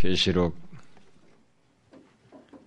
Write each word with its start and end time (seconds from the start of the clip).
계시록 0.00 0.56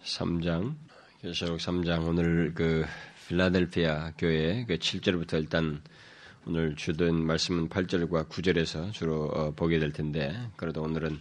3장 0.04 0.76
계시록 1.20 1.58
3장 1.58 2.08
오늘 2.08 2.54
그 2.54 2.86
필라델피아 3.28 4.12
교회 4.20 4.64
그 4.66 4.78
7절부터 4.78 5.40
일단 5.40 5.82
오늘 6.46 6.76
주된 6.76 7.16
말씀은 7.26 7.70
8절과 7.70 8.30
9절에서 8.30 8.94
주로 8.94 9.24
어, 9.34 9.52
보게 9.56 9.80
될 9.80 9.92
텐데 9.92 10.32
그래도 10.58 10.84
오늘은 10.84 11.18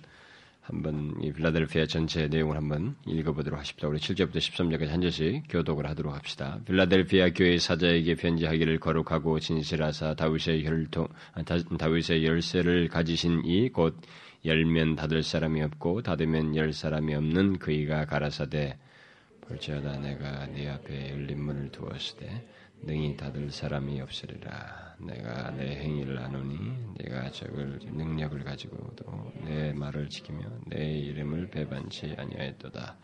한번 0.60 1.14
이 1.22 1.32
빌라델피아 1.32 1.86
전체 1.86 2.28
내용을 2.28 2.58
한번 2.58 2.94
읽어보도록 3.06 3.58
하십시다. 3.58 3.88
우리 3.88 3.98
7절부터 3.98 4.36
13절까지 4.36 4.88
한 4.88 5.00
절씩 5.00 5.44
교독을 5.48 5.88
하도록 5.88 6.14
합시다. 6.14 6.60
빌라델피아 6.66 7.30
교회 7.30 7.56
사자에게 7.56 8.16
편지하기를 8.16 8.80
거룩하고 8.80 9.40
진실하사 9.40 10.12
다윗의 10.14 10.66
혈통 10.66 11.08
아, 11.32 11.42
다윗의 11.42 12.26
열쇠를 12.26 12.88
가지신 12.88 13.44
이 13.46 13.70
곧 13.70 13.96
열면 14.44 14.96
닫을 14.96 15.22
사람이 15.22 15.62
없고 15.62 16.02
닫으면 16.02 16.56
열 16.56 16.72
사람이 16.72 17.14
없는 17.14 17.58
그이가 17.58 18.06
가라사대 18.06 18.76
볼지어다 19.42 19.98
내가 19.98 20.46
네 20.46 20.68
앞에 20.68 21.10
열린 21.10 21.42
문을 21.42 21.70
두었으되 21.70 22.46
능히 22.84 23.16
닫을 23.16 23.50
사람이 23.50 24.00
없으리라. 24.00 24.96
내가 24.98 25.50
내 25.52 25.76
행위를 25.76 26.18
아노니 26.18 26.58
내가 26.98 27.30
적을 27.30 27.78
능력을 27.84 28.42
가지고도 28.42 29.32
내 29.44 29.72
말을 29.72 30.08
지키며 30.08 30.40
내 30.66 30.98
이름을 30.98 31.50
배반치 31.50 32.14
아니하였도다. 32.18 32.96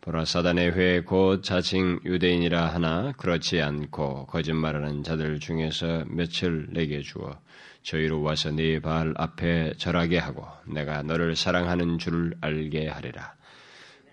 보라 0.00 0.24
사단의 0.24 0.72
회 0.72 1.00
곧 1.02 1.44
자칭 1.44 2.00
유대인이라 2.04 2.74
하나 2.74 3.12
그렇지 3.12 3.62
않고 3.62 4.26
거짓말하는 4.26 5.04
자들 5.04 5.38
중에서 5.38 6.04
며칠 6.08 6.66
내게 6.70 7.00
주어 7.02 7.38
저희로 7.82 8.22
와서 8.22 8.50
네 8.50 8.80
발 8.80 9.12
앞에 9.16 9.74
절하게 9.76 10.18
하고 10.18 10.46
내가 10.66 11.02
너를 11.02 11.36
사랑하는 11.36 11.98
줄을 11.98 12.34
알게 12.40 12.88
하리라. 12.88 13.34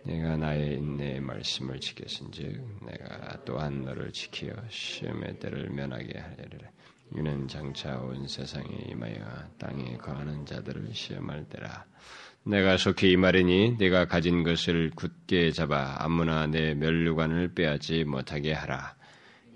내가 0.04 0.38
나의 0.38 0.76
인내의 0.77 1.20
말씀을 1.20 1.80
지켰은즉 1.80 2.85
내가 2.85 3.43
또한 3.46 3.84
너를 3.84 4.12
지키어 4.12 4.54
시험의 4.70 5.40
때를 5.40 5.70
면하게 5.70 6.20
하리라. 6.20 6.70
이는 7.16 7.48
장차 7.48 7.98
온 7.98 8.27
세상에 8.27 8.68
임하여 8.90 9.16
땅에 9.58 9.98
거하는 9.98 10.46
자들을 10.46 10.90
시험할 10.93 11.46
때라. 11.49 11.86
내가 12.43 12.77
속히 12.77 13.12
이 13.12 13.18
말이니 13.18 13.77
내가 13.77 14.05
가진 14.05 14.43
것을 14.43 14.91
굳게 14.96 15.52
잡아 15.52 15.96
아무나 15.99 16.48
내 16.48 16.74
멸류관을 16.76 17.54
빼앗지 17.54 18.04
못하게 18.05 18.54
하라. 18.54 18.96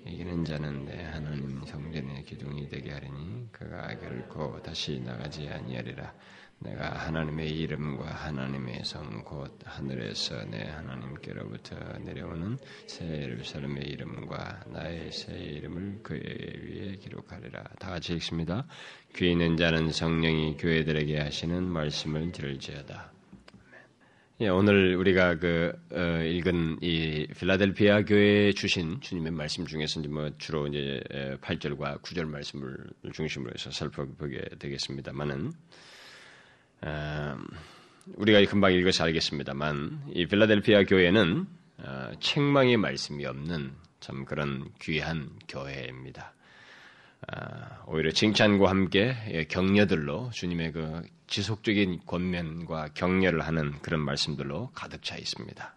이기는 0.06 0.44
자는 0.46 0.86
내 0.86 1.04
하나님 1.04 1.64
성전의 1.66 2.23
기둥이 2.26 2.68
되게 2.70 2.92
하리니 2.92 3.48
그가 3.52 3.98
결코 4.00 4.62
다시 4.62 5.00
나가지 5.00 5.48
아니하리라. 5.48 6.14
내가 6.59 6.92
하나님의 7.08 7.50
이름과 7.50 8.06
하나님의 8.06 8.86
성 8.86 9.24
곧 9.24 9.58
하늘에서 9.66 10.46
내 10.46 10.64
하나님께로부터 10.64 11.76
내려오는 12.00 12.58
새 12.88 13.06
예루살렘의 13.24 13.84
이름과 13.84 14.66
나의 14.68 15.12
새 15.12 15.34
이름을 15.38 16.00
그의 16.04 16.22
위에 16.22 16.96
기록하리라. 16.98 17.64
다 17.80 17.90
같이 17.92 18.14
읽습니다. 18.16 18.66
귀 19.16 19.31
있는 19.31 19.58
자는 19.58 19.92
성령이 19.92 20.58
교회들에게 20.58 21.20
하시는 21.20 21.64
말씀을 21.64 22.31
들을지어다. 22.31 23.12
예, 24.42 24.48
오늘 24.48 24.95
우리가 24.95 25.38
그 25.38 25.72
어, 25.92 26.23
읽은 26.23 26.80
이 26.81 27.28
필라델피아 27.38 28.02
교회에 28.02 28.53
주신 28.53 29.00
주님의 29.00 29.31
말씀 29.31 29.67
중에서 29.67 30.00
이제 30.00 30.09
뭐 30.09 30.31
주로 30.40 30.66
이제 30.66 31.00
8절과 31.42 32.02
9절 32.02 32.28
말씀을 32.28 32.75
중심으로 33.14 33.52
해서 33.53 33.70
살펴보게 33.70 34.42
되겠습니다만은 34.58 35.52
우리가 38.16 38.44
금방 38.50 38.73
읽어서 38.73 39.03
알겠습니다만 39.03 40.02
이 40.16 40.25
필라델피아 40.25 40.86
교회는 40.86 41.45
어, 41.78 42.12
책망의 42.20 42.78
말씀이 42.78 43.23
없는 43.28 43.72
참 44.00 44.25
그런 44.25 44.68
귀한 44.81 45.30
교회입니다. 45.47 46.34
아, 47.28 47.84
오히려 47.85 48.09
칭찬과 48.09 48.68
함께 48.68 49.16
예, 49.29 49.44
격려들로 49.44 50.31
주님의 50.34 50.72
그 50.72 51.03
지속적인 51.34 52.02
권면과 52.06 52.90
격려를 52.94 53.42
하는 53.42 53.72
그런 53.82 54.02
말씀들로 54.02 54.70
가득 54.76 55.02
차 55.02 55.18
있습니다. 55.18 55.76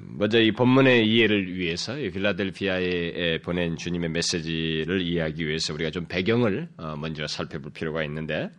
먼저 0.00 0.40
이 0.40 0.50
본문의 0.50 1.08
이해를 1.08 1.54
위해서 1.54 1.94
필라델피아에 1.94 3.38
보낸 3.42 3.76
주님의 3.76 4.08
메시지를 4.10 5.02
이해하기 5.02 5.46
위해서 5.46 5.72
우리가 5.72 5.92
좀 5.92 6.06
배경을 6.06 6.70
어, 6.76 6.96
먼저 6.96 7.28
살펴볼 7.28 7.72
필요가 7.72 8.02
있는데 8.02 8.50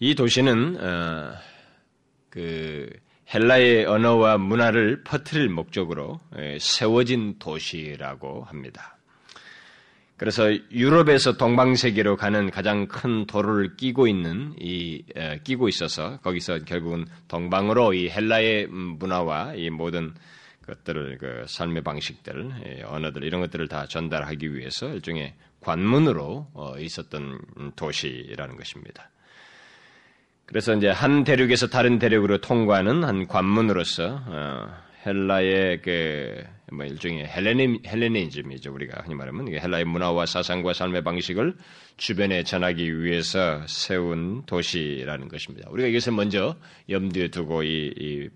이 0.00 0.16
도시는 0.16 0.76
어, 0.80 1.34
그 2.28 2.90
헬라의 3.32 3.86
언어와 3.86 4.38
문화를 4.38 5.04
퍼뜨릴 5.04 5.48
목적으로 5.48 6.18
예, 6.38 6.58
세워진 6.60 7.38
도시라고 7.38 8.42
합니다. 8.42 8.99
그래서 10.20 10.52
유럽에서 10.70 11.38
동방세계로 11.38 12.16
가는 12.16 12.50
가장 12.50 12.88
큰 12.88 13.24
도로를 13.24 13.78
끼고 13.78 14.06
있는 14.06 14.54
이 14.60 15.02
끼고 15.44 15.66
있어서 15.66 16.18
거기서 16.20 16.58
결국은 16.66 17.06
동방으로 17.26 17.94
이 17.94 18.10
헬라의 18.10 18.66
문화와 18.66 19.54
이 19.54 19.70
모든 19.70 20.12
것들을 20.66 21.16
그 21.16 21.44
삶의 21.48 21.82
방식들, 21.84 22.50
예, 22.66 22.82
언어들 22.82 23.24
이런 23.24 23.40
것들을 23.40 23.66
다 23.68 23.86
전달하기 23.86 24.54
위해서 24.54 24.90
일종의 24.90 25.32
관문으로 25.60 26.48
어, 26.52 26.74
있었던 26.78 27.40
도시라는 27.76 28.56
것입니다. 28.56 29.08
그래서 30.44 30.74
이제 30.74 30.90
한 30.90 31.24
대륙에서 31.24 31.68
다른 31.68 31.98
대륙으로 31.98 32.42
통과하는 32.42 33.04
한 33.04 33.26
관문으로서 33.26 34.20
어, 34.26 34.68
헬라의 35.06 35.82
그 35.82 36.60
뭐 36.72 36.84
일종의 36.84 37.26
헬레니, 37.26 37.80
헬레니즘이죠 37.86 38.72
우리가 38.72 39.02
흔히 39.02 39.14
말하면 39.14 39.48
헬라의 39.48 39.84
문화와 39.84 40.26
사상과 40.26 40.72
삶의 40.72 41.02
방식을 41.02 41.54
주변에 41.96 42.44
전하기 42.44 43.02
위해서 43.02 43.62
세운 43.66 44.44
도시라는 44.46 45.28
것입니다. 45.28 45.68
우리가 45.70 45.88
이것을 45.88 46.12
먼저 46.12 46.56
염두에 46.88 47.28
두고 47.28 47.62
이, 47.64 47.92
이 47.96 48.28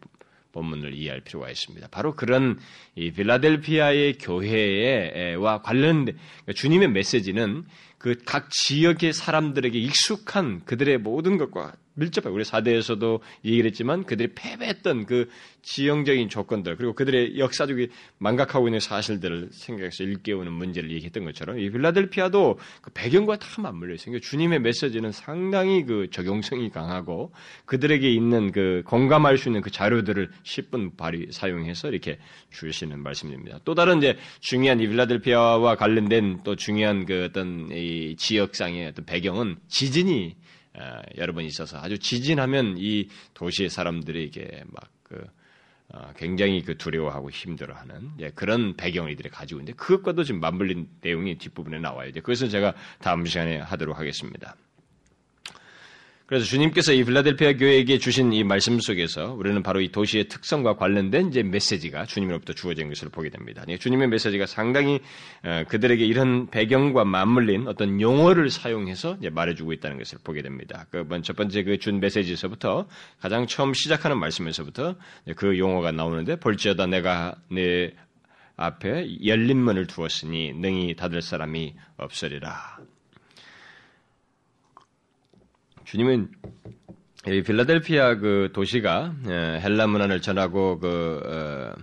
본문을 0.52 0.94
이해할 0.94 1.20
필요가 1.20 1.50
있습니다. 1.50 1.88
바로 1.90 2.14
그런 2.14 2.58
이 2.94 3.10
빌라델피아의 3.10 4.18
교회와 4.18 5.62
관련된 5.62 6.16
그러니까 6.16 6.52
주님의 6.54 6.90
메시지는 6.90 7.64
그 7.98 8.16
각 8.26 8.50
지역의 8.50 9.12
사람들에게 9.14 9.78
익숙한 9.78 10.64
그들의 10.64 10.98
모든 10.98 11.38
것과 11.38 11.72
밀접하게 11.94 12.34
우리 12.34 12.44
사대에서도 12.44 13.20
얘기를 13.44 13.70
했지만 13.70 14.04
그들이 14.04 14.34
패배했던 14.34 15.06
그 15.06 15.28
지형적인 15.62 16.28
조건들 16.28 16.76
그리고 16.76 16.92
그들의 16.92 17.38
역사적인 17.38 17.88
망각하고 18.18 18.68
있는 18.68 18.80
사실들을 18.80 19.48
생각해서 19.52 20.04
일깨우는 20.04 20.52
문제를 20.52 20.90
얘기했던 20.90 21.24
것처럼 21.24 21.58
이 21.58 21.70
필라델피아도 21.70 22.58
그 22.82 22.90
배경과 22.92 23.38
다 23.38 23.62
맞물려 23.62 23.94
있어요. 23.94 24.12
그러니까 24.12 24.28
주님의 24.28 24.60
메시지는 24.60 25.12
상당히 25.12 25.84
그 25.84 26.08
적용성이 26.10 26.70
강하고 26.70 27.32
그들에게 27.64 28.08
있는 28.10 28.52
그 28.52 28.82
공감할 28.86 29.38
수 29.38 29.48
있는 29.48 29.62
그 29.62 29.70
자료들을 29.70 30.30
10분 30.42 30.96
발휘 30.96 31.28
사용해서 31.30 31.88
이렇게 31.88 32.18
주시는 32.50 33.02
말씀입니다. 33.02 33.60
또 33.64 33.74
다른 33.74 33.98
이제 33.98 34.18
중요한 34.40 34.80
이 34.80 34.88
필라델피아와 34.88 35.76
관련된 35.76 36.40
또 36.44 36.56
중요한 36.56 37.06
그 37.06 37.24
어떤 37.24 37.70
이 37.72 38.16
지역상의 38.16 38.88
어떤 38.88 39.04
배경은 39.06 39.56
지진이 39.68 40.36
여러 41.16 41.32
번 41.32 41.44
있어서 41.44 41.78
아주 41.78 41.98
지진하면 41.98 42.76
이 42.78 43.08
도시의 43.34 43.70
사람들에게 43.70 44.64
막그 44.66 45.26
어, 45.88 46.12
굉장히 46.16 46.62
그 46.62 46.76
두려워하고 46.76 47.30
힘들어하는 47.30 48.12
예, 48.20 48.30
그런 48.30 48.74
배경을 48.74 49.12
이들이 49.12 49.28
가지고 49.28 49.60
있는데 49.60 49.76
그것과도 49.76 50.24
지금 50.24 50.40
맞물린 50.40 50.88
내용이 51.02 51.36
뒷부분에 51.38 51.78
나와요. 51.78 52.10
그것은 52.12 52.48
제가 52.48 52.74
다음 53.00 53.26
시간에 53.26 53.58
하도록 53.58 53.96
하겠습니다. 53.98 54.56
그래서 56.34 56.46
주님께서 56.46 56.92
이 56.92 57.04
필라델피아 57.04 57.52
교회에게 57.52 57.98
주신 57.98 58.32
이 58.32 58.42
말씀 58.42 58.80
속에서 58.80 59.34
우리는 59.34 59.62
바로 59.62 59.80
이 59.80 59.92
도시의 59.92 60.26
특성과 60.26 60.74
관련된 60.74 61.28
이제 61.28 61.44
메시지가 61.44 62.06
주님으로부터 62.06 62.54
주어진 62.54 62.88
것을 62.88 63.08
보게 63.08 63.28
됩니다. 63.30 63.62
주님의 63.78 64.08
메시지가 64.08 64.46
상당히 64.46 64.98
어, 65.44 65.62
그들에게 65.68 66.04
이런 66.04 66.48
배경과 66.48 67.04
맞물린 67.04 67.68
어떤 67.68 68.00
용어를 68.00 68.50
사용해서 68.50 69.18
말해주고 69.30 69.74
있다는 69.74 69.96
것을 69.96 70.18
보게 70.24 70.42
됩니다. 70.42 70.86
그첫 70.90 71.36
번째 71.36 71.62
그 71.62 71.78
준 71.78 72.00
메시지에서부터 72.00 72.88
가장 73.20 73.46
처음 73.46 73.72
시작하는 73.72 74.18
말씀에서부터 74.18 74.96
그 75.36 75.56
용어가 75.56 75.92
나오는데 75.92 76.40
볼지어다 76.40 76.86
내가 76.86 77.36
내 77.48 77.92
앞에 78.56 79.24
열린 79.24 79.58
문을 79.58 79.86
두었으니 79.86 80.52
능히 80.54 80.96
닫을 80.96 81.22
사람이 81.22 81.76
없으리라. 81.96 82.73
주님은 85.94 86.28
이 87.28 87.42
필라델피아 87.42 88.16
그 88.16 88.50
도시가 88.52 89.14
예, 89.28 89.60
헬라 89.62 89.86
문화를 89.86 90.20
전하고 90.20 90.80
그 90.80 91.22
어, 91.24 91.80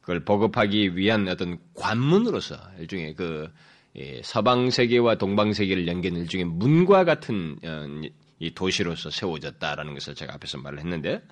그걸 0.00 0.24
보급하기 0.24 0.96
위한 0.96 1.28
어떤 1.28 1.58
관문으로서 1.74 2.56
일종의 2.80 3.14
그 3.14 3.48
서방 4.24 4.70
세계와 4.70 5.14
동방 5.14 5.52
세계를 5.52 5.86
연계하는 5.86 6.22
일종의 6.22 6.46
문과 6.46 7.04
같은 7.04 7.56
어, 7.62 7.86
이 8.40 8.52
도시로서 8.52 9.10
세워졌다라는 9.10 9.94
것을 9.94 10.16
제가 10.16 10.34
앞에서 10.34 10.58
말을 10.58 10.80
했는데 10.80 11.22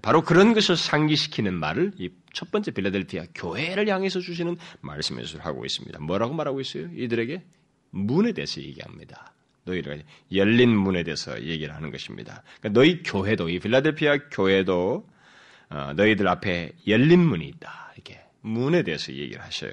바로 0.00 0.22
그런 0.22 0.54
것을 0.54 0.74
상기시키는 0.74 1.52
말을 1.52 1.92
이 1.98 2.08
첫 2.32 2.50
번째 2.50 2.70
빌라델피아 2.70 3.26
교회를 3.34 3.88
향해서 3.88 4.20
주시는 4.20 4.56
말씀에서 4.80 5.38
하고 5.40 5.66
있습니다. 5.66 5.98
뭐라고 6.00 6.32
말하고 6.32 6.62
있어요? 6.62 6.88
이들에게 6.94 7.42
문에 7.90 8.32
대해서 8.32 8.62
얘기합니다. 8.62 9.34
너희를 9.66 10.02
열린 10.32 10.70
문에 10.70 11.02
대해서 11.02 11.40
얘기를 11.42 11.74
하는 11.74 11.90
것입니다. 11.90 12.42
그러니까 12.60 12.80
너희 12.80 13.02
교회도 13.02 13.50
이 13.50 13.58
빌라델피아 13.58 14.18
교회도 14.30 15.06
어, 15.68 15.92
너희들 15.96 16.26
앞에 16.28 16.72
열린 16.86 17.20
문이 17.20 17.46
있다. 17.48 17.92
이렇게 17.94 18.20
문에 18.40 18.82
대해서 18.82 19.12
얘기를 19.12 19.42
하셔요. 19.42 19.72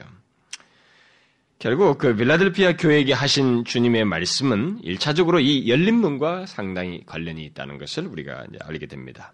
결국 1.59 1.97
그 1.97 2.15
빌라델피아 2.15 2.75
교회에게 2.75 3.13
하신 3.13 3.63
주님의 3.63 4.03
말씀은 4.05 4.81
1차적으로 4.81 5.41
이 5.41 5.69
열린 5.69 5.95
문과 5.95 6.45
상당히 6.45 7.03
관련이 7.05 7.45
있다는 7.45 7.77
것을 7.77 8.07
우리가 8.07 8.45
알게 8.59 8.87
됩니다. 8.87 9.31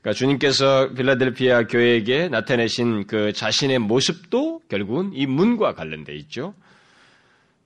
그러니까 0.00 0.18
주님께서 0.18 0.94
빌라델피아 0.94 1.66
교회에게 1.66 2.28
나타내신 2.28 3.06
그 3.06 3.32
자신의 3.32 3.80
모습도 3.80 4.62
결국은 4.68 5.12
이 5.12 5.26
문과 5.26 5.74
관련돼 5.74 6.14
있죠. 6.16 6.54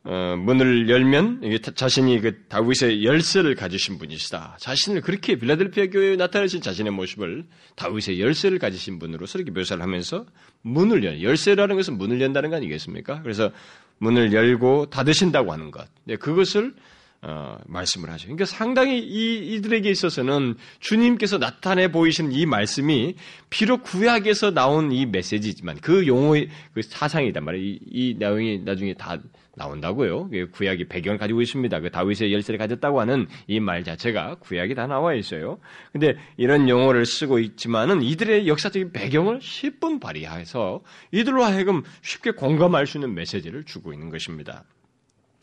어, 0.09 0.37
문을 0.37 0.89
열면 0.89 1.59
자신이 1.75 2.21
그 2.21 2.47
다윗의 2.47 3.05
열쇠를 3.05 3.57
가지신 3.57 3.99
분이시다. 3.99 4.57
자신을 4.61 5.01
그렇게 5.01 5.35
빌라델피아 5.35 5.87
교회에 5.87 6.15
나타내신 6.15 6.61
자신의 6.61 6.93
모습을 6.93 7.45
다윗의 7.75 8.21
열쇠를 8.21 8.61
가지신 8.61 9.01
분으로서 9.01 9.41
이렇게 9.41 9.51
묘사를 9.51 9.83
하면서 9.83 10.25
문을 10.63 11.03
열 11.03 11.23
열쇠라는 11.23 11.75
것은 11.75 11.99
문을 11.99 12.21
연다는 12.21 12.51
거 12.51 12.57
아니겠습니까? 12.57 13.21
그래서 13.23 13.51
문을 13.99 14.33
열고 14.33 14.91
닫으신다고 14.91 15.53
하는 15.53 15.73
것. 15.73 15.89
네, 16.05 16.15
그것을 16.15 16.75
어, 17.23 17.59
말씀을 17.67 18.09
하죠. 18.11 18.27
그러니까 18.27 18.45
상당히 18.45 19.01
이, 19.01 19.55
이들에게 19.55 19.91
있어서는 19.91 20.55
주님께서 20.79 21.39
나타내 21.39 21.91
보이시는 21.91 22.31
이 22.31 22.47
말씀이 22.47 23.17
비록 23.51 23.83
구약에서 23.83 24.53
나온 24.53 24.93
이 24.93 25.07
메시지지만 25.07 25.79
그 25.81 26.07
용어의 26.07 26.49
그 26.75 26.83
사상이단 26.83 27.45
말이에요. 27.45 27.67
이, 27.67 27.81
이 27.91 28.15
내용이 28.17 28.61
나중에 28.61 28.95
다 28.95 29.19
나온다고요. 29.57 30.31
구약이 30.53 30.87
배경을 30.89 31.19
가지고 31.19 31.43
있습니다. 31.43 31.81
그 31.81 31.91
다윗의 31.91 32.33
열쇠를 32.33 32.59
가졌다고 32.59 33.01
하는 33.01 33.27
이 33.49 33.59
말 33.59 33.83
자체가 33.83 34.37
구약이 34.37 34.75
다 34.75 34.87
나와 34.87 35.15
있어요. 35.15 35.59
근데 35.93 36.17
이런 36.37 36.69
용어를 36.69 37.05
쓰고 37.05 37.41
있지만은 37.41 38.03
이들의 38.03 38.47
역사적인 38.47 38.93
배경을 38.93 39.41
10분 39.41 40.01
발휘해서 40.01 40.83
이들로 41.11 41.43
하여금 41.43 41.83
쉽게 42.03 42.31
공감할 42.33 42.87
수 42.87 42.99
있는 42.99 43.15
메시지를 43.15 43.65
주고 43.65 43.93
있는 43.93 44.11
것입니다. 44.11 44.65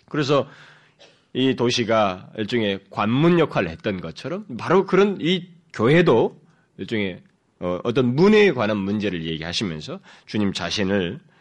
그래서 0.10 0.48
이 1.33 1.56
도시가 1.56 2.30
일종의 2.38 2.81
관문 2.92 3.39
역할을 3.39 3.69
했던 3.69 4.00
것처럼 4.00 4.45
바로 4.57 4.86
그런 4.86 5.18
이 5.19 5.50
교회도 5.74 6.39
일종의 6.77 7.21
어, 7.60 7.80
어떤 7.83 8.15
문에 8.15 8.51
관한 8.51 8.77
문제를 8.77 9.25
얘기하시면서 9.25 10.00
주님 10.27 10.54
자신을 10.54 11.19
어, 11.19 11.31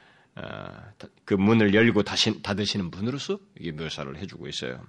그 1.24 1.34
문을 1.34 1.74
열고 1.74 2.02
닫으시는 2.02 2.90
분으로서 2.90 3.38
이게 3.58 3.72
묘사를 3.72 4.16
해주고 4.16 4.48
있어요. 4.48 4.80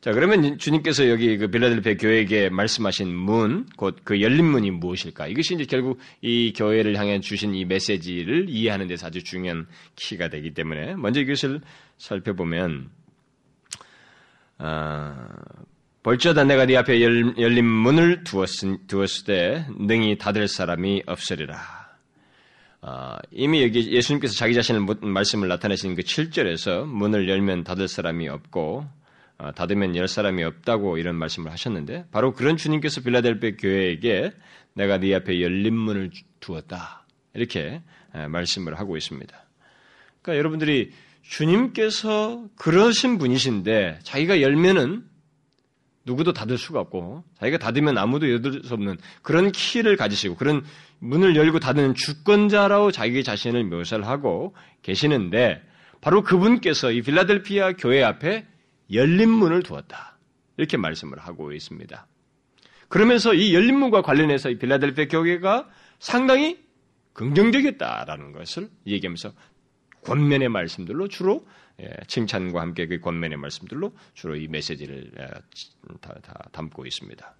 자, 0.00 0.12
그러면 0.12 0.58
주님께서 0.58 1.08
여기 1.08 1.36
그 1.36 1.48
빌라델피아 1.48 1.94
교회에게 1.96 2.48
말씀하신 2.50 3.12
문, 3.12 3.66
곧 3.76 4.04
그 4.04 4.20
열린 4.20 4.44
문이 4.44 4.70
무엇일까? 4.70 5.26
이것이 5.26 5.54
이제 5.54 5.64
결국 5.64 5.98
이 6.20 6.52
교회를 6.54 6.96
향해 6.96 7.18
주신 7.20 7.54
이 7.54 7.64
메시지를 7.64 8.48
이해하는 8.48 8.86
데서 8.86 9.08
아주 9.08 9.24
중요한 9.24 9.66
키가 9.96 10.28
되기 10.28 10.54
때문에 10.54 10.94
먼저 10.94 11.20
이것을 11.20 11.60
살펴보면 11.98 12.90
아, 14.58 15.28
벌쩌다 16.02 16.44
내가 16.44 16.66
네 16.66 16.76
앞에 16.76 17.02
열, 17.02 17.34
린 17.36 17.64
문을 17.64 18.22
두었을, 18.22 18.86
두었을 18.86 19.24
때 19.24 19.66
능히 19.76 20.18
닫을 20.18 20.46
사람이 20.46 21.02
없으리라. 21.06 21.85
아, 22.88 23.18
이미 23.32 23.64
여기 23.64 23.90
예수님께서 23.90 24.34
자기 24.34 24.54
자신을 24.54 24.86
말씀을 25.00 25.48
나타내신 25.48 25.96
그 25.96 26.02
7절에서 26.02 26.84
문을 26.84 27.28
열면 27.28 27.64
닫을 27.64 27.88
사람이 27.88 28.28
없고 28.28 28.86
아, 29.38 29.50
닫으면 29.50 29.96
열 29.96 30.06
사람이 30.06 30.44
없다고 30.44 30.96
이런 30.96 31.16
말씀을 31.16 31.50
하셨는데 31.50 32.06
바로 32.12 32.32
그런 32.32 32.56
주님께서 32.56 33.00
빌라델베 33.00 33.56
교회에게 33.56 34.30
내가 34.74 34.98
네 34.98 35.12
앞에 35.16 35.42
열린 35.42 35.74
문을 35.74 36.12
두었다 36.38 37.04
이렇게 37.34 37.82
말씀을 38.12 38.78
하고 38.78 38.96
있습니다. 38.96 39.36
그러니까 40.22 40.38
여러분들이 40.38 40.92
주님께서 41.22 42.44
그러신 42.54 43.18
분이신데 43.18 43.98
자기가 44.04 44.42
열면은 44.42 45.02
누구도 46.06 46.32
닫을 46.32 46.56
수가 46.56 46.80
없고 46.80 47.24
자기가 47.40 47.58
닫으면 47.58 47.98
아무도 47.98 48.30
열을 48.30 48.62
수 48.62 48.72
없는 48.74 48.96
그런 49.22 49.50
키를 49.50 49.96
가지시고 49.96 50.36
그런 50.36 50.64
문을 50.98 51.36
열고 51.36 51.60
닫는 51.60 51.94
주권자라고 51.94 52.90
자기 52.90 53.22
자신을 53.22 53.64
묘사를 53.64 54.06
하고 54.06 54.54
계시는데 54.82 55.62
바로 56.00 56.22
그분께서 56.22 56.92
이 56.92 57.02
빌라델피아 57.02 57.72
교회 57.72 58.02
앞에 58.02 58.46
열린 58.92 59.30
문을 59.30 59.62
두었다. 59.62 60.18
이렇게 60.56 60.76
말씀을 60.76 61.18
하고 61.18 61.52
있습니다. 61.52 62.06
그러면서 62.88 63.34
이 63.34 63.54
열린 63.54 63.78
문과 63.78 64.02
관련해서 64.02 64.50
이 64.50 64.58
빌라델피아 64.58 65.06
교회가 65.08 65.68
상당히 65.98 66.64
긍정적이었다라는 67.14 68.32
것을 68.32 68.68
얘기하면서 68.86 69.32
권면의 70.04 70.48
말씀들로 70.48 71.08
주로 71.08 71.46
예, 71.80 71.92
칭찬과 72.06 72.60
함께 72.60 72.86
그 72.86 73.00
권면의 73.00 73.36
말씀들로 73.36 73.92
주로 74.14 74.36
이 74.36 74.48
메시지를 74.48 75.10
예, 75.18 75.26
다, 76.00 76.14
다 76.22 76.48
담고 76.52 76.86
있습니다. 76.86 77.34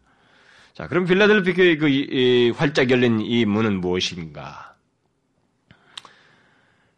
자, 0.76 0.88
그럼 0.88 1.06
빌라델피 1.06 1.54
교의 1.54 1.78
그 1.78 1.88
이, 1.88 2.06
이, 2.10 2.50
활짝 2.50 2.90
열린 2.90 3.18
이 3.22 3.46
문은 3.46 3.80
무엇인가? 3.80 4.76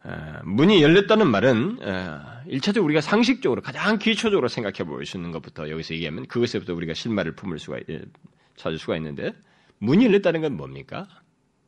어, 0.03 0.41
문이 0.43 0.83
열렸다는 0.83 1.25
말은 1.27 1.79
어, 1.81 2.41
일차적으로 2.47 2.83
우리가 2.83 2.99
상식적으로 2.99 3.61
가장 3.61 3.97
기초적으로 3.97 4.49
생각해 4.49 4.83
볼 4.83 5.05
수 5.05 5.15
있는 5.15 5.31
것부터 5.31 5.69
여기서 5.69 5.93
얘기하면 5.93 6.27
그것에부터 6.27 6.73
우리가 6.73 6.93
실마리를 6.93 7.37
품을 7.37 7.57
수가 7.57 7.79
예, 7.89 8.01
찾을 8.57 8.77
수가 8.79 8.97
있는데 8.97 9.33
문이 9.77 10.03
열렸다는 10.07 10.41
건 10.41 10.57
뭡니까? 10.57 11.07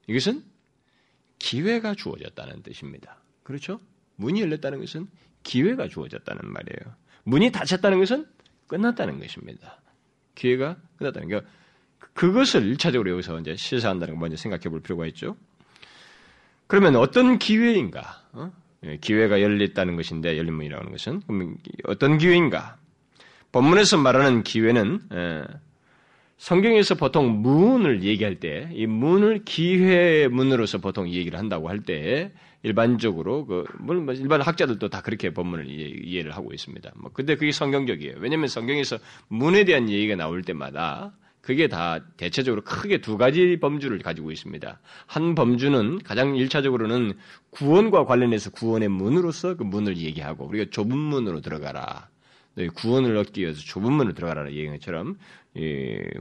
이것은 0.07 0.43
기회가 1.39 1.95
주어졌다는 1.95 2.61
뜻입니다. 2.61 3.23
그렇죠? 3.43 3.79
문이 4.17 4.41
열렸다는 4.41 4.81
것은 4.81 5.07
기회가 5.43 5.87
주어졌다는 5.87 6.41
말이에요. 6.43 6.93
문이 7.23 7.53
닫혔다는 7.53 7.99
것은 7.99 8.27
끝났다는 8.67 9.17
것입니다. 9.17 9.81
기회가 10.35 10.75
끝났다는 10.97 11.29
게 11.29 11.39
그 11.39 11.45
것을 12.13 12.73
1차적으로 12.73 13.09
여기서 13.09 13.39
이제 13.39 13.55
시사한다는 13.55 14.15
걸 14.15 14.21
먼저 14.21 14.35
생각해 14.37 14.63
볼 14.69 14.81
필요가 14.81 15.05
있죠. 15.07 15.35
그러면 16.67 16.95
어떤 16.95 17.37
기회인가? 17.37 18.21
어? 18.33 18.51
예, 18.85 18.97
기회가 18.97 19.41
열렸다는 19.41 19.95
것인데 19.95 20.37
열린 20.37 20.53
문이라는 20.55 20.91
것은 20.91 21.21
어떤 21.85 22.17
기회인가? 22.17 22.77
본문에서 23.51 23.97
말하는 23.97 24.43
기회는 24.43 24.99
예, 25.13 25.43
성경에서 26.37 26.95
보통 26.95 27.41
문을 27.41 28.03
얘기할 28.03 28.39
때 28.39 28.69
이 28.73 28.87
문을 28.87 29.43
기회의 29.45 30.27
문으로서 30.29 30.79
보통 30.79 31.07
얘기를 31.09 31.37
한다고 31.37 31.69
할 31.69 31.81
때 31.83 32.31
일반적으로 32.63 33.45
그 33.45 33.63
물론 33.79 34.05
뭐 34.05 34.13
일반 34.13 34.41
학자들도 34.41 34.89
다 34.89 35.01
그렇게 35.01 35.31
본문을 35.31 35.67
이해 35.67 36.21
를 36.23 36.35
하고 36.35 36.53
있습니다. 36.53 36.91
뭐 36.95 37.11
근데 37.11 37.35
그게 37.35 37.51
성경적이에요. 37.51 38.15
왜냐하면 38.19 38.47
성경에서 38.47 38.97
문에 39.27 39.63
대한 39.65 39.89
얘기가 39.89 40.15
나올 40.15 40.43
때마다 40.43 41.11
그게 41.41 41.67
다 41.67 41.99
대체적으로 42.17 42.61
크게 42.63 42.99
두 42.99 43.17
가지 43.17 43.57
범주를 43.59 43.99
가지고 43.99 44.31
있습니다. 44.31 44.79
한 45.07 45.35
범주는 45.35 45.99
가장 46.03 46.35
일차적으로는 46.35 47.13
구원과 47.49 48.05
관련해서 48.05 48.51
구원의 48.51 48.89
문으로서 48.89 49.55
그 49.55 49.63
문을 49.63 49.97
얘기하고 49.97 50.45
우리가 50.45 50.69
좁은 50.69 50.95
문으로 50.97 51.41
들어가라. 51.41 52.09
너희 52.55 52.67
구원을 52.67 53.17
얻기 53.17 53.41
위해서 53.41 53.59
좁은 53.61 53.91
문으로 53.91 54.13
들어가라는 54.13 54.51
얘기인 54.51 54.73
것처럼 54.73 55.17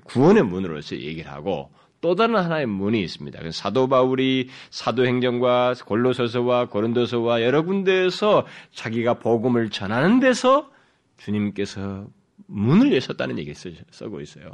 구원의 0.04 0.44
문으로서 0.44 0.96
얘기를 0.96 1.30
하고 1.30 1.70
또 2.00 2.14
다른 2.14 2.36
하나의 2.36 2.64
문이 2.64 3.02
있습니다. 3.02 3.50
사도 3.50 3.88
바울이 3.88 4.48
사도행전과 4.70 5.74
골로서서와 5.84 6.68
고린도서와 6.68 7.42
여러 7.42 7.62
군데에서 7.62 8.46
자기가 8.72 9.18
복음을 9.18 9.68
전하는 9.68 10.18
데서 10.18 10.70
주님께서 11.18 12.06
문을 12.46 12.94
여셨다는 12.94 13.38
얘기를 13.38 13.54
쓰고 13.90 14.22
있어요. 14.22 14.50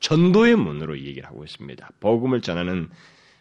전도의 0.00 0.56
문으로 0.56 0.98
얘기를 0.98 1.28
하고 1.28 1.44
있습니다. 1.44 1.88
복음을 2.00 2.40
전하는 2.40 2.88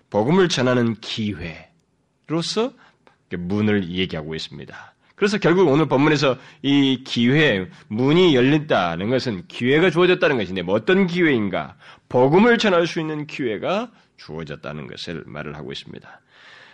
복음을 0.10 0.50
전하는 0.50 0.96
기회로서 0.96 2.74
문을 3.32 3.90
얘기하고 3.90 4.36
있습니다. 4.36 4.96
그래서 5.16 5.38
결국 5.38 5.68
오늘 5.68 5.88
본문에서 5.88 6.38
이 6.62 7.04
기회, 7.06 7.70
문이 7.90 8.36
열린다는 8.36 9.10
것은 9.10 9.48
기회가 9.48 9.90
주어졌다는 9.90 10.38
것인데 10.38 10.62
뭐 10.62 10.76
어떤 10.76 11.08
기회인가? 11.08 11.76
복음을 12.08 12.58
전할 12.58 12.88
수 12.88 13.02
있는 13.02 13.28
기회가 13.28 13.92
주어졌다는 14.16 14.88
것을 14.88 15.24
말을 15.26 15.58
하고 15.58 15.72
있습니다. 15.74 16.22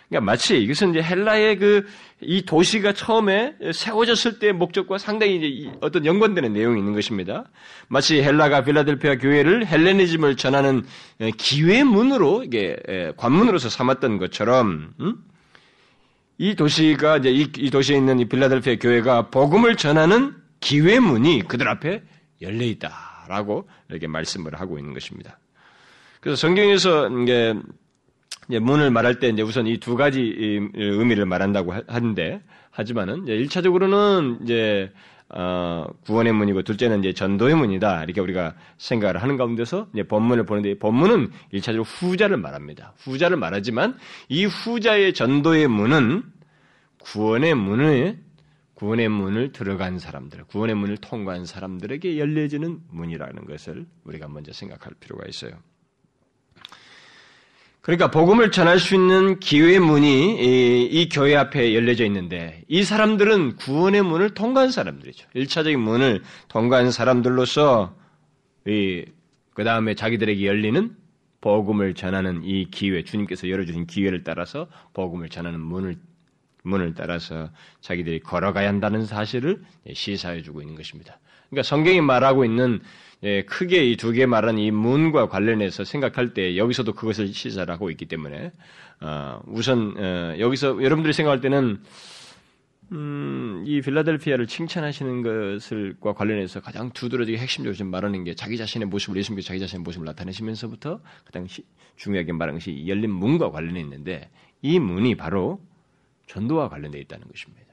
그러니까 0.08 0.24
마치 0.24 0.60
이것은 0.62 0.90
이제 0.90 1.02
헬라의 1.02 1.58
그 1.58 1.86
이 2.22 2.42
도시가 2.46 2.94
처음에 2.94 3.56
세워졌을 3.74 4.38
때의 4.38 4.54
목적과 4.54 4.96
상당히 4.96 5.36
이제 5.36 5.70
어떤 5.82 6.06
연관되는 6.06 6.50
내용이 6.50 6.78
있는 6.78 6.94
것입니다. 6.94 7.44
마치 7.88 8.22
헬라가 8.22 8.64
빌라델피아 8.64 9.16
교회를 9.16 9.66
헬레니즘을 9.66 10.36
전하는 10.36 10.82
기회 11.36 11.84
문으로 11.84 12.42
이게 12.44 12.76
관문으로서 13.18 13.68
삼았던 13.68 14.16
것처럼 14.16 14.94
음? 15.00 15.16
이 16.38 16.54
도시가 16.54 17.18
이제 17.18 17.30
이, 17.30 17.48
이 17.58 17.70
도시에 17.70 17.98
있는 17.98 18.18
이 18.18 18.24
빌라델피아 18.24 18.76
교회가 18.76 19.28
복음을 19.28 19.76
전하는 19.76 20.34
기회 20.60 21.00
문이 21.00 21.42
그들 21.46 21.68
앞에 21.68 22.02
열려 22.40 22.64
있다라고 22.64 23.68
이렇게 23.90 24.06
말씀을 24.06 24.58
하고 24.58 24.78
있는 24.78 24.94
것입니다. 24.94 25.38
그래서 26.20 26.36
성경에서 26.40 27.10
이게 27.10 27.54
문을 28.48 28.90
말할 28.90 29.18
때 29.18 29.28
이제 29.28 29.42
우선 29.42 29.66
이 29.66 29.78
두 29.78 29.96
가지 29.96 30.34
의미를 30.74 31.26
말한다고 31.26 31.74
하는데 31.86 32.42
하지만은 32.70 33.22
이제 33.24 33.36
1차적으로는 33.36 34.42
이제 34.42 34.92
어, 35.28 35.86
구원의 36.04 36.32
문이고 36.32 36.62
둘째는 36.62 37.00
이제 37.00 37.12
전도의 37.12 37.56
문이다. 37.56 38.04
이렇게 38.04 38.20
우리가 38.20 38.54
생각을 38.78 39.22
하는 39.22 39.36
가운데서 39.36 39.88
이제 39.92 40.04
본문을 40.04 40.46
보는데 40.46 40.78
본문은 40.78 41.30
1차적으로 41.52 41.84
후자를 41.84 42.36
말합니다. 42.36 42.94
후자를 42.98 43.36
말하지만 43.36 43.98
이 44.28 44.44
후자의 44.44 45.14
전도의 45.14 45.66
문은 45.68 46.22
구원의 47.02 47.54
문을 47.54 48.18
구원의 48.74 49.08
문을 49.08 49.52
들어간 49.52 49.98
사람들, 49.98 50.44
구원의 50.44 50.76
문을 50.76 50.98
통과한 50.98 51.46
사람들에게 51.46 52.18
열려지는 52.18 52.80
문이라는 52.90 53.46
것을 53.46 53.86
우리가 54.04 54.28
먼저 54.28 54.52
생각할 54.52 54.92
필요가 55.00 55.26
있어요. 55.26 55.52
그러니까 57.86 58.10
복음을 58.10 58.50
전할 58.50 58.80
수 58.80 58.96
있는 58.96 59.38
기회의 59.38 59.78
문이 59.78 60.42
이, 60.42 60.88
이, 60.90 61.08
교회 61.08 61.36
앞에 61.36 61.72
열려져 61.72 62.04
있는데 62.06 62.64
이 62.66 62.82
사람들은 62.82 63.54
구원의 63.54 64.02
문을 64.02 64.30
통과한 64.30 64.72
사람들이죠. 64.72 65.28
1차적인 65.36 65.76
문을 65.76 66.20
통과한 66.48 66.90
사람들로서 66.90 67.94
그 68.64 69.64
다음에 69.64 69.94
자기들에게 69.94 70.44
열리는 70.44 70.96
복음을 71.40 71.94
전하는 71.94 72.42
이 72.42 72.68
기회, 72.72 73.04
주님께서 73.04 73.48
열어주신 73.48 73.86
기회를 73.86 74.24
따라서 74.24 74.66
복음을 74.92 75.28
전하는 75.28 75.60
문을 75.60 75.94
문을 76.66 76.94
따라서 76.94 77.50
자기들이 77.80 78.20
걸어가야 78.20 78.68
한다는 78.68 79.06
사실을 79.06 79.62
시사해 79.92 80.42
주고 80.42 80.60
있는 80.60 80.74
것입니다. 80.74 81.18
그러니까 81.48 81.62
성경이 81.62 82.00
말하고 82.00 82.44
있는 82.44 82.80
예, 83.22 83.44
크게 83.44 83.84
이 83.90 83.96
두 83.96 84.12
개 84.12 84.26
말한 84.26 84.58
이 84.58 84.70
문과 84.70 85.28
관련해서 85.28 85.84
생각할 85.84 86.34
때 86.34 86.56
여기서도 86.58 86.92
그것을 86.92 87.28
시사를 87.28 87.72
하고 87.72 87.90
있기 87.90 88.06
때문에 88.06 88.52
어, 89.00 89.40
우선 89.46 89.94
어, 89.96 90.36
여기서 90.38 90.82
여러분들이 90.82 91.12
생각할 91.14 91.40
때는 91.40 91.80
음, 92.92 93.64
이 93.66 93.80
필라델피아를 93.80 94.46
칭찬하시는 94.46 95.22
것을과 95.22 96.12
관련해서 96.12 96.60
가장 96.60 96.90
두드러지게 96.92 97.36
핵심적으로 97.38 97.74
좀 97.76 97.88
말하는 97.88 98.22
게 98.22 98.34
자기 98.34 98.56
자신의 98.56 98.86
모습을 98.88 99.18
예수님께서 99.18 99.48
자기 99.48 99.58
자신의 99.60 99.82
모습을 99.82 100.04
나타내시면서부터 100.04 101.00
가장 101.24 101.46
시, 101.48 101.64
중요하게 101.96 102.32
말하는 102.32 102.60
것이 102.60 102.84
열린 102.86 103.10
문과 103.10 103.50
관련해 103.50 103.80
있는데 103.80 104.30
이 104.62 104.78
문이 104.78 105.16
바로 105.16 105.60
전도와 106.26 106.68
관련되어 106.68 107.00
있다는 107.02 107.26
것입니다. 107.28 107.66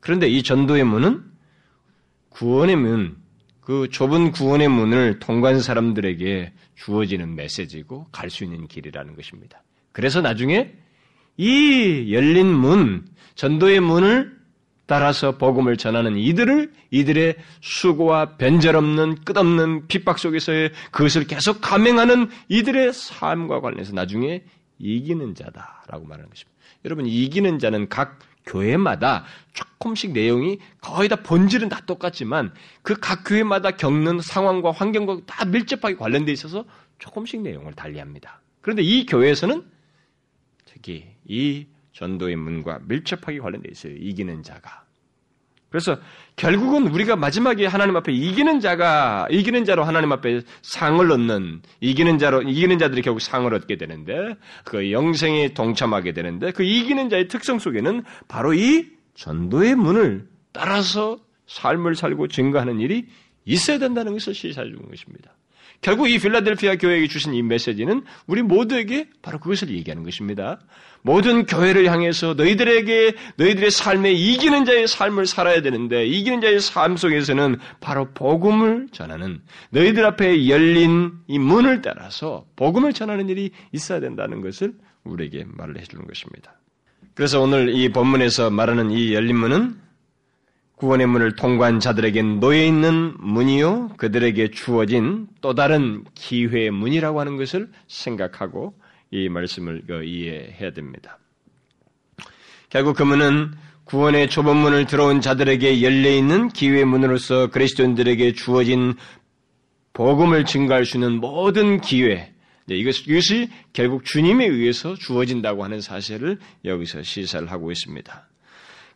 그런데 0.00 0.28
이 0.28 0.42
전도의 0.42 0.84
문은 0.84 1.22
구원의 2.30 2.76
문, 2.76 3.16
그 3.60 3.88
좁은 3.90 4.32
구원의 4.32 4.68
문을 4.68 5.18
통과한 5.18 5.60
사람들에게 5.60 6.52
주어지는 6.76 7.34
메시지고 7.34 8.06
갈 8.10 8.30
수 8.30 8.44
있는 8.44 8.66
길이라는 8.66 9.14
것입니다. 9.14 9.62
그래서 9.92 10.20
나중에 10.20 10.72
이 11.36 12.12
열린 12.12 12.46
문, 12.46 13.06
전도의 13.34 13.80
문을 13.80 14.40
따라서 14.86 15.38
복음을 15.38 15.76
전하는 15.76 16.16
이들을 16.16 16.72
이들의 16.90 17.36
수고와 17.60 18.36
변절없는 18.36 19.24
끝없는 19.24 19.86
핍박 19.86 20.18
속에서의 20.18 20.72
그것을 20.90 21.28
계속 21.28 21.60
감행하는 21.60 22.28
이들의 22.48 22.92
삶과 22.92 23.60
관련해서 23.60 23.92
나중에 23.92 24.42
이기는 24.80 25.36
자다라고 25.36 26.06
말하는 26.06 26.28
것입니다. 26.28 26.59
여러분 26.84 27.06
이기는 27.06 27.58
자는 27.58 27.88
각 27.88 28.18
교회마다 28.46 29.24
조금씩 29.52 30.12
내용이 30.12 30.58
거의 30.80 31.08
다 31.08 31.16
본질은 31.16 31.68
다 31.68 31.80
똑같지만 31.86 32.52
그 32.82 32.94
각 33.00 33.24
교회마다 33.24 33.72
겪는 33.72 34.20
상황과 34.20 34.70
환경과 34.72 35.20
다 35.26 35.44
밀접하게 35.44 35.96
관련돼 35.96 36.32
있어서 36.32 36.64
조금씩 36.98 37.42
내용을 37.42 37.74
달리합니다. 37.74 38.40
그런데 38.60 38.82
이 38.82 39.06
교회에서는 39.06 39.64
특히 40.64 41.06
이 41.26 41.66
전도의 41.92 42.36
문과 42.36 42.78
밀접하게 42.86 43.38
관련돼 43.40 43.68
있어요. 43.70 43.94
이기는 43.96 44.42
자가. 44.42 44.84
그래서 45.70 45.98
결국은 46.36 46.88
우리가 46.88 47.16
마지막에 47.16 47.66
하나님 47.66 47.96
앞에 47.96 48.12
이기는 48.12 48.60
자가 48.60 49.28
이기는 49.30 49.64
자로 49.64 49.84
하나님 49.84 50.10
앞에 50.12 50.42
상을 50.62 51.10
얻는 51.10 51.62
이기는 51.80 52.18
자로 52.18 52.42
이기는 52.42 52.78
자들이 52.78 53.02
결국 53.02 53.20
상을 53.20 53.52
얻게 53.52 53.76
되는데 53.76 54.36
그 54.64 54.90
영생에 54.90 55.54
동참하게 55.54 56.12
되는데 56.12 56.50
그 56.50 56.64
이기는 56.64 57.08
자의 57.08 57.28
특성 57.28 57.58
속에는 57.58 58.02
바로 58.26 58.52
이 58.52 58.86
전도의 59.14 59.76
문을 59.76 60.28
따라서 60.52 61.18
삶을 61.46 61.94
살고 61.94 62.28
증거하는 62.28 62.80
일이 62.80 63.06
있어야 63.44 63.78
된다는 63.78 64.12
것을 64.12 64.34
시사해 64.34 64.68
주는 64.68 64.88
것입니다. 64.88 65.32
결국 65.80 66.10
이 66.10 66.18
필라델피아 66.18 66.76
교회에게 66.76 67.08
주신 67.08 67.34
이 67.34 67.42
메시지는 67.42 68.04
우리 68.26 68.42
모두에게 68.42 69.08
바로 69.22 69.38
그것을 69.38 69.70
얘기하는 69.70 70.04
것입니다. 70.04 70.60
모든 71.02 71.46
교회를 71.46 71.90
향해서 71.90 72.34
너희들에게 72.34 73.14
너희들의 73.36 73.70
삶에 73.70 74.12
이기는 74.12 74.66
자의 74.66 74.86
삶을 74.86 75.26
살아야 75.26 75.62
되는데 75.62 76.06
이기는 76.06 76.42
자의 76.42 76.60
삶 76.60 76.96
속에서는 76.96 77.58
바로 77.80 78.10
복음을 78.12 78.88
전하는 78.92 79.40
너희들 79.70 80.04
앞에 80.04 80.48
열린 80.48 81.12
이 81.26 81.38
문을 81.38 81.80
따라서 81.80 82.44
복음을 82.56 82.92
전하는 82.92 83.30
일이 83.30 83.50
있어야 83.72 84.00
된다는 84.00 84.42
것을 84.42 84.74
우리에게 85.04 85.46
말을 85.46 85.78
해주는 85.78 86.06
것입니다. 86.06 86.52
그래서 87.14 87.40
오늘 87.40 87.74
이 87.74 87.90
본문에서 87.90 88.50
말하는 88.50 88.90
이 88.90 89.14
열린 89.14 89.36
문은 89.36 89.89
구원의 90.80 91.08
문을 91.08 91.36
통과한 91.36 91.78
자들에겐 91.78 92.40
놓여 92.40 92.64
있는 92.64 93.14
문이요 93.18 93.90
그들에게 93.98 94.50
주어진 94.50 95.26
또 95.42 95.54
다른 95.54 96.04
기회의 96.14 96.70
문이라고 96.70 97.20
하는 97.20 97.36
것을 97.36 97.70
생각하고 97.86 98.72
이 99.10 99.28
말씀을 99.28 99.82
이해해야 100.02 100.72
됩니다. 100.72 101.18
결국 102.70 102.96
그 102.96 103.02
문은 103.02 103.50
구원의 103.84 104.30
좁은 104.30 104.56
문을 104.56 104.86
들어온 104.86 105.20
자들에게 105.20 105.82
열려 105.82 106.08
있는 106.08 106.48
기회의 106.48 106.86
문으로서 106.86 107.48
그리스도인들에게 107.48 108.32
주어진 108.32 108.94
복음을 109.92 110.46
증가할 110.46 110.86
수 110.86 110.96
있는 110.96 111.20
모든 111.20 111.82
기회, 111.82 112.32
이것이 112.68 113.50
결국 113.74 114.06
주님에 114.06 114.46
의해서 114.46 114.94
주어진다고 114.94 115.62
하는 115.62 115.82
사실을 115.82 116.38
여기서 116.64 117.02
시사를 117.02 117.50
하고 117.50 117.70
있습니다. 117.70 118.29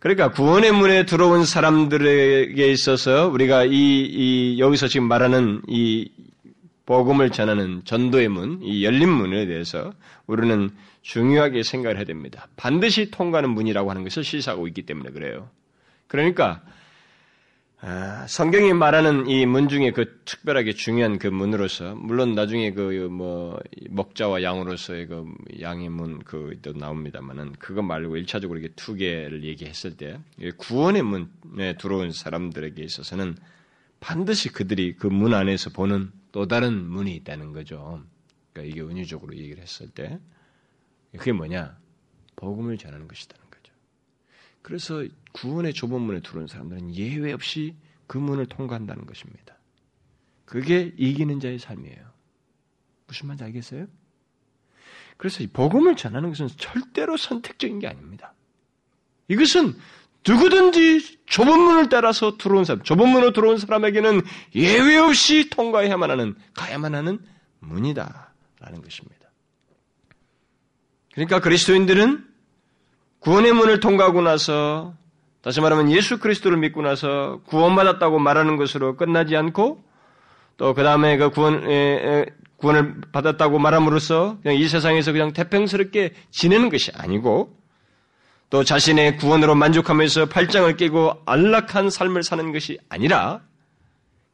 그러니까 0.05 0.33
구원의 0.33 0.73
문에 0.73 1.07
들어온 1.07 1.47
사람들에게 1.47 2.71
있어서 2.71 3.27
우리가 3.29 3.65
이, 3.65 3.71
이 3.73 4.59
여기서 4.59 4.87
지금 4.87 5.09
말하는 5.09 5.63
이 5.67 6.11
복음을 6.85 7.31
전하는 7.31 7.81
전도의 7.87 8.29
문, 8.29 8.61
이 8.63 8.85
열린 8.85 9.09
문에 9.09 9.47
대해서 9.47 9.95
우리는 10.27 10.69
중요하게 11.01 11.63
생각을 11.63 11.97
해야 11.97 12.05
됩니다. 12.05 12.49
반드시 12.55 13.11
통과하는 13.11 13.49
문이라고 13.49 13.89
하는 13.89 14.05
것을 14.05 14.25
시사하고 14.25 14.69
있기 14.69 14.83
때문에 14.83 15.09
그래요. 15.09 15.49
그러니까 16.07 16.61
아, 16.61 16.84
성경이 18.29 18.73
말하는 18.73 19.27
이 19.29 19.45
문 19.45 19.69
중에 19.69 19.91
그 19.91 20.23
특별하게 20.25 20.73
중요한 20.73 21.19
그 21.19 21.27
문으로서 21.27 21.95
물론 21.97 22.35
나중에 22.35 22.73
그 22.73 23.09
뭐 23.11 23.59
먹자와 23.91 24.43
양으로서의 24.43 25.07
그 25.07 25.27
양의 25.61 25.91
문 25.91 26.21
그도 26.21 26.73
나옵니다만은 26.73 27.53
그거 27.59 27.83
말고 27.83 28.17
일차적으로 28.17 28.59
이게 28.59 28.69
두 28.75 28.95
개를 28.95 29.45
얘기했을 29.45 29.97
때 29.97 30.19
구원의 30.57 31.03
문에 31.03 31.77
들어온 31.77 32.11
사람들에게 32.13 32.83
있어서는 32.83 33.37
반드시 34.01 34.49
그들이 34.51 34.97
그 34.97 35.09
문 35.09 35.35
안에서 35.35 35.69
보는 35.71 36.11
또 36.33 36.47
다른 36.47 36.73
문이 36.89 37.15
있다는 37.17 37.53
거죠. 37.53 38.03
그러니까 38.53 38.73
이게 38.73 38.81
은유적으로 38.81 39.37
얘기를 39.37 39.63
했을 39.63 39.89
때 39.91 40.19
그게 41.17 41.33
뭐냐? 41.33 41.77
복음을 42.37 42.79
전하는 42.79 43.07
것이다. 43.09 43.37
그래서 44.65 45.05
구원의 45.33 45.75
좁은 45.75 46.01
문에 46.01 46.21
들어온 46.21 46.47
사람들은 46.47 46.95
예외 46.95 47.33
없이 47.35 47.77
그 48.07 48.17
문을 48.17 48.47
통과한다는 48.47 49.05
것입니다. 49.05 49.59
그게 50.47 50.91
이기는 50.97 51.39
자의 51.39 51.59
삶이에요. 51.59 52.03
무슨 53.07 53.27
말인지 53.27 53.45
알겠어요? 53.45 53.87
그래서 55.19 55.43
이 55.43 55.49
복음을 55.49 55.97
전하는 55.97 56.31
것은 56.31 56.49
절대로 56.57 57.19
선택적인 57.19 57.79
게 57.79 57.89
아닙니다. 57.89 58.33
이것은 59.29 59.75
누구든지 60.27 61.19
좁은 61.27 61.61
문을 61.61 61.91
따라서 61.91 62.39
들어온 62.39 62.65
사람, 62.65 62.83
좁은 62.83 63.07
문으로 63.07 63.35
들어온 63.35 63.59
사람에게는 63.59 64.23
예외 64.55 64.97
없이 64.97 65.51
통과해야만 65.51 66.11
하는, 66.11 66.35
가야만 66.55 66.95
하는 66.95 67.19
문이다라는 67.59 68.81
것입니다. 68.83 69.29
그러니까 71.13 71.41
그리스도인들은 71.41 72.34
구원의 73.25 73.53
문을 73.55 73.81
통과하고 73.81 74.21
나서 74.21 74.93
다시 75.41 75.63
말하면 75.63 75.91
예수 75.91 76.19
그리스도를 76.19 76.59
믿고 76.59 76.83
나서 76.83 77.41
구원받았다고 77.47 78.19
말하는 78.19 78.57
것으로 78.59 78.97
끝나지 78.97 79.35
않고 79.35 79.83
또 80.59 80.75
그 80.75 80.83
다음에 80.83 81.17
그 81.17 81.31
구원, 81.31 81.69
에, 81.71 82.27
구원을 82.59 83.01
받았다고 83.13 83.59
말함으로써 83.59 84.39
그냥 84.43 84.59
이 84.59 84.69
세상에서 84.69 85.13
그냥 85.13 85.33
태평스럽게 85.33 86.13
지내는 86.31 86.69
것이 86.69 86.93
아니고 86.95 87.59
또 88.51 88.63
자신의 88.63 89.17
구원으로 89.17 89.55
만족하면서 89.55 90.27
팔짱을 90.27 90.77
끼고 90.77 91.23
안락한 91.25 91.89
삶을 91.89 92.23
사는 92.23 92.53
것이 92.53 92.79
아니라 92.91 93.41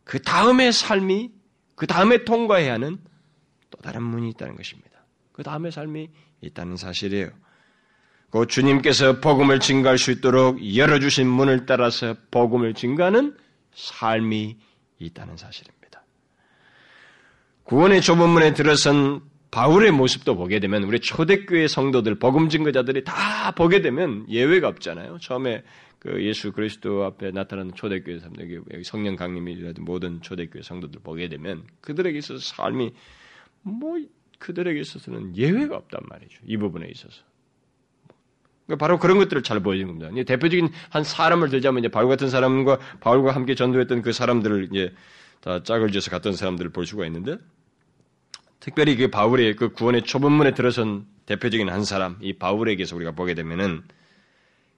그 0.02 0.20
다음의 0.20 0.72
삶이 0.72 1.30
그 1.76 1.86
다음에 1.86 2.24
통과해야 2.24 2.72
하는 2.72 2.98
또 3.70 3.78
다른 3.78 4.02
문이 4.02 4.30
있다는 4.30 4.56
것입니다. 4.56 4.90
그 5.30 5.44
다음의 5.44 5.70
삶이 5.70 6.10
있다는 6.40 6.76
사실이에요. 6.76 7.30
그 8.30 8.46
주님께서 8.46 9.20
복음을 9.20 9.58
증가할 9.58 9.98
수 9.98 10.12
있도록 10.12 10.58
열어주신 10.76 11.26
문을 11.28 11.66
따라서 11.66 12.14
복음을 12.30 12.74
증가하는 12.74 13.36
삶이 13.74 14.56
있다는 14.98 15.36
사실입니다. 15.36 16.04
구원의 17.64 18.00
좁은 18.02 18.28
문에 18.28 18.54
들어선 18.54 19.22
바울의 19.50 19.90
모습도 19.90 20.36
보게 20.36 20.60
되면 20.60 20.84
우리 20.84 21.00
초대교회 21.00 21.66
성도들 21.66 22.20
복음 22.20 22.48
증거자들이 22.48 23.02
다 23.02 23.50
보게 23.52 23.82
되면 23.82 24.26
예외가 24.28 24.68
없잖아요. 24.68 25.18
처음에 25.18 25.64
그 25.98 26.24
예수 26.24 26.52
그리스도 26.52 27.04
앞에 27.04 27.32
나타나는 27.32 27.74
초대교회 27.74 28.20
사람들, 28.20 28.62
성령 28.84 29.16
강림이라든 29.16 29.84
모든 29.84 30.22
초대교회 30.22 30.62
성도들 30.62 31.00
보게 31.02 31.28
되면 31.28 31.64
그들에게 31.80 32.16
있어서 32.18 32.40
삶이 32.40 32.92
뭐 33.62 33.98
그들에게 34.38 34.80
있어서는 34.80 35.36
예외가 35.36 35.76
없단 35.76 36.00
말이죠. 36.08 36.40
이 36.46 36.56
부분에 36.56 36.88
있어서. 36.88 37.29
그러니까 38.70 38.76
바로 38.76 38.98
그런 39.00 39.18
것들을 39.18 39.42
잘 39.42 39.60
보여주는 39.60 39.98
겁니다. 39.98 40.24
대표적인 40.24 40.70
한 40.90 41.02
사람을 41.02 41.50
들자면 41.50 41.80
이제 41.80 41.88
바울 41.88 42.08
같은 42.08 42.30
사람과 42.30 42.78
바울과 43.00 43.34
함께 43.34 43.56
전도했던 43.56 44.02
그 44.02 44.12
사람들을 44.12 44.68
이제 44.70 44.94
다 45.40 45.62
짝을 45.64 45.90
지어서 45.90 46.10
갔던 46.10 46.34
사람들을 46.34 46.70
볼 46.70 46.86
수가 46.86 47.04
있는데 47.06 47.36
특별히 48.60 48.94
그 48.94 49.08
바울의 49.08 49.56
그 49.56 49.72
구원의 49.72 50.02
초본문에 50.02 50.54
들어선 50.54 51.06
대표적인 51.26 51.68
한 51.68 51.84
사람, 51.84 52.16
이 52.20 52.34
바울에게서 52.34 52.94
우리가 52.94 53.12
보게 53.12 53.34
되면은 53.34 53.82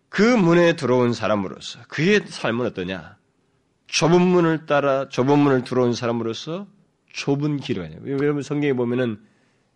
그 0.09 0.23
문에 0.23 0.77
들어온 0.77 1.13
사람으로서 1.13 1.81
그의 1.89 2.23
삶은 2.27 2.67
어떠냐? 2.67 3.17
좁은 3.89 4.23
문을 4.23 4.65
따라 4.65 5.09
좁은 5.09 5.39
문을 5.39 5.65
들어온 5.65 5.93
사람으로서 5.93 6.67
좁은 7.13 7.59
길을 7.59 7.83
가냐. 7.83 7.97
여러분 8.07 8.43
성경에 8.43 8.73
보면은 8.73 9.21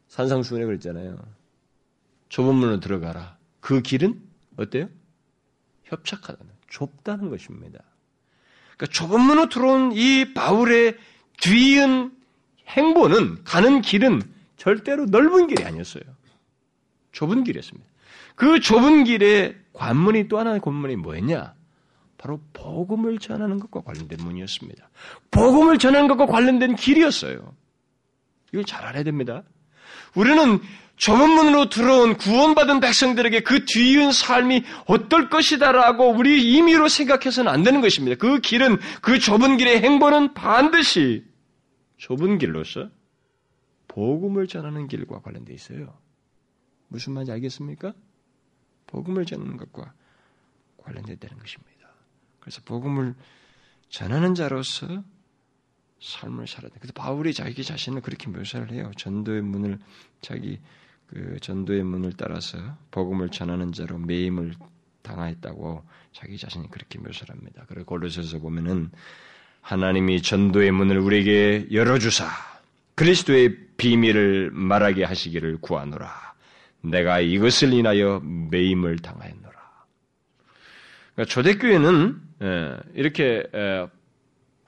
산상수훈에 0.09 0.65
그랬잖아요. 0.65 1.19
좁은 2.31 2.55
문으로 2.55 2.81
들어가라. 2.81 3.36
그 3.67 3.83
길은 3.83 4.23
어때요? 4.59 4.89
협착하다는, 5.87 6.53
좁다는 6.69 7.31
것입니다. 7.31 7.81
그러니까 8.77 8.87
좁은 8.93 9.21
문으로 9.21 9.49
들어온 9.49 9.91
이 9.91 10.33
바울의 10.35 10.97
뒤은 11.41 12.17
행보는 12.69 13.43
가는 13.43 13.83
길은 13.83 14.23
절대로 14.57 15.07
넓은 15.07 15.49
길이 15.49 15.65
아니었어요. 15.65 16.05
좁은 17.11 17.43
길이었습니다. 17.43 17.91
그 18.37 18.61
좁은 18.61 19.03
길에 19.03 19.57
관문이 19.73 20.29
또 20.29 20.39
하나의 20.39 20.61
관문이 20.61 20.95
뭐였냐? 20.95 21.53
바로 22.19 22.41
복음을 22.53 23.19
전하는 23.19 23.59
것과 23.59 23.81
관련된 23.81 24.19
문이었습니다. 24.23 24.89
복음을 25.33 25.79
전하는 25.79 26.07
것과 26.07 26.27
관련된 26.27 26.77
길이었어요. 26.77 27.53
이걸 28.53 28.65
잘 28.65 28.85
알아야 28.85 29.03
됩니다. 29.03 29.43
우리는 30.15 30.61
좁은 30.97 31.31
문으로 31.31 31.69
들어온 31.69 32.17
구원받은 32.17 32.81
백성들에게 32.81 33.41
그 33.41 33.65
뒤은 33.67 34.13
삶이 34.13 34.65
어떨 34.87 35.29
것이다라고 35.29 36.11
우리 36.11 36.53
임의로 36.53 36.89
생각해서는 36.89 37.53
안 37.53 37.63
되는 37.63 37.81
것입니다. 37.81 38.17
그 38.17 38.41
길은 38.41 38.79
그 39.03 39.19
좁은 39.19 39.59
길의 39.59 39.83
행보는 39.83 40.35
반드시 40.35 41.25
좁은 41.99 42.39
길로서 42.39 42.91
복음을 43.89 44.47
전하는 44.47 44.89
길과 44.89 45.21
관련되어 45.21 45.55
있어요. 45.55 45.99
무슨 46.89 47.13
말인지 47.13 47.33
알겠습니까? 47.33 47.93
복음을 48.87 49.27
전하는 49.27 49.57
것과 49.57 49.93
관련되다는 50.79 51.39
것입니다. 51.39 51.89
그래서 52.41 52.61
복음을 52.65 53.15
전하는 53.89 54.35
자로서 54.35 54.87
삶을 56.01 56.47
살아야 56.47 56.71
돼. 56.71 56.77
그래서 56.79 56.93
바울이 56.93 57.33
자기 57.33 57.65
자신을 57.65 58.03
그렇게 58.03 58.29
묘사를 58.29 58.71
해요. 58.71 58.91
전도의 58.97 59.43
문을 59.43 59.79
자기 60.21 60.61
그 61.07 61.39
전도의 61.41 61.83
문을 61.85 62.13
따라서 62.17 62.59
복음을 62.91 63.29
전하는 63.29 63.73
자로 63.73 63.99
매임을 63.99 64.55
당하였다고 65.03 65.85
자기 66.13 66.37
자신이 66.37 66.71
그렇게 66.71 66.99
묘사를 66.99 67.35
합니다. 67.35 67.65
그리고 67.69 67.87
골로새서 67.87 68.39
보면은 68.39 68.91
하나님이 69.61 70.23
전도의 70.23 70.73
문을 70.73 70.99
우리에게 70.99 71.69
열어주사 71.73 72.27
그리스도의 72.95 73.57
비밀을 73.77 74.51
말하게 74.53 75.05
하시기를 75.05 75.59
구하노라. 75.61 76.35
내가 76.83 77.21
이것을 77.21 77.73
인하여 77.73 78.21
매임을 78.21 78.99
당하였노라. 78.99 79.57
그러니까 81.15 81.33
초대교회는 81.33 82.21
예, 82.43 82.77
이렇게 82.95 83.45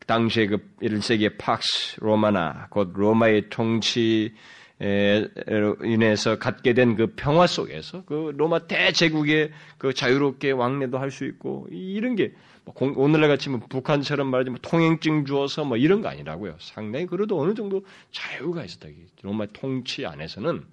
당시에 0.07 0.46
그 0.46 0.59
1세기의 0.81 1.37
팍스 1.38 2.01
로마나 2.01 2.66
곧 2.70 2.92
로마의 2.94 3.51
통치 3.51 4.35
인해서 4.81 6.38
갖게 6.38 6.73
된 6.73 6.95
그 6.97 7.12
평화 7.17 7.47
속에서 7.47 8.05
그 8.05 8.33
로마 8.37 8.61
대제국의 8.61 9.51
그 9.77 9.93
자유롭게 9.93 10.53
왕래도 10.53 10.99
할 10.99 11.11
수 11.11 11.25
있고 11.25 11.67
이런 11.71 12.14
게뭐 12.14 12.75
오늘날 12.97 13.29
같이 13.29 13.51
뭐 13.51 13.61
북한처럼 13.69 14.29
말하자면 14.29 14.61
통행증 14.62 15.25
주어서 15.25 15.64
뭐 15.64 15.77
이런 15.77 16.01
거 16.01 16.09
아니라고요. 16.09 16.57
상당히 16.61 17.07
그래도 17.07 17.41
어느 17.41 17.55
정도 17.55 17.85
자유가 18.12 18.64
있었다. 18.64 18.88
로마 19.23 19.47
통치 19.53 20.07
안에서는 20.07 20.64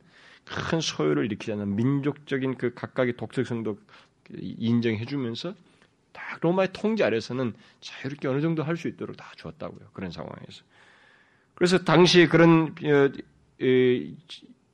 큰 0.46 0.80
소유를 0.80 1.26
일으키지 1.26 1.54
않는 1.54 1.76
민족적인 1.76 2.56
그 2.58 2.74
각각의 2.76 3.18
독특성도 3.18 3.80
인정해주면서 4.40 5.56
딱 6.12 6.40
로마의 6.42 6.70
통제 6.74 7.04
아래서는 7.04 7.54
자유롭게 7.82 8.28
어느 8.28 8.42
정도 8.42 8.64
할 8.64 8.78
수 8.78 8.88
있도록 8.88 9.18
다 9.18 9.32
주었다고요. 9.36 9.90
그런 9.94 10.12
상황에서. 10.12 10.64
그래서 11.56 11.80
당시 11.80 12.28
그런 12.28 12.76
어, 12.84 13.10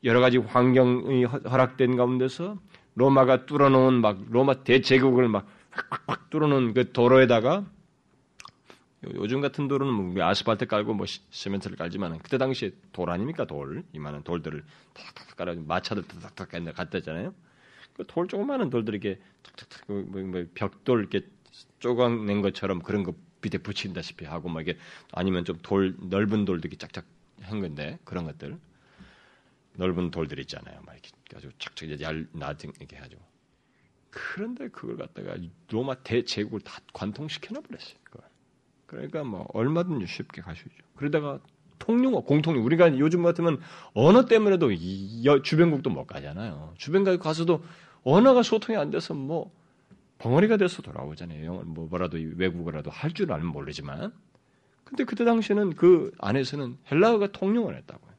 여러 0.03 0.19
가지 0.19 0.37
환경이 0.37 1.25
허락된 1.25 1.95
가운데서 1.95 2.57
로마가 2.95 3.45
뚫어놓은 3.45 4.01
막 4.01 4.19
로마 4.29 4.63
대제국을 4.63 5.27
막 5.29 5.47
확확확 5.71 6.29
뚫어놓은 6.29 6.73
그 6.73 6.91
도로에다가 6.91 7.65
요즘 9.15 9.41
같은 9.41 9.67
도로는 9.67 10.13
뭐 10.13 10.23
아스팔트 10.23 10.67
깔고 10.67 10.93
뭐 10.93 11.05
시멘트를 11.07 11.75
깔지만 11.77 12.19
그때 12.19 12.37
당시에 12.37 12.71
돌 12.91 13.09
아닙니까? 13.09 13.45
돌. 13.45 13.83
이만한 13.93 14.23
돌들을 14.23 14.63
탁탁 14.93 15.37
깔아 15.37 15.55
마차들 15.55 16.03
탁탁탁 16.03 16.75
갖다 16.75 16.99
잖아요. 16.99 17.33
그 17.93 18.03
돌 18.05 18.27
조그마한 18.27 18.69
돌들 18.69 18.93
이렇게 18.93 19.19
탁탁탁 19.43 19.83
뭐, 19.87 20.03
뭐, 20.07 20.21
뭐 20.23 20.45
벽돌 20.53 20.99
이렇게 21.01 21.21
쪼가낸 21.79 22.41
것처럼 22.41 22.79
그런 22.81 23.03
거 23.03 23.13
밑에 23.41 23.57
붙인다시피 23.57 24.25
하고 24.25 24.49
막 24.49 24.61
이게 24.61 24.77
아니면 25.11 25.45
좀 25.45 25.57
돌 25.61 25.95
넓은 25.99 26.43
이렇게 26.47 26.77
짝짝 26.77 27.05
한 27.41 27.59
건데 27.59 27.97
그런 28.03 28.25
것들 28.25 28.57
넓은 29.75 30.11
돌들 30.11 30.39
있잖아요. 30.39 30.81
막 30.85 30.93
이렇게 30.93 31.09
가지고 31.31 31.53
착착 31.59 31.89
이제 31.89 32.03
얇 32.03 32.25
나중 32.33 32.71
이렇게 32.79 32.97
하죠. 32.97 33.17
그런데 34.09 34.67
그걸 34.67 34.97
갖다가 34.97 35.35
로마 35.69 35.95
대제국을 35.95 36.61
다 36.61 36.79
관통시켜 36.93 37.53
놔 37.53 37.61
버렸어요. 37.61 37.95
그걸. 38.03 38.21
그러니까 38.85 39.23
뭐 39.23 39.47
얼마든지 39.53 40.05
쉽게 40.07 40.41
있죠. 40.41 40.69
그러다가 40.95 41.39
통용어 41.79 42.21
공통용 42.21 42.63
우리가 42.65 42.99
요즘 42.99 43.23
같으면 43.23 43.59
언어 43.93 44.25
때문에도 44.25 44.69
주변국도 45.43 45.89
못 45.89 46.05
가잖아요. 46.05 46.73
주변국 46.77 47.19
가서도 47.19 47.63
언어가 48.03 48.43
소통이 48.43 48.77
안 48.77 48.91
돼서 48.91 49.13
뭐 49.13 49.51
벙어리가 50.19 50.57
돼서 50.57 50.81
돌아오잖아요. 50.81 51.45
영어 51.45 51.63
뭐 51.63 51.87
뭐라도 51.87 52.17
외국어라도 52.35 52.91
할 52.91 53.13
줄 53.13 53.31
알면 53.31 53.47
모르지만 53.47 54.13
근데 54.83 55.05
그때 55.05 55.23
당시에는 55.23 55.75
그 55.75 56.11
안에서는 56.19 56.77
헬라어가 56.91 57.31
통용을 57.31 57.77
했다고요. 57.77 58.11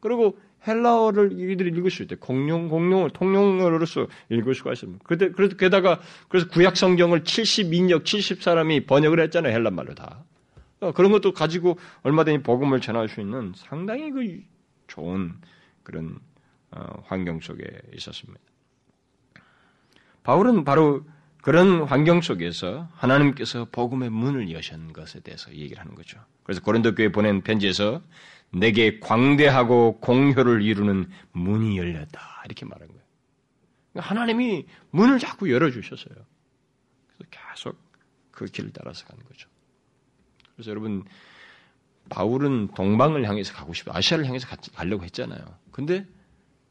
그리고 0.00 0.38
헬라어를 0.66 1.32
이들이 1.32 1.70
읽을 1.70 1.90
수 1.90 2.02
있대. 2.02 2.16
공룡, 2.16 2.68
공룡을 2.68 3.10
통용어로서 3.10 4.06
읽을 4.30 4.54
수가 4.54 4.72
있습니다. 4.72 5.04
그때, 5.04 5.30
그래서 5.30 5.56
게다가, 5.56 6.00
그래서 6.28 6.48
구약 6.48 6.76
성경을 6.76 7.22
72역, 7.22 8.04
70사람이 8.04 8.86
번역을 8.86 9.20
했잖아요. 9.20 9.52
헬란 9.52 9.74
말로 9.74 9.94
다. 9.94 10.24
어, 10.80 10.92
그런 10.92 11.12
것도 11.12 11.32
가지고 11.32 11.78
얼마든지 12.02 12.42
복음을 12.42 12.80
전할 12.80 13.08
수 13.08 13.20
있는 13.20 13.52
상당히 13.56 14.10
그 14.10 14.40
좋은 14.86 15.34
그런 15.82 16.18
어, 16.70 17.02
환경 17.06 17.40
속에 17.40 17.64
있었습니다. 17.94 18.40
바울은 20.22 20.64
바로 20.64 21.04
그런 21.42 21.82
환경 21.82 22.22
속에서 22.22 22.88
하나님께서 22.94 23.66
복음의 23.70 24.08
문을 24.08 24.50
여신 24.52 24.92
것에 24.94 25.20
대해서 25.20 25.52
얘기를 25.52 25.78
하는 25.78 25.94
거죠. 25.94 26.18
그래서 26.42 26.62
고린도 26.62 26.94
교회 26.94 27.12
보낸 27.12 27.42
편지에서 27.42 28.02
내게 28.54 29.00
광대하고 29.00 30.00
공효를 30.00 30.62
이루는 30.62 31.10
문이 31.32 31.76
열렸다. 31.78 32.42
이렇게 32.44 32.64
말한 32.64 32.88
거예요. 32.88 33.02
하나님이 33.96 34.66
문을 34.90 35.18
자꾸 35.18 35.50
열어주셨어요. 35.50 36.14
그래서 36.14 37.30
계속 37.30 37.78
그 38.30 38.46
길을 38.46 38.72
따라서 38.72 39.06
가는 39.06 39.24
거죠. 39.24 39.48
그래서 40.54 40.70
여러분, 40.70 41.04
바울은 42.08 42.68
동방을 42.68 43.26
향해서 43.28 43.54
가고 43.54 43.72
싶어 43.72 43.92
아시아를 43.94 44.26
향해서 44.26 44.46
가, 44.46 44.56
가려고 44.74 45.04
했잖아요. 45.04 45.44
근데 45.70 46.06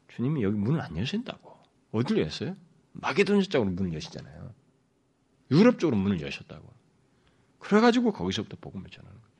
주님이 0.08 0.42
여기 0.42 0.56
문을 0.56 0.80
안 0.80 0.96
여신다고. 0.96 1.58
어디를 1.92 2.22
여셨어요? 2.24 2.56
마게도니아 2.92 3.42
쪽으로 3.42 3.70
문을 3.70 3.94
여시잖아요. 3.94 4.54
유럽 5.50 5.78
쪽으로 5.78 5.96
문을 5.96 6.20
여셨다고. 6.20 6.72
그래가지고 7.58 8.12
거기서부터 8.12 8.56
복음을 8.60 8.88
전하는 8.90 9.16
거예요. 9.18 9.33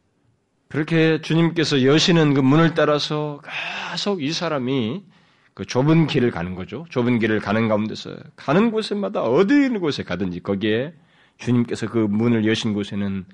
그렇게 0.69 1.21
주님께서 1.21 1.85
여시는 1.85 2.35
그 2.35 2.41
문을 2.41 2.75
따라서 2.75 3.41
계속 3.91 4.23
이 4.23 4.33
사람이 4.33 5.05
그 5.55 5.65
좁은 5.65 6.09
길을 6.09 6.31
가는 6.33 6.55
거죠. 6.55 6.85
좁은 6.91 7.21
길을 7.21 7.41
가는 7.41 7.69
가운데서 7.69 8.17
가는 8.35 8.71
곳마다 8.73 9.23
어디 9.23 9.55
있는 9.55 9.81
곳에 9.81 10.03
가든지 10.03 10.41
거기에 10.41 10.95
주님께서 11.39 11.89
그 11.89 11.99
문을 11.99 12.47
여신 12.47 12.75
곳에는 12.75 13.25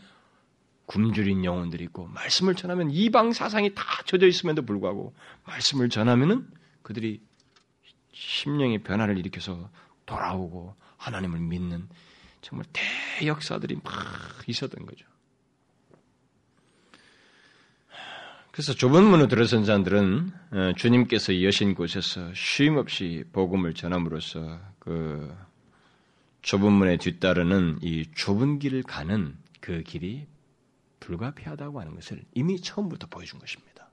굶주린 0.84 1.44
영혼들이 1.44 1.84
있고 1.84 2.08
말씀을 2.08 2.56
전하면 2.56 2.90
이방 2.90 3.32
사상이 3.32 3.74
다 3.74 3.84
젖어 4.06 4.26
있음에도 4.26 4.62
불구하고 4.62 5.14
말씀을 5.46 5.88
전하면은 5.88 6.46
그들이 6.82 7.20
심령의 8.12 8.82
변화를 8.82 9.16
일으켜서 9.16 9.70
돌아오고 10.04 10.74
하나님을 10.96 11.38
믿는 11.38 11.88
정말 12.42 12.66
대역사들이 13.18 13.76
막 13.82 13.94
있었던 14.46 14.84
거죠. 14.84 15.06
그래서 18.52 18.74
좁은 18.74 19.04
문을 19.04 19.28
들어선 19.28 19.64
자들은 19.64 20.30
어, 20.50 20.72
주님께서 20.76 21.42
여신 21.42 21.74
곳에서 21.74 22.32
쉼 22.34 22.76
없이 22.76 23.24
복음을 23.32 23.74
전함으로써 23.74 24.60
그 24.78 25.32
좁은 26.42 26.72
문에 26.72 26.96
뒤따르는 26.96 27.78
이 27.82 28.06
좁은 28.14 28.58
길을 28.58 28.82
가는 28.82 29.36
그 29.60 29.82
길이 29.82 30.26
불가피하다고 30.98 31.80
하는 31.80 31.94
것을 31.94 32.22
이미 32.34 32.60
처음부터 32.60 33.06
보여준 33.08 33.38
것입니다. 33.38 33.88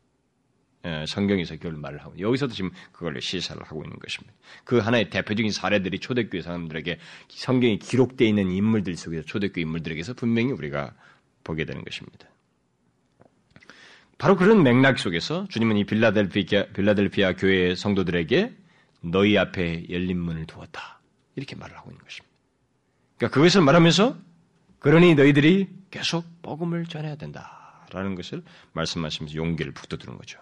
예, 0.85 1.05
성경에서 1.07 1.55
그걸 1.55 1.73
말을 1.73 1.99
하고 1.99 2.17
여기서도 2.17 2.53
지금 2.53 2.71
그걸 2.91 3.21
시사를 3.21 3.61
하고 3.63 3.83
있는 3.83 3.97
것입니다. 3.99 4.33
그 4.63 4.77
하나의 4.77 5.09
대표적인 5.09 5.51
사례들이 5.51 5.99
초대교회 5.99 6.41
사람들에게 6.41 6.99
성경에 7.29 7.77
기록되어 7.77 8.27
있는 8.27 8.51
인물들 8.51 8.95
속에서 8.95 9.23
초대교회 9.25 9.61
인물들에게서 9.63 10.13
분명히 10.13 10.51
우리가 10.51 10.93
보게 11.43 11.65
되는 11.65 11.83
것입니다. 11.83 12.27
바로 14.17 14.35
그런 14.35 14.63
맥락 14.63 14.99
속에서 14.99 15.47
주님은 15.49 15.77
이 15.77 15.83
빌라델피아, 15.85 16.67
빌라델피아 16.73 17.33
교회 17.35 17.75
성도들에게 17.75 18.55
너희 19.01 19.37
앞에 19.37 19.85
열린 19.89 20.19
문을 20.19 20.45
두었다. 20.45 20.99
이렇게 21.35 21.55
말을 21.55 21.77
하고 21.77 21.91
있는 21.91 22.03
것입니다. 22.03 22.35
그러니까 23.17 23.35
그것을 23.35 23.61
말하면서 23.61 24.17
그러니 24.79 25.15
너희들이 25.15 25.69
계속 25.91 26.25
복음을 26.41 26.85
전해야 26.85 27.15
된다 27.15 27.85
라는 27.91 28.15
것을 28.15 28.43
말씀하시면서 28.73 29.35
용기를 29.35 29.73
북돋우는 29.73 30.17
거죠. 30.17 30.39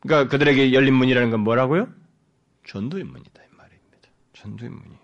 그러니까 0.00 0.30
그들에게 0.30 0.72
열린 0.72 0.94
문이라는 0.94 1.30
건 1.30 1.40
뭐라고요? 1.40 1.88
전도의 2.66 3.04
문이다 3.04 3.42
이 3.42 3.56
말입니다. 3.56 4.08
전도의 4.32 4.70
문이에요. 4.70 5.00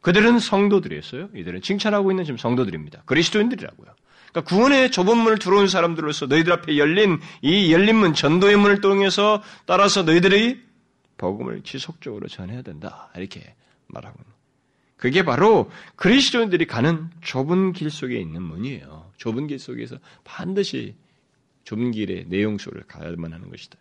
그들은 0.00 0.38
성도들이었어요. 0.38 1.30
이들은 1.34 1.62
칭찬하고 1.62 2.10
있는 2.10 2.24
지금 2.24 2.38
성도들입니다. 2.38 3.02
그리스도인들이라고요. 3.04 3.94
그러니까 4.32 4.54
구원의 4.54 4.90
좁은 4.90 5.16
문을 5.16 5.38
들어온 5.38 5.68
사람들로서 5.68 6.26
너희들 6.26 6.52
앞에 6.52 6.78
열린 6.78 7.20
이 7.42 7.72
열린 7.72 7.96
문 7.96 8.14
전도의 8.14 8.56
문을 8.56 8.80
통해서 8.80 9.42
따라서 9.66 10.02
너희들이 10.02 10.60
복음을 11.18 11.62
지속적으로 11.62 12.28
전해야 12.28 12.62
된다 12.62 13.10
이렇게 13.16 13.54
말하고. 13.88 14.18
그게 14.96 15.24
바로 15.24 15.70
그리스도인들이 15.96 16.66
가는 16.66 17.08
좁은 17.22 17.72
길 17.72 17.90
속에 17.90 18.18
있는 18.20 18.42
문이에요. 18.42 19.10
좁은 19.16 19.46
길 19.46 19.58
속에서 19.58 19.96
반드시 20.24 20.94
좁은 21.64 21.90
길의 21.90 22.26
내용 22.28 22.58
속을 22.58 22.84
가야만 22.86 23.32
하는 23.32 23.50
것이다. 23.50 23.78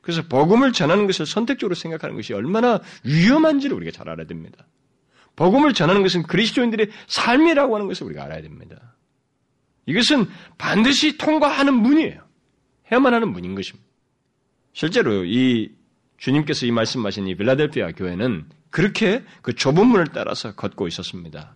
그래서 0.00 0.22
복음을 0.22 0.72
전하는 0.72 1.06
것을 1.06 1.26
선택적으로 1.26 1.74
생각하는 1.74 2.16
것이 2.16 2.32
얼마나 2.32 2.80
위험한지를 3.04 3.76
우리가 3.76 3.90
잘 3.90 4.08
알아야 4.08 4.26
됩니다. 4.26 4.66
복음을 5.36 5.72
전하는 5.74 6.02
것은 6.02 6.22
그리스도인들의 6.22 6.90
삶이라고 7.06 7.74
하는 7.74 7.88
것을 7.88 8.06
우리가 8.06 8.24
알아야 8.24 8.40
됩니다. 8.42 8.94
이것은 9.90 10.26
반드시 10.58 11.18
통과하는 11.18 11.74
문이에요. 11.74 12.22
해야만 12.90 13.14
하는 13.14 13.32
문인 13.32 13.54
것입니다. 13.54 13.88
실제로 14.72 15.24
이 15.24 15.74
주님께서 16.18 16.66
이 16.66 16.70
말씀하신 16.70 17.26
이 17.26 17.34
빌라델피아 17.34 17.92
교회는 17.92 18.48
그렇게 18.70 19.24
그 19.42 19.54
좁은 19.54 19.86
문을 19.86 20.08
따라서 20.12 20.54
걷고 20.54 20.86
있었습니다. 20.88 21.54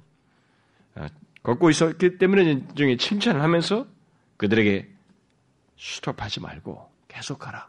아, 0.97 1.09
걷고 1.43 1.71
있었기 1.71 2.19
때문에 2.19 2.67
중에 2.75 2.97
칭찬을 2.97 3.41
하면서 3.41 3.87
그들에게 4.37 4.89
스톱하지 5.79 6.41
말고 6.41 6.91
계속 7.09 7.39
가라. 7.39 7.69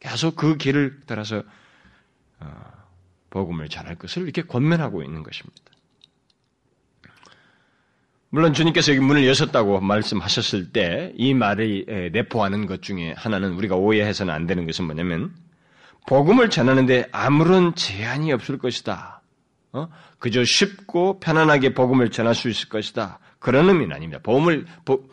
계속 0.00 0.36
그 0.36 0.56
길을 0.56 1.00
따라서 1.06 1.42
어, 2.40 2.72
복음을 3.30 3.68
전할 3.68 3.96
것을 3.96 4.22
이렇게 4.22 4.42
권면하고 4.42 5.02
있는 5.02 5.22
것입니다. 5.22 5.73
물론 8.34 8.52
주님께서 8.52 8.90
여기 8.90 9.00
문을 9.00 9.28
여셨다고 9.28 9.80
말씀하셨을 9.80 10.72
때 10.72 11.12
이 11.16 11.34
말이 11.34 11.86
내포하는 12.12 12.66
것 12.66 12.82
중에 12.82 13.14
하나는 13.16 13.52
우리가 13.52 13.76
오해해서는 13.76 14.34
안 14.34 14.48
되는 14.48 14.66
것은 14.66 14.86
뭐냐면 14.86 15.32
복음을 16.08 16.50
전하는데 16.50 17.10
아무런 17.12 17.76
제한이 17.76 18.32
없을 18.32 18.58
것이다. 18.58 19.22
어? 19.72 19.88
그저 20.18 20.42
쉽고 20.42 21.20
편안하게 21.20 21.74
복음을 21.74 22.10
전할 22.10 22.34
수 22.34 22.48
있을 22.48 22.68
것이다. 22.68 23.20
그런 23.38 23.68
의미는 23.68 23.94
아닙니다. 23.94 24.18
복음을 24.20 24.66
보, 24.84 25.04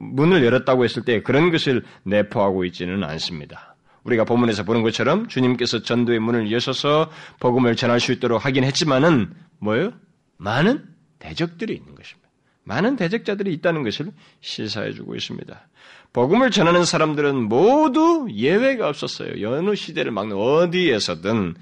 문을 0.00 0.44
열었다고 0.44 0.82
했을 0.82 1.04
때 1.04 1.22
그런 1.22 1.52
것을 1.52 1.84
내포하고 2.02 2.64
있지는 2.64 3.04
않습니다. 3.04 3.76
우리가 4.02 4.24
본문에서 4.24 4.64
보는 4.64 4.82
것처럼 4.82 5.28
주님께서 5.28 5.82
전도의 5.82 6.18
문을 6.18 6.50
여셔서 6.50 7.12
복음을 7.38 7.76
전할 7.76 8.00
수 8.00 8.10
있도록 8.10 8.44
하긴 8.44 8.64
했지만은 8.64 9.34
뭐예요? 9.60 9.92
많은 10.36 10.84
대적들이 11.20 11.74
있는 11.74 11.94
것입니다. 11.94 12.19
많은 12.64 12.96
대적자들이 12.96 13.52
있다는 13.54 13.82
것을 13.82 14.12
시사해 14.40 14.92
주고 14.92 15.14
있습니다. 15.14 15.68
복음을 16.12 16.50
전하는 16.50 16.84
사람들은 16.84 17.48
모두 17.48 18.28
예외가 18.32 18.88
없었어요. 18.88 19.48
어느 19.48 19.74
시대를 19.74 20.12
막는 20.12 20.36
어디에서든 20.36 21.54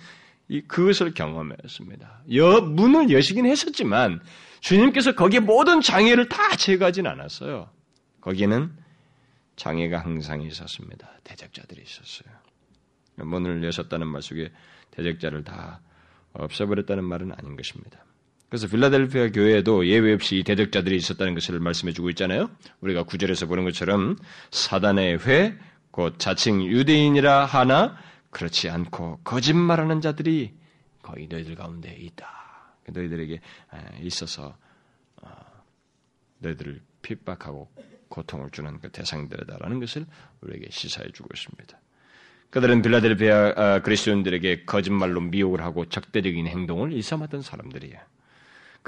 이 0.48 0.62
그것을 0.62 1.12
경험했습니다. 1.12 2.22
여, 2.34 2.60
문을 2.62 3.10
여시긴 3.10 3.46
했었지만 3.46 4.20
주님께서 4.60 5.14
거기에 5.14 5.40
모든 5.40 5.80
장애를 5.80 6.28
다 6.28 6.56
제거하진 6.56 7.06
않았어요. 7.06 7.68
거기에는 8.22 8.72
장애가 9.56 9.98
항상 10.00 10.42
있었습니다. 10.42 11.10
대적자들이 11.24 11.82
있었어요. 11.82 12.34
문을 13.16 13.62
여셨다는 13.64 14.06
말 14.06 14.22
속에 14.22 14.50
대적자를 14.92 15.44
다 15.44 15.80
없애버렸다는 16.32 17.04
말은 17.04 17.32
아닌 17.32 17.56
것입니다. 17.56 18.04
그래서 18.48 18.66
필라델피아 18.66 19.30
교회에도 19.30 19.86
예외 19.86 20.14
없이 20.14 20.42
대적자들이 20.42 20.96
있었다는 20.96 21.34
것을 21.34 21.60
말씀해 21.60 21.92
주고 21.92 22.08
있잖아요. 22.10 22.50
우리가 22.80 23.02
구절에서 23.02 23.46
보는 23.46 23.64
것처럼 23.64 24.16
사단의 24.50 25.18
회, 25.26 25.58
곧 25.90 26.18
자칭 26.18 26.62
유대인이라 26.64 27.44
하나 27.44 27.96
그렇지 28.30 28.70
않고 28.70 29.20
거짓말하는 29.24 30.00
자들이 30.00 30.54
거의 31.02 31.26
너희들 31.28 31.56
가운데 31.56 31.94
있다. 31.94 32.26
너희들에게 32.88 33.40
있어서 34.00 34.56
어, 35.16 35.28
너희들을 36.38 36.80
핍박하고 37.02 37.70
고통을 38.08 38.50
주는 38.50 38.78
그 38.80 38.90
대상들이다라는 38.90 39.80
것을 39.80 40.06
우리에게 40.40 40.68
시사해 40.70 41.10
주고 41.12 41.28
있습니다. 41.34 41.78
그들은 42.50 42.80
빌라델피아 42.80 43.52
아, 43.56 43.82
그리스도인들에게 43.82 44.64
거짓말로 44.64 45.20
미혹을 45.20 45.62
하고 45.62 45.86
적대적인 45.86 46.46
행동을 46.46 46.92
일삼았던 46.92 47.42
사람들이에요. 47.42 47.98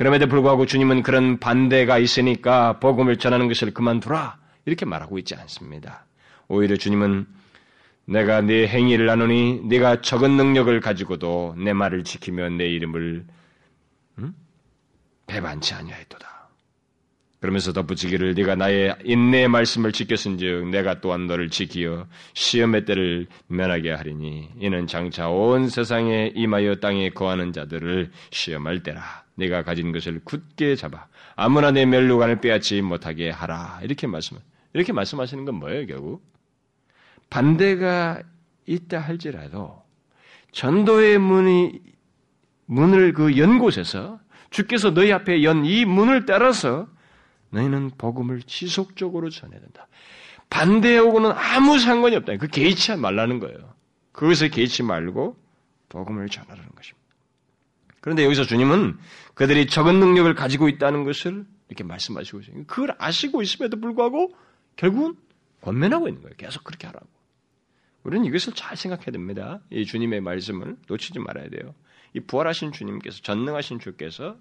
그럼에도 0.00 0.28
불구하고 0.28 0.64
주님은 0.64 1.02
그런 1.02 1.38
반대가 1.38 1.98
있으니까 1.98 2.80
복음을 2.80 3.18
전하는 3.18 3.48
것을 3.48 3.74
그만두라 3.74 4.38
이렇게 4.64 4.86
말하고 4.86 5.18
있지 5.18 5.34
않습니다. 5.34 6.06
오히려 6.48 6.74
주님은 6.76 7.26
내가 8.06 8.40
네 8.40 8.66
행위를 8.66 9.04
나누니 9.04 9.64
네가 9.66 10.00
적은 10.00 10.38
능력을 10.38 10.80
가지고도 10.80 11.54
내 11.58 11.74
말을 11.74 12.04
지키며 12.04 12.48
내 12.48 12.66
이름을 12.68 13.26
음? 14.20 14.34
배반치 15.26 15.74
아니하였도다. 15.74 16.39
그러면서 17.40 17.72
덧붙이기를 17.72 18.34
네가 18.34 18.54
나의 18.54 18.96
인내의 19.02 19.48
말씀을 19.48 19.92
지켰은즉 19.92 20.68
내가 20.68 21.00
또한 21.00 21.26
너를 21.26 21.48
지키어 21.48 22.06
시험의 22.34 22.84
때를 22.84 23.26
면하게 23.48 23.92
하리니 23.92 24.50
이는 24.58 24.86
장차 24.86 25.28
온 25.30 25.68
세상에 25.68 26.32
임하여 26.34 26.76
땅에 26.76 27.08
거하는 27.10 27.52
자들을 27.52 28.10
시험할 28.30 28.82
때라. 28.82 29.24
네가 29.36 29.62
가진 29.62 29.90
것을 29.90 30.20
굳게 30.22 30.76
잡아 30.76 31.06
아무나 31.34 31.70
내 31.70 31.86
멸류관을 31.86 32.40
빼앗지 32.42 32.82
못하게 32.82 33.30
하라. 33.30 33.80
이렇게 33.82 34.06
말씀 34.06 34.36
이렇게 34.74 34.92
말씀하시는 34.92 35.44
건 35.46 35.54
뭐예요 35.56 35.86
결국? 35.86 36.22
반대가 37.30 38.20
있다 38.66 38.98
할지라도 39.00 39.82
전도의 40.52 41.18
문이 41.18 41.80
문을 42.66 43.14
그 43.14 43.38
연 43.38 43.58
곳에서 43.58 44.20
주께서 44.50 44.92
너희 44.92 45.10
앞에 45.12 45.42
연 45.42 45.64
이 45.64 45.84
문을 45.86 46.26
따라서 46.26 46.86
너희는 47.50 47.92
복음을 47.98 48.42
지속적으로 48.42 49.30
전해야 49.30 49.60
된다. 49.60 49.88
반대하고는 50.48 51.32
아무 51.32 51.78
상관이 51.78 52.16
없다. 52.16 52.36
그 52.36 52.48
개의치 52.48 52.96
말라는 52.96 53.38
거예요. 53.38 53.74
그것을 54.12 54.50
개의치 54.50 54.82
말고 54.82 55.36
복음을 55.88 56.28
전하라는 56.28 56.68
것입니다. 56.70 57.00
그런데 58.00 58.24
여기서 58.24 58.44
주님은 58.44 58.98
그들이 59.34 59.66
적은 59.66 60.00
능력을 60.00 60.34
가지고 60.34 60.68
있다는 60.68 61.04
것을 61.04 61.44
이렇게 61.68 61.84
말씀하시고 61.84 62.40
있어요. 62.40 62.64
그걸 62.66 62.94
아시고 62.98 63.42
있음에도 63.42 63.78
불구하고 63.80 64.34
결국은 64.76 65.16
권면하고 65.60 66.08
있는 66.08 66.22
거예요. 66.22 66.34
계속 66.36 66.64
그렇게 66.64 66.86
하라고. 66.86 67.06
우리는 68.02 68.24
이것을 68.24 68.54
잘 68.54 68.76
생각해야 68.76 69.10
됩니다. 69.10 69.60
이 69.70 69.84
주님의 69.84 70.22
말씀을 70.22 70.76
놓치지 70.88 71.18
말아야 71.18 71.50
돼요. 71.50 71.74
이 72.14 72.20
부활하신 72.20 72.72
주님께서 72.72 73.20
전능하신 73.22 73.78
주께서 73.78 74.36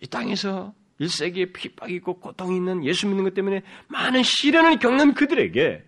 이 0.00 0.06
땅에서 0.06 0.74
1세기에 1.00 1.52
핍박이 1.52 1.94
있고 1.96 2.20
고통이 2.20 2.56
있는 2.56 2.84
예수 2.84 3.06
믿는 3.06 3.24
것 3.24 3.34
때문에 3.34 3.62
많은 3.88 4.22
시련을 4.22 4.78
겪는 4.78 5.14
그들에게 5.14 5.84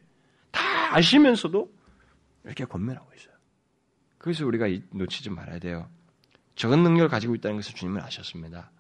다 0.50 0.96
아시면서도 0.96 1.70
이렇게 2.44 2.64
권면하고 2.64 3.10
있어요. 3.14 3.34
그래서 4.18 4.46
우리가 4.46 4.66
놓치지 4.90 5.30
말아야 5.30 5.58
돼요. 5.58 5.88
적은 6.54 6.82
능력을 6.82 7.08
가지고 7.08 7.34
있다는 7.34 7.56
것을 7.56 7.74
주님은 7.74 8.00
아셨습니다. 8.02 8.70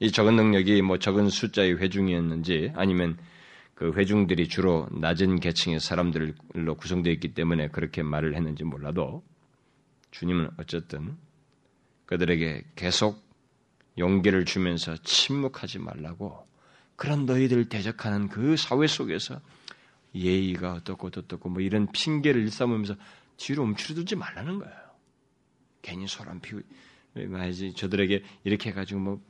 이 0.00 0.12
적은 0.12 0.36
능력이 0.36 0.80
뭐 0.82 0.98
적은 0.98 1.28
숫자의 1.28 1.78
회중이었는지 1.78 2.72
아니면 2.76 3.18
그 3.74 3.92
회중들이 3.92 4.48
주로 4.48 4.88
낮은 4.90 5.40
계층의 5.40 5.80
사람들로 5.80 6.74
구성되어 6.76 7.12
있기 7.14 7.34
때문에 7.34 7.68
그렇게 7.68 8.02
말을 8.02 8.34
했는지 8.34 8.64
몰라도 8.64 9.22
주님은 10.10 10.50
어쨌든 10.56 11.16
그들에게 12.06 12.64
계속 12.74 13.27
용기를 13.98 14.44
주면서 14.44 14.96
침묵하지 14.98 15.78
말라고 15.78 16.46
그런 16.96 17.26
너희들 17.26 17.68
대적하는 17.68 18.28
그 18.28 18.56
사회 18.56 18.86
속에서 18.86 19.40
예의가 20.14 20.74
어떻고 20.74 21.08
어떻고 21.08 21.48
뭐 21.48 21.60
이런 21.60 21.86
핑계를 21.92 22.40
일삼으면서 22.42 22.96
뒤로 23.36 23.62
움츠러들지 23.62 24.16
말라는 24.16 24.58
거예요. 24.58 24.74
괜히 25.82 26.06
소란 26.06 26.40
피우 26.40 26.60
말이지 27.14 27.74
저들에게 27.74 28.22
이렇게 28.44 28.70
해가지고 28.70 29.00
뭐 29.00 29.22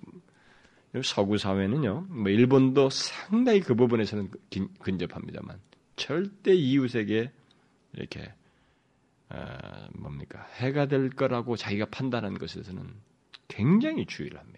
서구 1.02 1.37
사회는요, 1.37 2.07
뭐 2.09 2.31
일본도 2.31 2.90
상당히 2.90 3.61
그 3.61 3.74
부분에서는 3.74 4.31
근접합니다만 4.81 5.61
절대 5.96 6.54
이웃에게 6.54 7.31
이렇게 7.92 8.33
어, 9.31 9.88
뭡니까 9.92 10.46
해가 10.54 10.87
될 10.87 11.11
거라고 11.11 11.57
자기가 11.57 11.87
판단한 11.87 12.38
것에서는 12.38 12.83
굉장히 13.48 14.07
주의를 14.07 14.38
합니다. 14.38 14.58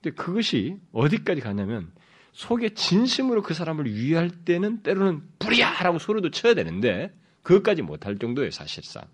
근데 0.00 0.14
그것이 0.14 0.78
어디까지 0.92 1.40
가냐면 1.40 1.92
속에 2.32 2.70
진심으로 2.74 3.42
그 3.42 3.54
사람을 3.54 3.92
위할 3.92 4.30
때는 4.30 4.82
때로는 4.82 5.22
불이야라고 5.38 5.98
소리도 5.98 6.30
쳐야 6.30 6.54
되는데 6.54 7.12
그것까지 7.42 7.82
못할 7.82 8.18
정도의 8.18 8.52
사실상 8.52 9.04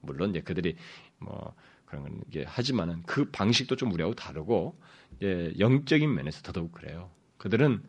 물론 0.00 0.30
이제 0.30 0.40
그들이 0.40 0.76
뭐 1.18 1.54
그런 1.86 2.20
게 2.30 2.44
하지만은 2.46 3.02
그 3.06 3.30
방식도 3.30 3.76
좀 3.76 3.92
우리하고 3.92 4.14
다르고 4.14 4.78
예, 5.22 5.52
영적인 5.58 6.12
면에서 6.12 6.42
더더욱 6.42 6.72
그래요. 6.72 7.10
그들은 7.38 7.82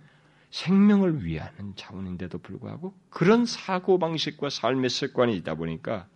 생명을 0.52 1.26
위하는 1.26 1.76
자원인데도 1.76 2.38
불구하고 2.38 2.94
그런 3.10 3.46
사고 3.46 4.00
방식과 4.00 4.50
삶의 4.50 4.90
습관이 4.90 5.36
있다 5.38 5.56
보니까 5.56 6.08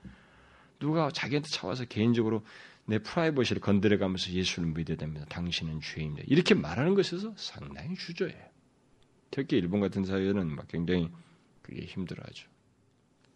누가 0.79 1.11
자기한테 1.11 1.49
차와서 1.49 1.85
개인적으로 1.85 2.43
내 2.89 2.97
프라이버시를 2.97 3.61
건드려가면서 3.61 4.31
예수를 4.31 4.69
믿어야 4.69 4.97
됩니다. 4.97 5.23
당신은 5.29 5.79
죄입니다. 5.79 6.23
이렇게 6.27 6.55
말하는 6.55 6.95
것에서 6.95 7.35
상당히 7.37 7.95
주저해요. 7.95 8.49
특히 9.29 9.57
일본 9.57 9.79
같은 9.79 10.03
사회는 10.05 10.55
막 10.55 10.67
굉장히 10.67 11.11
그게 11.61 11.85
힘들어하죠. 11.85 12.49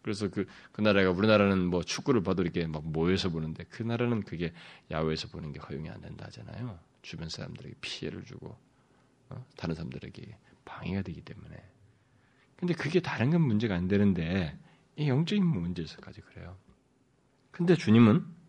그래서 0.02 0.28
그, 0.28 0.46
그 0.72 0.80
나라가 0.80 1.12
우리나라는 1.12 1.66
뭐 1.66 1.84
축구를 1.84 2.24
봐도 2.24 2.42
이렇게 2.42 2.66
막 2.66 2.84
모여서 2.84 3.30
보는데 3.30 3.64
그 3.70 3.84
나라는 3.84 4.24
그게 4.24 4.52
야외에서 4.90 5.28
보는 5.28 5.52
게 5.52 5.60
허용이 5.60 5.88
안 5.88 6.00
된다 6.00 6.26
하잖아요. 6.26 6.76
주변 7.02 7.28
사람들에게 7.28 7.76
피해를 7.80 8.24
주고 8.24 8.58
어? 9.28 9.46
다른 9.56 9.76
사람들에게 9.76 10.36
방해가 10.64 11.02
되기 11.02 11.20
때문에. 11.20 11.56
근데 12.56 12.74
그게 12.74 13.00
다른 13.00 13.30
건 13.30 13.42
문제가 13.42 13.76
안 13.76 13.86
되는데 13.86 14.58
이 14.96 15.08
영적인 15.08 15.46
문제에서까지 15.46 16.22
그래요. 16.22 16.56
근데 17.52 17.76
주님은 17.76 18.43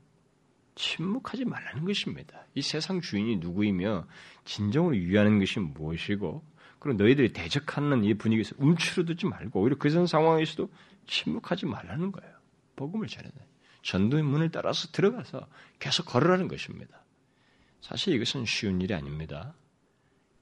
침묵하지 0.75 1.45
말라는 1.45 1.85
것입니다. 1.85 2.45
이 2.53 2.61
세상 2.61 3.01
주인이 3.01 3.37
누구이며 3.37 4.05
진정으로 4.43 4.95
유의하는 4.95 5.39
것이 5.39 5.59
무엇이고 5.59 6.43
그리고 6.79 7.03
너희들이 7.03 7.33
대적하는 7.33 8.03
이 8.03 8.13
분위기에서 8.13 8.55
움츠러들지 8.59 9.25
말고 9.25 9.61
오히려 9.61 9.77
그런 9.77 10.05
상황에서도 10.05 10.69
침묵하지 11.07 11.65
말라는 11.65 12.11
거예요. 12.11 12.33
복음을 12.75 13.07
전해야 13.07 13.31
전도의 13.81 14.23
문을 14.23 14.51
따라서 14.51 14.87
들어가서 14.91 15.47
계속 15.79 16.05
걸으라는 16.05 16.47
것입니다. 16.47 17.03
사실 17.81 18.15
이것은 18.15 18.45
쉬운 18.45 18.81
일이 18.81 18.93
아닙니다. 18.93 19.53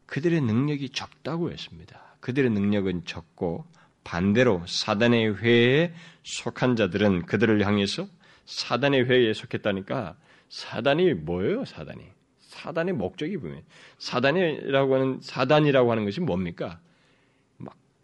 그들의 0.06 0.41
능력이 0.41 0.89
적다고 0.89 1.52
했습니다. 1.52 2.15
그들의 2.22 2.52
능력은 2.52 3.06
적고 3.06 3.65
반대로 4.04 4.65
사단의 4.65 5.41
회에 5.41 5.93
속한 6.24 6.76
자들은 6.76 7.26
그들을 7.26 7.65
향해서 7.65 8.08
사단의 8.46 9.10
회에 9.10 9.34
속했다니까 9.34 10.15
사단이 10.53 11.15
뭐예요? 11.15 11.65
사단이 11.65 12.03
사단의 12.37 12.93
목적이 12.93 13.37
보면 13.37 13.63
사단이라고 13.97 14.93
하는 14.93 15.19
사단이라고 15.19 15.91
하는 15.91 16.05
것이 16.05 16.21
뭡니까? 16.21 16.79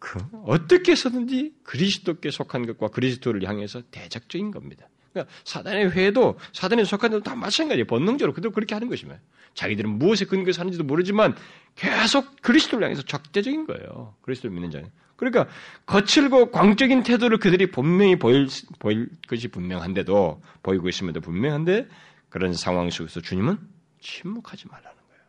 그 0.00 0.18
어떻게 0.44 0.92
해서든지 0.92 1.52
그리스도께 1.62 2.30
속한 2.30 2.66
것과 2.66 2.88
그리스도를 2.88 3.46
향해서 3.46 3.82
대적적인 3.92 4.50
겁니다. 4.50 4.88
그러니까 5.12 5.32
사단의 5.44 5.92
회도 5.92 6.38
사단에 6.52 6.82
속한 6.84 7.12
것도 7.12 7.22
다 7.22 7.36
마찬가지예요. 7.36 7.84
본능적으로 7.84 8.32
그대로 8.32 8.50
그렇게 8.50 8.74
하는 8.74 8.88
것이면 8.88 9.20
자기들은 9.54 9.98
무엇에 9.98 10.24
근거해서 10.24 10.62
하는지도 10.62 10.82
모르지만 10.82 11.36
계속 11.76 12.40
그리스도를 12.42 12.84
향해서 12.84 13.02
적대적인 13.02 13.66
거예요. 13.66 14.16
그리스도를 14.22 14.54
믿는 14.54 14.70
자는. 14.72 14.90
그러니까 15.14 15.46
거칠고 15.86 16.50
광적인 16.50 17.02
태도를 17.02 17.38
그들이 17.38 17.70
분명히 17.70 18.16
보일, 18.16 18.48
보일 18.78 19.10
것이 19.28 19.48
분명한데도 19.48 20.42
보이고 20.62 20.88
있음에도 20.88 21.20
분명한데 21.20 21.86
그런 22.30 22.54
상황 22.54 22.90
속에서 22.90 23.20
주님은 23.20 23.58
침묵하지 24.00 24.68
말라는 24.68 24.96
거예요. 25.08 25.22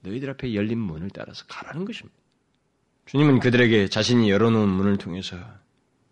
너희들 0.00 0.28
앞에 0.30 0.54
열린 0.54 0.78
문을 0.78 1.10
따라서 1.10 1.46
가라는 1.46 1.84
것입니다. 1.84 2.20
주님은 3.06 3.40
그들에게 3.40 3.88
자신이 3.88 4.30
열어놓은 4.30 4.68
문을 4.68 4.98
통해서 4.98 5.36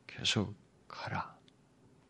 계속 0.06 0.54
가라. 0.88 1.36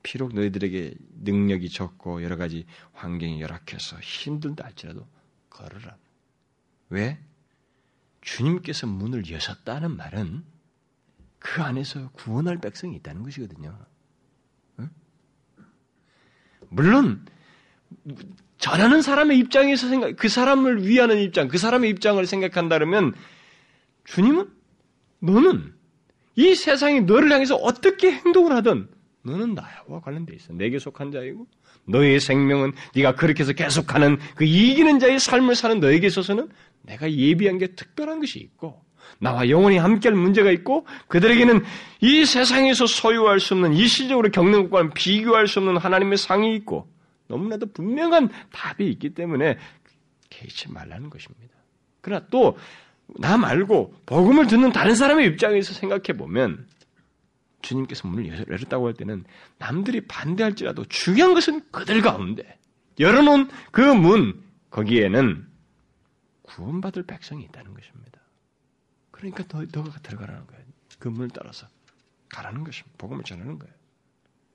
비록 0.03 0.35
너희들에게 0.35 0.95
능력이 1.23 1.69
적고 1.71 2.23
여러 2.23 2.37
가지 2.37 2.67
환경이 2.93 3.41
열악해서 3.41 3.99
힘들다 4.01 4.65
할지라도 4.65 5.07
걸어라. 5.51 5.97
왜? 6.89 7.23
주님께서 8.21 8.87
문을 8.87 9.31
여셨다는 9.31 9.97
말은 9.97 10.45
그 11.39 11.63
안에서 11.63 12.11
구원할 12.11 12.59
백성이 12.59 12.97
있다는 12.97 13.23
것이거든요. 13.23 13.87
응? 14.79 14.91
물론 16.69 17.27
전하는 18.59 19.03
사람의 19.03 19.39
입장에서 19.39 19.89
생각, 19.89 20.17
그 20.17 20.29
사람을 20.29 20.87
위하는 20.87 21.19
입장, 21.19 21.49
그 21.49 21.59
사람의 21.59 21.91
입장을 21.91 22.25
생각한다면 22.27 23.15
주님은 24.05 24.49
너는 25.21 25.75
이 26.37 26.55
세상이 26.55 27.03
너를 27.03 27.31
향해서 27.31 27.57
어떻게 27.57 28.13
행동을 28.13 28.53
하든 28.57 28.89
너는 29.23 29.55
나와 29.55 30.01
관련돼 30.03 30.35
있어. 30.37 30.53
내게 30.53 30.79
속한 30.79 31.13
자이고 31.13 31.47
너의 31.87 32.21
생명은 32.21 32.73
네가 32.95 33.15
그렇게 33.15 33.43
해서 33.43 33.53
계속하는 33.53 34.19
그 34.35 34.45
이기는 34.45 34.99
자의 34.99 35.19
삶을 35.19 35.55
사는 35.55 35.81
너에게 35.81 36.07
있어서는 36.07 36.49
내가 36.83 37.11
예비한 37.11 37.59
게 37.59 37.69
특별한 37.69 38.21
것이 38.21 38.39
있고 38.39 38.83
나와 39.19 39.49
영원히 39.49 39.77
함께할 39.77 40.17
문제가 40.17 40.51
있고 40.51 40.87
그들에게는 41.09 41.63
이 42.01 42.25
세상에서 42.25 42.87
소유할 42.87 43.41
수 43.41 43.55
없는 43.55 43.75
일시적으로 43.75 44.31
겪는 44.31 44.65
것과는 44.65 44.91
비교할 44.95 45.47
수 45.47 45.59
없는 45.59 45.77
하나님의 45.77 46.17
상이 46.17 46.55
있고 46.57 46.89
너무나도 47.31 47.73
분명한 47.73 48.29
답이 48.53 48.87
있기 48.91 49.15
때문에 49.15 49.59
개의치 50.29 50.71
말라는 50.71 51.09
것입니다. 51.09 51.55
그러나 52.03 52.27
또 52.31 52.57
나 53.19 53.37
말고 53.37 53.95
복음을 54.07 54.47
듣는 54.47 54.73
다른 54.73 54.95
사람의 54.95 55.27
입장에서 55.27 55.75
생각해 55.75 56.17
보면 56.17 56.67
주님께서 57.63 58.09
문을 58.09 58.47
열었다고 58.49 58.87
할 58.87 58.95
때는 58.95 59.25
남들이 59.59 60.01
반대할지라도 60.03 60.85
중요한 60.87 61.35
것은 61.35 61.71
그들 61.71 62.03
가운데 62.03 62.59
열어놓은 62.99 63.49
그 63.71 63.81
문 63.81 64.43
거기에는 64.71 65.47
구원받을 66.43 67.05
백성이 67.05 67.45
있다는 67.45 67.75
것입니다. 67.75 68.21
그러니까 69.11 69.45
너, 69.49 69.65
너가 69.73 69.99
들어가라는 70.01 70.47
거예요. 70.47 70.65
그 70.99 71.09
문을 71.09 71.31
따라서 71.35 71.67
가라는 72.29 72.65
것입니다. 72.65 72.97
복음을 72.99 73.25
전하는 73.25 73.59
거예요. 73.59 73.75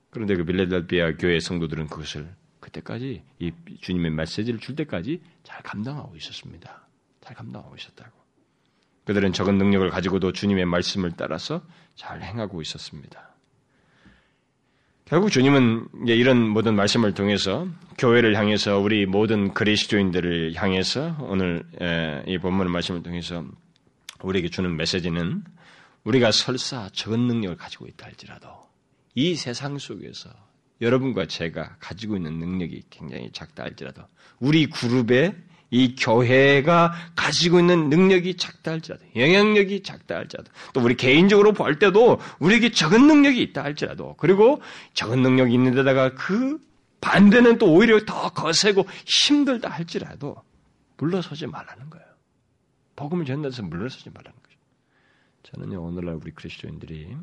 그런데 0.10 0.36
그 0.36 0.46
빌레델비아 0.46 1.18
교회 1.18 1.40
성도들은 1.40 1.88
그것을 1.88 2.24
그 2.24 2.45
때까지 2.76 3.24
이 3.40 3.52
주님의 3.82 4.12
메시지를 4.12 4.60
줄 4.60 4.76
때까지 4.76 5.22
잘 5.44 5.62
감당하고 5.64 6.16
있었습니다. 6.16 6.88
잘 7.22 7.36
감당하고 7.36 7.76
있었다고. 7.76 8.12
그들은 9.06 9.34
적은 9.34 9.58
능력을 9.58 9.90
가지고도 9.90 10.32
주님의 10.32 10.66
말씀을 10.66 11.12
따라서 11.16 11.62
잘 11.96 12.22
행하고 12.22 12.62
있었습니다. 12.62 13.30
결국 15.06 15.30
주님은 15.30 15.88
이런 16.08 16.50
모든 16.50 16.76
말씀을 16.76 17.14
통해서 17.14 17.68
교회를 18.00 18.36
향해서 18.36 18.80
우리 18.80 19.06
모든 19.06 19.54
그리스도인들을 19.54 20.56
향해서 20.56 21.18
오늘 21.20 21.64
이 22.26 22.40
본문의 22.40 22.72
말씀을 22.72 23.04
통해서 23.04 23.46
우리에게 24.24 24.50
주는 24.50 24.76
메시지는 24.76 25.44
우리가 26.04 26.32
설사 26.32 26.90
적은 26.92 27.28
능력을 27.28 27.56
가지고 27.58 27.86
있다 27.86 28.08
할지라도 28.08 28.50
이 29.14 29.36
세상 29.36 29.78
속에서 29.78 30.32
여러분과 30.82 31.26
제가 31.26 31.78
가지고 31.80 32.18
있는 32.18 32.40
능력이 32.40 32.84
굉장히 32.90 33.32
작다 33.32 33.64
할지라도 33.64 34.04
우리 34.40 34.68
그룹의 34.68 35.36
이 35.72 35.96
교회가 35.96 36.94
가지고 37.16 37.60
있는 37.60 37.90
능력이 37.90 38.38
작다 38.38 38.72
할지라도 38.72 39.04
영향력이 39.16 39.84
작다 39.84 40.16
할지라도 40.16 40.52
또 40.74 40.82
우리 40.82 40.96
개인적으로 40.96 41.54
볼 41.54 41.80
때도 41.80 42.20
우리에게 42.40 42.72
적은 42.72 43.08
능력이 43.08 43.42
있다 43.42 43.64
할지라도 43.64 44.16
그리고 44.18 44.62
적은 44.94 45.22
능력이 45.22 45.54
있는 45.54 45.74
데다가 45.74 46.14
그 46.14 46.60
반대는 47.02 47.58
또 47.58 47.72
오히려 47.74 48.00
더 48.06 48.30
거세고 48.30 48.86
힘들다 49.06 49.70
할지라도 49.70 50.36
물러서지 50.98 51.48
말라는 51.48 51.90
거예요. 51.90 52.06
복음을 52.96 53.26
전한다 53.26 53.50
해서 53.50 53.64
물러서지 53.64 54.10
말라는 54.12 54.38
거죠. 54.42 54.58
저는요 55.44 55.84
오늘날 55.84 56.16
우리 56.16 56.32
그리스도인들이 56.32 57.16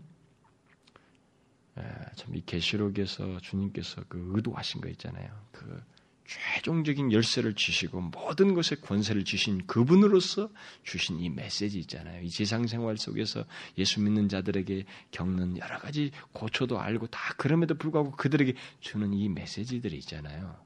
참 2.17 2.35
이 2.35 2.43
계시록에서 2.45 3.39
주님께서 3.41 4.05
그 4.09 4.33
의도하신 4.35 4.81
거 4.81 4.89
있잖아요. 4.91 5.31
그 5.53 5.83
최종적인 6.27 7.13
열쇠를 7.13 7.55
주시고 7.55 8.01
모든 8.01 8.55
것에 8.55 8.77
권세를 8.77 9.25
주신 9.25 9.67
그분으로서 9.67 10.51
주신 10.83 11.21
이 11.21 11.29
메시지 11.29 11.79
있잖아요. 11.81 12.23
이 12.23 12.31
세상 12.31 12.67
생활 12.67 12.97
속에서 12.97 13.45
예수 13.77 14.01
믿는 14.01 14.29
자들에게 14.29 14.85
겪는 15.11 15.59
여러 15.59 15.79
가지 15.79 16.11
고초도 16.33 16.81
알고 16.81 17.09
다 17.09 17.35
그럼에도 17.37 17.75
불구하고 17.75 18.13
그들에게 18.13 18.55
주는 18.81 19.13
이 19.13 19.29
메시지들이 19.29 19.97
있잖아요. 19.99 20.57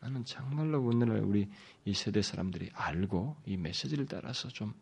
나는 0.00 0.24
정말로 0.24 0.82
오늘날 0.82 1.20
우리 1.20 1.48
이 1.84 1.94
세대 1.94 2.20
사람들이 2.20 2.70
알고 2.74 3.36
이 3.46 3.56
메시지를 3.56 4.06
따라서 4.06 4.48
좀 4.48 4.74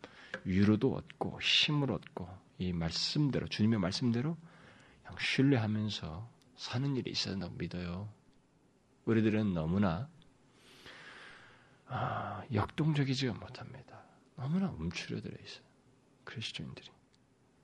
위로도 0.45 0.95
얻고 0.95 1.39
힘을 1.41 1.91
얻고 1.91 2.27
이 2.57 2.73
말씀대로 2.73 3.47
주님의 3.47 3.79
말씀대로 3.79 4.37
신뢰하면서 5.19 6.29
사는 6.55 6.95
일이 6.95 7.11
있어야 7.11 7.33
한다고 7.33 7.55
믿어요. 7.55 8.09
우리들은 9.05 9.53
너무나 9.53 10.09
아, 11.87 12.43
역동적이지가 12.51 13.33
못합니다. 13.33 14.01
너무나 14.35 14.69
움츠려들어 14.71 15.35
있어요. 15.43 15.63
그리스도인들이. 16.23 16.87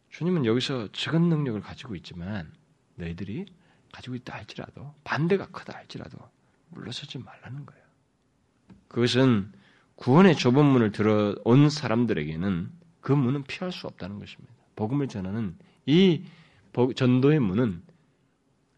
주님은 0.10 0.46
여기서 0.46 0.92
적은 0.92 1.30
능력을 1.30 1.60
가지고 1.62 1.96
있지만 1.96 2.52
너희들이 2.96 3.46
가지고 3.92 4.16
있다 4.16 4.36
할지라도 4.36 4.94
반대가 5.04 5.48
크다 5.48 5.76
할지라도 5.76 6.18
물러서지 6.70 7.18
말라는 7.20 7.66
거예요. 7.66 7.84
그것은 8.88 9.52
구원의 9.96 10.36
좁은 10.36 10.66
문을 10.66 10.92
들어온 10.92 11.70
사람들에게는 11.70 12.72
그 13.02 13.12
문은 13.12 13.44
피할 13.44 13.72
수 13.72 13.88
없다는 13.88 14.20
것입니다. 14.20 14.54
복음을 14.76 15.08
전하는 15.08 15.58
이 15.86 16.24
전도의 16.96 17.40
문은 17.40 17.82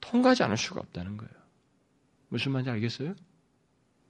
통과하지 0.02 0.44
않을 0.44 0.58
수가 0.58 0.80
없다는 0.82 1.18
거예요. 1.18 1.32
무슨 2.30 2.52
말인지 2.52 2.70
알겠어요? 2.72 3.16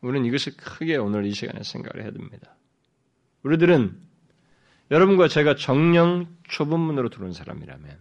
우리는 0.02 0.26
이것을 0.26 0.56
크게 0.58 0.98
오늘 0.98 1.26
이 1.26 1.34
시간에 1.34 1.64
생각을 1.64 2.04
해야 2.04 2.12
됩니다. 2.12 2.56
우리들은 3.44 4.00
여러분과 4.90 5.28
제가 5.28 5.56
정령 5.56 6.38
좁은 6.50 6.80
문으로 6.80 7.10
들어온 7.10 7.34
사람이라면, 7.34 8.00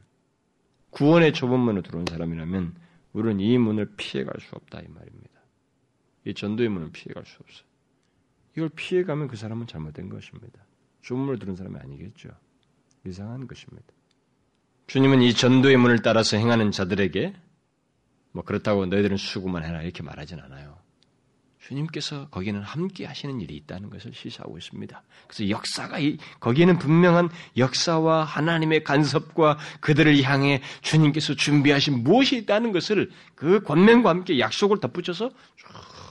구원의 0.90 1.32
좁은 1.32 1.58
문으로 1.60 1.82
들어온 1.82 2.04
사람이라면, 2.06 2.74
우리는 3.12 3.40
이 3.40 3.58
문을 3.58 3.94
피해갈 3.96 4.34
수 4.40 4.54
없다 4.56 4.80
이 4.80 4.88
말입니다. 4.88 5.30
이 6.24 6.34
전도의 6.34 6.68
문을 6.68 6.90
피해갈 6.92 7.24
수 7.24 7.38
없어요. 7.40 7.68
이걸 8.56 8.68
피해가면 8.70 9.28
그 9.28 9.36
사람은 9.36 9.66
잘못된 9.66 10.08
것입니다. 10.08 10.64
좁은 11.02 11.22
문을 11.22 11.38
들은 11.38 11.56
사람이 11.56 11.76
아니겠죠. 11.78 12.30
이상한 13.06 13.46
것입니다. 13.46 13.86
주님은 14.90 15.22
이 15.22 15.34
전도의 15.34 15.76
문을 15.76 16.02
따라서 16.02 16.36
행하는 16.36 16.72
자들에게 16.72 17.32
뭐 18.32 18.42
그렇다고 18.42 18.86
너희들은 18.86 19.18
수고만 19.18 19.64
해라 19.64 19.82
이렇게 19.82 20.02
말하진 20.02 20.40
않아요. 20.40 20.78
주님께서 21.60 22.28
거기는 22.30 22.60
함께 22.60 23.06
하시는 23.06 23.40
일이 23.40 23.54
있다는 23.54 23.88
것을 23.88 24.12
시사하고 24.12 24.58
있습니다. 24.58 25.00
그래서 25.28 25.48
역사가 25.48 25.98
거기에는 26.40 26.78
분명한 26.78 27.28
역사와 27.56 28.24
하나님의 28.24 28.82
간섭과 28.82 29.58
그들을 29.78 30.20
향해 30.24 30.60
주님께서 30.82 31.34
준비하신 31.34 32.02
무엇이 32.02 32.38
있다는 32.38 32.72
것을 32.72 33.12
그 33.36 33.62
권면과 33.62 34.10
함께 34.10 34.40
약속을 34.40 34.80
덧붙여서 34.80 35.30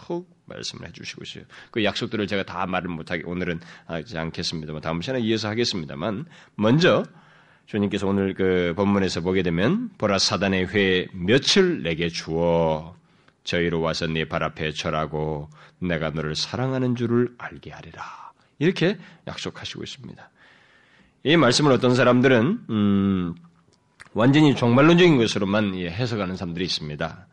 쭉 0.07 0.25
말씀을 0.45 0.87
해주시고 0.87 1.23
있어요. 1.23 1.43
그 1.71 1.83
약속들을 1.83 2.27
제가 2.27 2.43
다 2.43 2.65
말을 2.65 2.87
못하게 2.87 3.23
오늘은 3.25 3.59
하지 3.87 4.17
않겠습니다만 4.17 4.81
다음 4.81 5.01
시간에 5.01 5.19
이어서 5.19 5.49
하겠습니다만 5.49 6.27
먼저 6.55 7.03
주님께서 7.69 8.07
오늘 8.07 8.33
그 8.33 8.73
본문에서 8.75 9.21
보게 9.21 9.43
되면 9.43 9.91
보라 9.99 10.17
사단의 10.17 10.73
회 10.73 11.05
며칠 11.13 11.83
내게 11.83 12.09
주어 12.09 12.95
저희로 13.43 13.79
와서 13.79 14.07
네 14.07 14.25
발 14.25 14.41
앞에 14.43 14.71
절하고 14.71 15.49
내가 15.77 16.09
너를 16.09 16.33
사랑하는 16.35 16.95
줄을 16.95 17.29
알게 17.37 17.69
하리라. 17.69 18.03
이렇게 18.57 18.97
약속하시고 19.27 19.83
있습니다. 19.83 20.29
이 21.25 21.37
말씀을 21.37 21.71
어떤 21.71 21.93
사람들은 21.93 22.59
음, 22.71 23.35
완전히 24.13 24.55
종말론적인 24.55 25.19
것으로만 25.19 25.75
해석하는 25.75 26.37
사람들이 26.37 26.65
있습니다. 26.65 27.27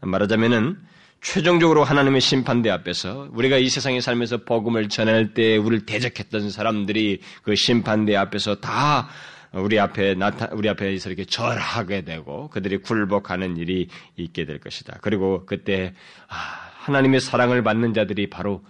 말하자면은 0.00 0.78
최종적으로 1.20 1.84
하나님의 1.84 2.22
심판대 2.22 2.70
앞에서 2.70 3.28
우리가 3.32 3.58
이 3.58 3.68
세상에 3.68 4.00
살면서 4.00 4.38
복음을 4.38 4.88
전할 4.88 5.34
때 5.34 5.58
우리를 5.58 5.84
대적했던 5.84 6.48
사람들이 6.48 7.20
그 7.42 7.54
심판대 7.54 8.16
앞에서 8.16 8.56
다 8.56 9.10
우리 9.54 9.78
앞에 9.78 10.14
나타, 10.14 10.48
우리 10.52 10.68
앞에서 10.68 11.10
이렇게 11.10 11.24
절하게 11.24 12.02
되고 12.02 12.48
그들이 12.48 12.78
굴복하는 12.78 13.56
일이 13.56 13.88
있게 14.16 14.44
될 14.46 14.58
것이다. 14.58 14.98
그리고 15.02 15.44
그때 15.46 15.94
아, 16.28 16.34
하나님의 16.84 17.20
사랑을 17.20 17.62
받는 17.62 17.94
자들이 17.94 18.30
바로 18.30 18.62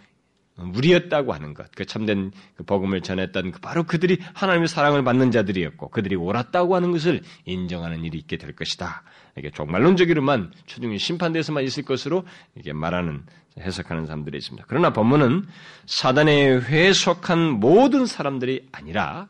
우리였다고 0.59 1.33
하는 1.33 1.55
것, 1.55 1.71
그 1.75 1.87
참된 1.87 2.31
그 2.57 2.65
복음을 2.65 3.01
전했던 3.01 3.53
그 3.53 3.61
바로 3.61 3.85
그들이 3.85 4.19
하나님의 4.35 4.69
사랑을 4.69 5.03
받는 5.03 5.31
자들이었고 5.31 5.89
그들이 5.89 6.15
옳았다고 6.15 6.77
하는 6.77 6.93
것을 6.93 7.23
인정하는 7.47 8.05
일이 8.05 8.19
있게 8.19 8.37
될 8.37 8.55
것이다. 8.55 9.03
이게 9.39 9.51
종말론적으로만 9.51 10.53
최종의 10.67 10.99
심판대에서만 10.99 11.65
있을 11.65 11.85
것으로 11.85 12.25
이게 12.57 12.73
말하는 12.73 13.23
해석하는 13.59 14.07
사람들이 14.07 14.37
있습니다. 14.39 14.67
그러나 14.69 14.93
본문은 14.93 15.47
사단의 15.87 16.65
회에 16.65 16.93
속한 16.93 17.61
모든 17.61 18.07
사람들이 18.07 18.69
아니라 18.73 19.29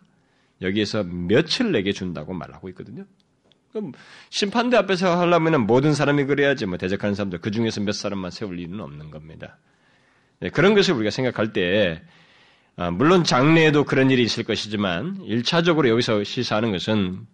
여기에서 0.62 1.02
며칠 1.04 1.72
내게 1.72 1.92
준다고 1.92 2.32
말하고 2.32 2.68
있거든요. 2.70 3.04
그럼 3.72 3.92
심판대 4.30 4.76
앞에서 4.76 5.18
하려면 5.18 5.66
모든 5.66 5.94
사람이 5.94 6.24
그래야지 6.24 6.66
뭐 6.66 6.76
대적하는 6.78 7.14
사람들 7.14 7.40
그 7.40 7.50
중에서 7.50 7.80
몇 7.80 7.92
사람만 7.92 8.30
세울 8.30 8.58
일은 8.58 8.80
없는 8.80 9.10
겁니다. 9.10 9.58
네, 10.40 10.50
그런 10.50 10.74
것을 10.74 10.94
우리가 10.94 11.10
생각할 11.10 11.52
때 11.52 12.02
아, 12.76 12.90
물론 12.90 13.24
장래에도 13.24 13.84
그런 13.84 14.10
일이 14.10 14.22
있을 14.22 14.44
것이지만 14.44 15.22
일차적으로 15.24 15.88
여기서 15.88 16.24
시사하는 16.24 16.72
것은 16.72 17.26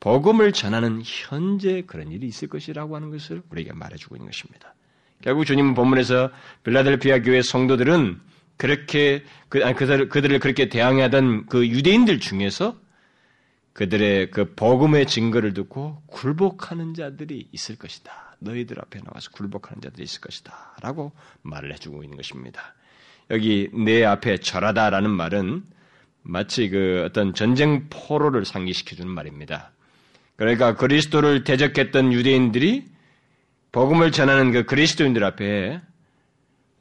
복음을 0.00 0.52
전하는 0.52 1.02
현재 1.04 1.82
그런 1.86 2.10
일이 2.10 2.26
있을 2.26 2.48
것이라고 2.48 2.96
하는 2.96 3.10
것을 3.10 3.42
우리에게 3.50 3.72
말해주고 3.74 4.16
있는 4.16 4.30
것입니다. 4.30 4.74
결국 5.22 5.44
주님 5.44 5.74
본문에서 5.74 6.30
빌라델피아 6.64 7.20
교회 7.20 7.42
성도들은 7.42 8.20
그렇게 8.60 9.24
그, 9.48 9.64
아니, 9.64 9.74
그들, 9.74 10.10
그들을 10.10 10.38
그렇게 10.38 10.68
대항하던 10.68 11.46
그 11.46 11.66
유대인들 11.66 12.20
중에서 12.20 12.78
그들의 13.72 14.30
그 14.32 14.54
복음의 14.54 15.06
증거를 15.06 15.54
듣고 15.54 16.02
굴복하는 16.08 16.92
자들이 16.92 17.48
있을 17.52 17.76
것이다. 17.76 18.36
너희들 18.38 18.78
앞에 18.78 19.00
나와서 19.00 19.30
굴복하는 19.30 19.80
자들이 19.80 20.02
있을 20.02 20.20
것이다. 20.20 20.76
라고 20.82 21.12
말을 21.40 21.72
해주고 21.72 22.04
있는 22.04 22.18
것입니다. 22.18 22.74
여기 23.30 23.70
내 23.72 24.04
앞에 24.04 24.36
절하다라는 24.36 25.08
말은 25.08 25.64
마치 26.20 26.68
그 26.68 27.04
어떤 27.06 27.32
전쟁 27.32 27.88
포로를 27.88 28.44
상기시켜주는 28.44 29.10
말입니다. 29.10 29.72
그러니까 30.36 30.76
그리스도를 30.76 31.44
대적했던 31.44 32.12
유대인들이 32.12 32.84
복음을 33.72 34.12
전하는 34.12 34.52
그 34.52 34.66
그리스도인들 34.66 35.24
앞에 35.24 35.70
뭐 35.70 35.89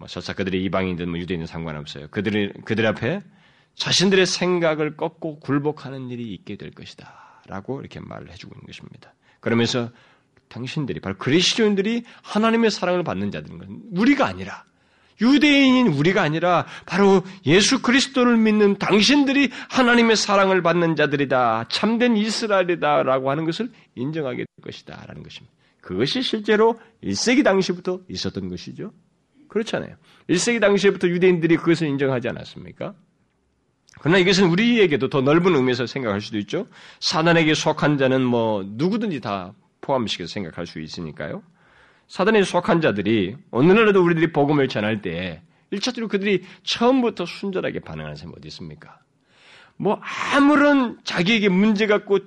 설사 0.08 0.34
그들이 0.34 0.64
이방인든 0.66 1.10
뭐 1.10 1.20
유대인은 1.20 1.45
상관없어요. 1.45 2.08
그들이 2.10 2.54
그들 2.66 2.86
앞에 2.86 3.22
자신들의 3.76 4.26
생각을 4.26 4.97
꺾고 4.97 5.39
굴복하는 5.39 6.10
일이 6.10 6.34
있게 6.34 6.56
될 6.56 6.72
것이다. 6.72 7.41
라고 7.47 7.80
이렇게 7.80 8.00
말을 8.00 8.32
해주고 8.32 8.54
있는 8.56 8.66
것입니다. 8.66 9.14
그러면서 9.39 9.89
당신들이 10.50 11.00
바로 11.00 11.18
그리스도인들이 11.18 12.04
하나님의 12.24 12.72
사랑을 12.72 13.04
받는 13.04 13.32
자들인 13.32 13.58
것은 13.58 13.82
우리가 13.91 14.26
아니라 14.26 14.64
유대인인 15.22 15.88
우리가 15.88 16.22
아니라 16.22 16.66
바로 16.86 17.24
예수 17.45 17.82
그리스도를 17.82 18.38
믿는 18.38 18.78
당신들이 18.78 19.50
하나님의 19.70 20.16
사랑을 20.16 20.62
받는 20.62 20.95
자들이다. 20.95 21.66
참된 21.70 22.16
이스라엘이다라고 22.16 23.30
하는 23.30 23.45
것을 23.45 23.70
인정하게 23.95 24.38
될 24.38 24.47
것이다라는 24.64 25.24
것입니다. 25.24 25.54
그것이 25.82 26.22
실제로 26.22 26.80
1세기 27.04 27.43
당시부터 27.43 28.02
있었던 28.08 28.50
것이죠. 28.50 28.93
그렇잖아요. 29.50 29.95
1세기 30.30 30.62
당시부터 30.62 31.08
유대인들이 31.10 31.58
그것을 31.58 31.88
인정하지 31.88 32.30
않았습니까? 32.30 32.93
그러나 34.00 34.18
이것은 34.20 34.50
우리에게도 34.50 35.10
더 35.10 35.22
넓은 35.22 35.56
의미에서 35.56 35.86
생각할 35.86 36.22
수도 36.22 36.38
있죠. 36.38 36.68
사단에게 37.02 37.54
속한 37.54 37.97
자는 37.97 38.24
뭐 38.24 38.64
누구든지 38.66 39.20
다 39.20 39.54
포함시켜서 39.82 40.32
생각할 40.32 40.66
수 40.66 40.80
있으니까요. 40.80 41.43
사단에 42.08 42.43
속한 42.43 42.82
자들이 42.82 43.36
오늘날에도 43.52 44.04
우리들이 44.04 44.32
복음을 44.32 44.68
전할 44.68 45.02
때 45.02 45.41
일차적으로 45.72 46.08
그들이 46.08 46.43
처음부터 46.64 47.26
순전하게 47.26 47.82
반응하는 47.82 48.16
사람이 48.16 48.36
어디 48.38 48.47
있습니까? 48.47 49.00
뭐 49.76 50.02
아무런 50.34 51.00
자기에게 51.04 51.50
문제 51.50 51.88
갖고 51.88 52.20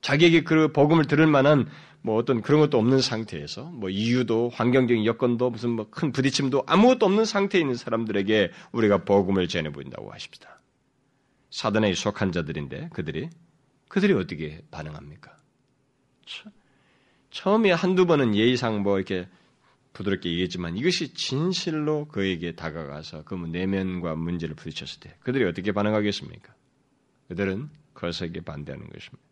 자기에게 0.00 0.42
그 0.42 0.72
복음을 0.72 1.06
들을 1.06 1.26
만한 1.26 1.66
뭐 2.04 2.16
어떤 2.16 2.42
그런 2.42 2.60
것도 2.60 2.78
없는 2.78 3.00
상태에서 3.00 3.64
뭐 3.64 3.88
이유도 3.88 4.50
환경적인 4.50 5.06
여건도 5.06 5.48
무슨 5.48 5.70
뭐 5.70 5.86
큰 5.90 6.12
부딪힘도 6.12 6.64
아무것도 6.66 7.06
없는 7.06 7.24
상태에 7.24 7.62
있는 7.62 7.76
사람들에게 7.76 8.50
우리가 8.72 9.04
복음을 9.04 9.48
전해 9.48 9.72
보인다고 9.72 10.12
하십니다. 10.12 10.60
사단에 11.48 11.94
속한 11.94 12.32
자들인데 12.32 12.90
그들이 12.92 13.30
그들이 13.88 14.12
어떻게 14.12 14.60
반응합니까? 14.70 15.34
처음에 17.30 17.72
한두 17.72 18.04
번은 18.04 18.34
예의상 18.34 18.82
뭐 18.82 18.98
이렇게 18.98 19.26
부드럽게 19.94 20.28
얘기했지만 20.28 20.76
이것이 20.76 21.14
진실로 21.14 22.06
그에게 22.08 22.54
다가가서 22.54 23.24
그 23.24 23.34
내면과 23.34 24.14
문제를 24.14 24.56
부딪혔을 24.56 25.00
때 25.00 25.16
그들이 25.20 25.44
어떻게 25.44 25.72
반응하겠습니까? 25.72 26.54
그들은 27.28 27.70
거세게 27.94 28.42
반대하는 28.42 28.90
것입니다. 28.90 29.22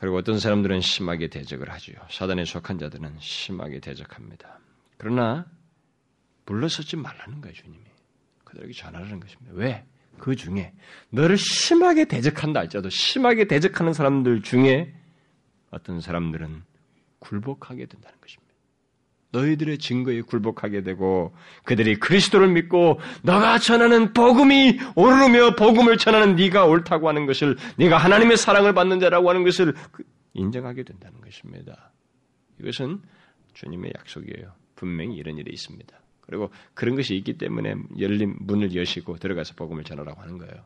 그리고 0.00 0.16
어떤 0.16 0.38
사람들은 0.38 0.80
심하게 0.80 1.28
대적을 1.28 1.70
하지요. 1.70 1.96
사단에 2.10 2.44
속한 2.44 2.78
자들은 2.78 3.16
심하게 3.18 3.80
대적합니다. 3.80 4.58
그러나 4.98 5.46
물러서지 6.44 6.96
말라는 6.96 7.40
거예요, 7.40 7.54
주님이. 7.54 7.84
그들에게 8.44 8.72
전하라는 8.72 9.20
것입니다. 9.20 9.52
왜? 9.54 9.84
그 10.18 10.34
중에 10.34 10.72
너를 11.10 11.36
심하게 11.36 12.06
대적한다 12.06 12.60
할지라도 12.60 12.88
심하게 12.88 13.46
대적하는 13.46 13.92
사람들 13.92 14.42
중에 14.42 14.94
어떤 15.70 16.00
사람들은 16.00 16.62
굴복하게 17.18 17.86
된다는 17.86 18.18
것입니다. 18.20 18.45
너희들의 19.36 19.78
증거에 19.78 20.22
굴복하게 20.22 20.82
되고 20.82 21.34
그들이 21.64 21.96
그리스도를 21.96 22.48
믿고 22.48 23.00
너가 23.22 23.58
전하는 23.58 24.12
복음이 24.12 24.78
오르며 24.94 25.54
복음을 25.56 25.98
전하는 25.98 26.36
네가 26.36 26.64
옳다고 26.64 27.08
하는 27.08 27.26
것을 27.26 27.56
네가 27.76 27.98
하나님의 27.98 28.36
사랑을 28.36 28.72
받는 28.72 29.00
자라고 29.00 29.28
하는 29.28 29.44
것을 29.44 29.74
그 29.92 30.04
인정하게 30.34 30.82
된다는 30.84 31.20
것입니다. 31.20 31.92
이것은 32.60 33.00
주님의 33.54 33.92
약속이에요. 33.98 34.52
분명히 34.74 35.16
이런 35.16 35.38
일이 35.38 35.52
있습니다. 35.52 35.98
그리고 36.20 36.50
그런 36.74 36.96
것이 36.96 37.14
있기 37.16 37.38
때문에 37.38 37.76
열린 37.98 38.36
문을 38.40 38.74
여시고 38.74 39.16
들어가서 39.16 39.54
복음을 39.54 39.84
전하라고 39.84 40.20
하는 40.20 40.38
거예요. 40.38 40.64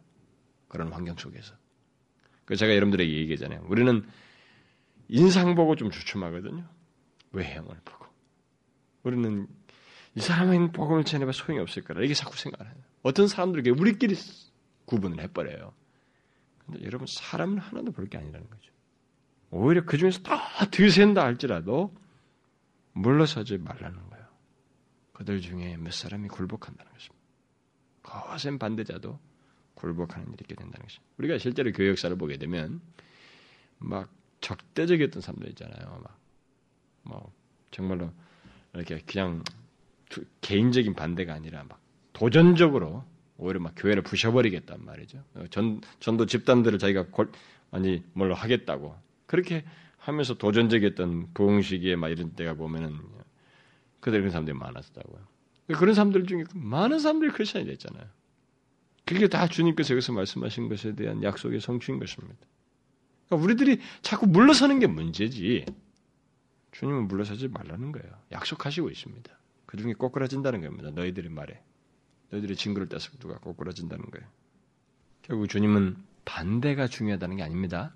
그런 0.69 0.93
환경 0.93 1.17
속에서. 1.17 1.55
그 2.45 2.57
제가 2.57 2.75
여러분들에게 2.75 3.13
얘기하잖아요. 3.13 3.65
우리는 3.69 4.03
인상 5.09 5.55
보고 5.55 5.77
좀 5.77 5.91
주춤하거든요. 5.91 6.65
외형을 7.33 7.77
보고. 7.85 8.10
우리는 9.03 9.47
이 10.15 10.21
사람은 10.21 10.73
복음을 10.73 11.05
전해봐 11.05 11.33
소용이 11.33 11.61
없을 11.61 11.83
거라 11.83 12.03
이게 12.03 12.15
자꾸 12.15 12.37
생각해요. 12.37 12.75
어떤 13.03 13.29
사람들에게 13.29 13.71
우리끼리 13.71 14.17
구분을 14.87 15.21
해버려요. 15.23 15.73
근데 16.67 16.85
여러분 16.85 17.07
사람은 17.09 17.59
하나도 17.59 17.93
볼 17.93 18.09
게 18.09 18.19
아니라는 18.19 18.49
거죠. 18.49 18.71
오히려 19.51 19.85
그 19.85 19.97
중에서 19.99 20.21
다 20.23 20.39
드센다 20.71 21.25
할지라도 21.25 21.95
물러서지 22.93 23.59
말라는 23.59 24.09
거예요. 24.11 24.27
그들 25.13 25.41
중에 25.41 25.77
몇 25.77 25.93
사람이 25.93 26.29
굴복한다는 26.29 26.93
것입니다. 26.93 27.21
거센 28.03 28.59
반대자도 28.59 29.19
굴복하는 29.75 30.27
일이 30.29 30.39
있게 30.43 30.55
된다는 30.55 30.87
것입니다. 30.87 31.15
우리가 31.19 31.39
실제로 31.39 31.73
교회 31.73 31.89
역사를 31.89 32.15
보게 32.17 32.37
되면 32.37 32.81
막 33.79 34.11
적대적이었던 34.41 35.21
사람들 35.23 35.49
있잖아요. 35.51 36.01
막, 36.03 36.19
뭐, 37.03 37.33
정말로 37.71 38.13
이렇게 38.75 39.01
그냥 39.07 39.43
개인적인 40.41 40.95
반대가 40.95 41.35
아니라 41.35 41.65
막 41.65 41.81
도전적으로 42.13 43.05
오히려 43.37 43.61
막 43.61 43.73
교회를 43.77 44.03
부셔버리겠단 44.03 44.85
말이죠. 44.85 45.25
전, 45.51 45.81
전도 45.99 46.27
집단들을 46.27 46.79
자기가 46.79 47.07
골, 47.11 47.33
아니, 47.71 48.03
뭘로 48.13 48.35
하겠다고. 48.35 48.95
그렇게 49.27 49.65
하면서 49.97 50.35
도전적이었던 50.35 51.33
부흥시기에 51.35 51.97
막 51.97 52.09
이런 52.09 52.33
때가 52.33 52.55
보면은 52.55 52.99
그들 54.01 54.21
그런 54.21 54.31
사람들이 54.31 54.57
많았다고요. 54.57 55.21
그런 55.79 55.95
사람들 55.95 56.27
중에 56.27 56.45
많은 56.55 56.99
사람들이 56.99 57.31
크리스천이 57.31 57.65
됐잖아요. 57.65 58.05
그게 59.05 59.29
다 59.29 59.47
주님께서 59.47 59.95
여기서 59.95 60.13
말씀하신 60.13 60.69
것에 60.69 60.95
대한 60.95 61.23
약속의 61.23 61.61
성취인 61.61 61.99
것입니다. 61.99 62.39
그러니까 63.29 63.45
우리들이 63.45 63.81
자꾸 64.03 64.27
물러서는 64.27 64.81
게 64.81 64.87
문제지. 64.87 65.65
주님은 66.73 67.09
물러서지 67.09 67.49
말라는 67.49 67.93
거예요. 67.93 68.11
약속하시고 68.33 68.91
있습니다. 68.91 69.31
그 69.67 69.77
중에 69.77 69.93
꼬꾸라진다는 69.95 70.61
겁니다. 70.63 70.91
너희들의 70.91 71.31
말에. 71.31 71.63
너희들의 72.31 72.57
증거를 72.57 72.89
따서 72.89 73.11
누가 73.19 73.39
꼬꾸라진다는 73.39 74.05
거예요. 74.11 74.27
결국 75.23 75.49
주님은 75.49 75.97
반대가 76.25 76.87
중요하다는 76.87 77.37
게 77.37 77.43
아닙니다. 77.43 77.93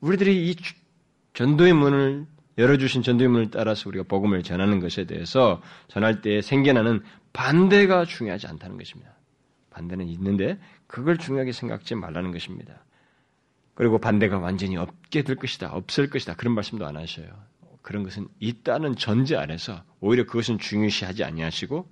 우리들이 0.00 0.50
이 0.50 0.56
전도의 1.34 1.72
문을 1.72 2.26
열어주신 2.56 3.02
전도의 3.02 3.28
문을 3.28 3.50
따라서 3.50 3.88
우리가 3.88 4.04
복음을 4.04 4.42
전하는 4.42 4.80
것에 4.80 5.04
대해서 5.04 5.62
전할 5.88 6.20
때 6.20 6.40
생겨나는 6.40 7.02
반대가 7.32 8.04
중요하지 8.04 8.46
않다는 8.46 8.78
것입니다. 8.78 9.12
반대는 9.70 10.06
있는데 10.08 10.58
그걸 10.86 11.18
중요하게 11.18 11.52
생각지 11.52 11.96
말라는 11.96 12.30
것입니다. 12.30 12.84
그리고 13.74 13.98
반대가 13.98 14.38
완전히 14.38 14.76
없게 14.76 15.22
될 15.22 15.36
것이다, 15.36 15.72
없을 15.72 16.08
것이다 16.08 16.36
그런 16.36 16.54
말씀도 16.54 16.86
안 16.86 16.96
하셔요. 16.96 17.26
그런 17.84 18.02
것은 18.02 18.28
있다는 18.40 18.96
전제 18.96 19.36
안에서 19.36 19.84
오히려 20.00 20.24
그것은 20.24 20.58
중요시하지 20.58 21.22
아니하시고 21.22 21.86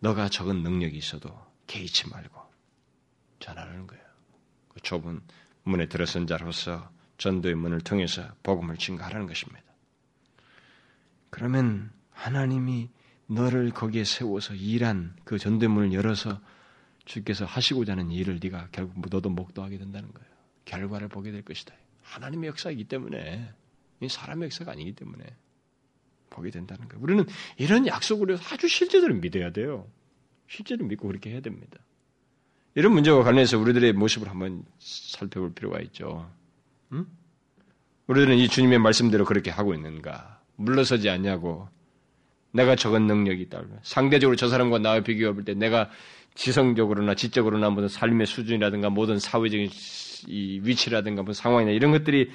너가 0.00 0.28
적은 0.28 0.64
능력이 0.64 0.98
있어도 0.98 1.30
개의치 1.68 2.10
말고 2.10 2.42
전하라는 3.38 3.86
거예요. 3.86 4.04
그 4.70 4.80
좁은 4.80 5.20
문에 5.62 5.86
들어선 5.86 6.26
자로서 6.26 6.90
전도의 7.18 7.54
문을 7.54 7.80
통해서 7.80 8.26
복음을 8.42 8.76
증가하라는 8.76 9.28
것입니다. 9.28 9.62
그러면 11.30 11.92
하나님이 12.10 12.90
너를 13.28 13.70
거기에 13.70 14.02
세워서 14.02 14.54
일한 14.56 15.14
그 15.22 15.38
전도의 15.38 15.68
문을 15.68 15.92
열어서 15.92 16.40
주께서 17.04 17.44
하시고자 17.44 17.92
하는 17.92 18.10
일을 18.10 18.40
네가 18.42 18.70
결국 18.72 19.08
너도 19.08 19.30
목도하게 19.30 19.78
된다는 19.78 20.12
거예요. 20.12 20.28
결과를 20.64 21.06
보게 21.06 21.30
될 21.30 21.42
것이다. 21.42 21.72
하나님의 22.02 22.48
역사이기 22.48 22.84
때문에 22.84 23.54
이 24.00 24.08
사람의 24.08 24.46
역사가 24.46 24.72
아니기 24.72 24.92
때문에 24.92 25.24
보게 26.30 26.50
된다는 26.50 26.88
거예요. 26.88 27.02
우리는 27.02 27.24
이런 27.56 27.86
약속을 27.86 28.38
아주 28.50 28.68
실제적으로 28.68 29.14
믿어야 29.14 29.50
돼요. 29.50 29.86
실제로 30.48 30.84
믿고 30.86 31.06
그렇게 31.08 31.30
해야 31.30 31.40
됩니다. 31.40 31.78
이런 32.74 32.92
문제와 32.92 33.22
관련해서 33.24 33.58
우리들의 33.58 33.94
모습을 33.94 34.28
한번 34.28 34.64
살펴볼 34.78 35.54
필요가 35.54 35.80
있죠. 35.80 36.30
응? 36.92 37.06
우리들은 38.06 38.36
이 38.36 38.48
주님의 38.48 38.78
말씀대로 38.78 39.24
그렇게 39.24 39.50
하고 39.50 39.74
있는가? 39.74 40.42
물러서지 40.56 41.08
않냐고. 41.08 41.68
내가 42.52 42.76
적은 42.76 43.06
능력이 43.06 43.42
있다. 43.42 43.64
상대적으로 43.82 44.36
저 44.36 44.48
사람과 44.48 44.78
나와 44.78 45.00
비교해 45.00 45.32
볼 45.32 45.44
때 45.44 45.54
내가 45.54 45.90
지성적으로나 46.34 47.14
지적으로나 47.14 47.70
무슨 47.70 47.88
삶의 47.88 48.26
수준이라든가 48.26 48.90
모든 48.90 49.18
사회적인 49.18 49.70
이 50.28 50.60
위치라든가 50.62 51.22
뭐 51.22 51.32
상황이나 51.32 51.72
이런 51.72 51.92
것들이 51.92 52.30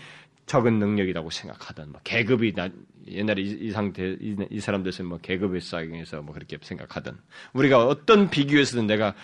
적은 0.51 0.79
능력이라고 0.79 1.29
생각하던 1.29 1.93
뭐 1.93 2.01
계급이 2.03 2.53
나, 2.53 2.67
옛날에 3.07 3.41
이, 3.41 3.67
이 3.67 3.71
상태 3.71 4.17
이, 4.19 4.35
이 4.49 4.59
사람들은 4.59 5.05
뭐 5.05 5.17
계급의 5.17 5.61
싸경에서 5.61 6.23
뭐 6.23 6.33
그렇게 6.33 6.57
생각하던 6.61 7.17
우리가 7.53 7.87
어떤 7.87 8.29
비교에서든 8.29 8.85
내가 8.85 9.15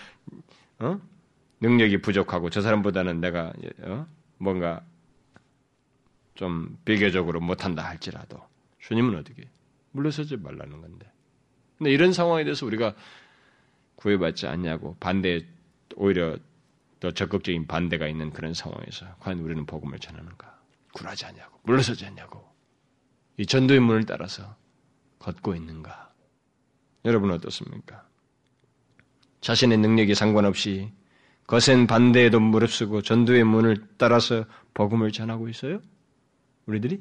어? 0.78 0.98
능력이 1.60 2.00
부족하고 2.00 2.48
저 2.48 2.62
사람보다는 2.62 3.20
내가 3.20 3.52
어? 3.82 4.06
뭔가 4.38 4.80
좀 6.34 6.78
비교적으로 6.86 7.40
못한다 7.40 7.84
할지라도 7.84 8.40
주님은 8.78 9.18
어떻게 9.18 9.50
물러서지 9.92 10.38
말라는 10.38 10.80
건데 10.80 11.12
근데 11.76 11.92
이런 11.92 12.14
상황에 12.14 12.44
대해서 12.44 12.64
우리가 12.64 12.94
구애받지 13.96 14.46
않냐고 14.46 14.96
반대 14.98 15.44
오히려 15.94 16.38
더 17.00 17.10
적극적인 17.10 17.66
반대가 17.66 18.08
있는 18.08 18.32
그런 18.32 18.54
상황에서 18.54 19.14
과연 19.20 19.40
우리는 19.40 19.66
복음을 19.66 19.98
전하는가? 19.98 20.57
굴하지 20.98 21.26
않냐고, 21.26 21.58
물러서지 21.62 22.04
않냐고, 22.06 22.44
이 23.36 23.46
전도의 23.46 23.80
문을 23.80 24.04
따라서 24.04 24.56
걷고 25.20 25.54
있는가? 25.54 26.12
여러분 27.04 27.30
어떻습니까? 27.30 28.06
자신의 29.40 29.78
능력에 29.78 30.14
상관없이 30.14 30.92
거센 31.46 31.86
반대에도 31.86 32.40
무릅쓰고 32.40 33.02
전도의 33.02 33.44
문을 33.44 33.86
따라서 33.96 34.44
복음을 34.74 35.12
전하고 35.12 35.48
있어요? 35.48 35.80
우리들이? 36.66 37.00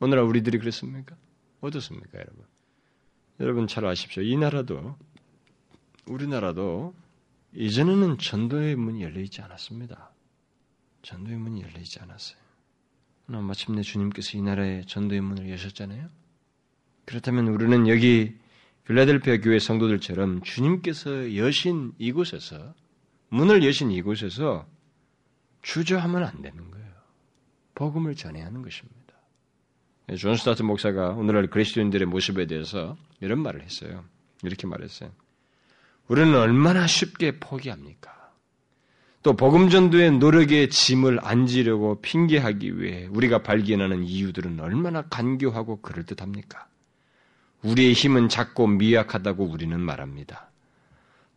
오늘날 0.00 0.24
우리들이 0.24 0.58
그랬습니까? 0.58 1.16
어떻습니까, 1.60 2.18
여러분? 2.18 2.44
여러분 3.40 3.66
잘 3.66 3.84
아십시오. 3.84 4.22
이 4.22 4.36
나라도 4.36 4.96
우리나라도 6.06 6.94
이전에는 7.54 8.18
전도의 8.18 8.76
문이 8.76 9.02
열려 9.02 9.20
있지 9.20 9.42
않았습니다. 9.42 10.12
전도의 11.02 11.36
문이 11.36 11.62
열려 11.62 11.80
있지 11.80 12.00
않았어요. 12.00 12.43
그러나 13.26 13.46
마침내 13.46 13.82
주님께서 13.82 14.38
이 14.38 14.42
나라에 14.42 14.82
전도의 14.86 15.20
문을 15.20 15.50
여셨잖아요. 15.50 16.08
그렇다면 17.06 17.48
우리는 17.48 17.88
여기 17.88 18.36
빌라델피아 18.86 19.38
교회 19.38 19.58
성도들처럼 19.58 20.42
주님께서 20.42 21.36
여신 21.36 21.92
이곳에서 21.98 22.74
문을 23.28 23.64
여신 23.64 23.90
이곳에서 23.90 24.66
주저하면 25.62 26.24
안 26.24 26.42
되는 26.42 26.70
거예요. 26.70 26.84
복음을 27.74 28.14
전해야 28.14 28.46
하는 28.46 28.62
것입니다. 28.62 29.14
존 30.18 30.36
스토트 30.36 30.62
목사가 30.62 31.10
오늘날 31.10 31.48
그리스도인들의 31.48 32.06
모습에 32.06 32.46
대해서 32.46 32.96
이런 33.20 33.40
말을 33.40 33.62
했어요. 33.62 34.04
이렇게 34.42 34.66
말했어요. 34.66 35.10
우리는 36.08 36.34
얼마나 36.34 36.86
쉽게 36.86 37.40
포기합니까? 37.40 38.13
또 39.24 39.32
복음 39.32 39.70
전도의 39.70 40.18
노력의 40.18 40.68
짐을 40.68 41.18
안 41.22 41.46
지려고 41.46 41.98
핑계하기 42.02 42.78
위해 42.78 43.08
우리가 43.10 43.38
발견하는 43.42 44.04
이유들은 44.04 44.60
얼마나 44.60 45.00
간교하고 45.00 45.80
그럴듯합니까? 45.80 46.66
우리의 47.62 47.94
힘은 47.94 48.28
작고 48.28 48.66
미약하다고 48.66 49.46
우리는 49.46 49.80
말합니다. 49.80 50.50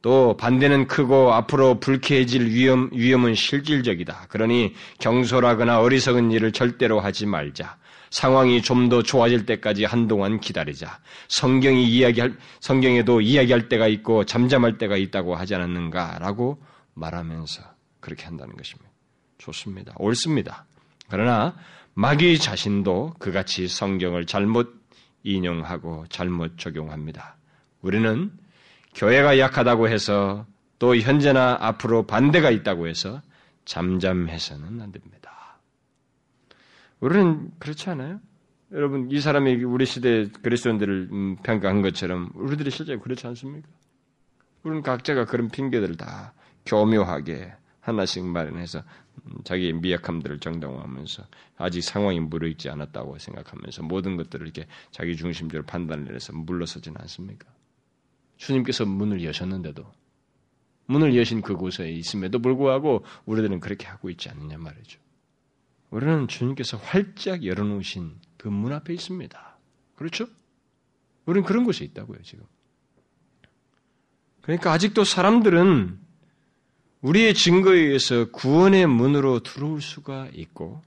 또 0.01 0.35
반대는 0.35 0.87
크고 0.87 1.31
앞으로 1.31 1.79
불쾌해질 1.79 2.47
위험, 2.47 2.89
위험은 2.91 3.35
실질적이다. 3.35 4.25
그러니 4.27 4.73
경솔하거나 4.99 5.79
어리석은 5.79 6.31
일을 6.31 6.51
절대로 6.51 6.99
하지 6.99 7.25
말자. 7.25 7.77
상황이 8.09 8.61
좀 8.61 8.89
더 8.89 9.01
좋아질 9.01 9.45
때까지 9.45 9.85
한동안 9.85 10.41
기다리자. 10.41 10.99
성경이 11.29 11.87
이야기할, 11.87 12.37
성경에도 12.59 13.21
이야기할 13.21 13.69
때가 13.69 13.87
있고 13.87 14.25
잠잠할 14.25 14.77
때가 14.77 14.97
있다고 14.97 15.35
하지 15.35 15.55
않았는가? 15.55 16.19
라고 16.19 16.61
말하면서 16.95 17.76
그렇게 17.99 18.25
한다는 18.25 18.55
것입니다. 18.55 18.89
좋습니다. 19.37 19.93
옳습니다. 19.97 20.65
그러나 21.09 21.55
마귀 21.93 22.39
자신도 22.39 23.15
그같이 23.19 23.67
성경을 23.67 24.25
잘못 24.25 24.81
인용하고 25.23 26.05
잘못 26.09 26.57
적용합니다. 26.57 27.37
우리는 27.81 28.31
교회가 28.95 29.39
약하다고 29.39 29.89
해서 29.89 30.45
또 30.79 30.95
현재나 30.95 31.57
앞으로 31.59 32.05
반대가 32.05 32.51
있다고 32.51 32.87
해서 32.87 33.21
잠잠해서는 33.65 34.81
안 34.81 34.91
됩니다. 34.91 35.59
우리는 36.99 37.51
그렇지 37.59 37.89
않아요? 37.91 38.19
여러분, 38.71 39.09
이 39.11 39.19
사람이 39.19 39.63
우리 39.63 39.85
시대 39.85 40.27
그리스도인들을 40.41 41.09
음, 41.11 41.37
평가한 41.43 41.81
것처럼 41.81 42.31
우리들이 42.35 42.69
실제 42.69 42.97
그렇지 42.97 43.25
않습니까? 43.27 43.67
우리는 44.63 44.81
각자가 44.81 45.25
그런 45.25 45.49
핑계들을 45.49 45.95
다 45.95 46.33
교묘하게 46.65 47.53
하나씩 47.87 48.25
마련해서 48.25 48.83
자기의 49.45 49.73
미약함들을 49.73 50.39
정당화하면서 50.39 51.23
아직 51.57 51.81
상황이 51.81 52.19
무르익지 52.19 52.69
않았다고 52.69 53.17
생각하면서 53.17 53.83
모든 53.83 54.17
것들을 54.17 54.45
이렇게 54.45 54.67
자기 54.91 55.15
중심적으로 55.15 55.65
판단을 55.65 56.13
해서 56.13 56.33
물러서지는 56.33 56.99
않습니까? 57.01 57.47
주님께서 58.35 58.85
문을 58.85 59.23
여셨는데도 59.23 59.89
문을 60.87 61.15
여신 61.17 61.41
그곳에 61.41 61.89
있음에도 61.91 62.39
불구하고 62.39 63.03
우리들은 63.25 63.59
그렇게 63.59 63.87
하고 63.87 64.09
있지 64.09 64.29
않느냐 64.29 64.57
말이죠. 64.57 64.99
우리는 65.89 66.27
주님께서 66.27 66.77
활짝 66.77 67.45
열어놓으신 67.45 68.19
그 68.37 68.49
문 68.49 68.73
앞에 68.73 68.93
있습니다. 68.93 69.57
그렇죠? 69.95 70.27
우리는 71.25 71.45
그런 71.45 71.63
곳에 71.63 71.83
있다고요, 71.85 72.21
지금. 72.21 72.45
그러니까 74.41 74.71
아직도 74.71 75.03
사람들은 75.03 75.99
우리의 77.07 77.33
증거에 77.33 77.79
의해서 77.79 78.25
구원의 78.31 78.85
문으로 78.87 79.39
들어올 79.39 79.81
수가 79.81 80.27
있고, 80.33 80.81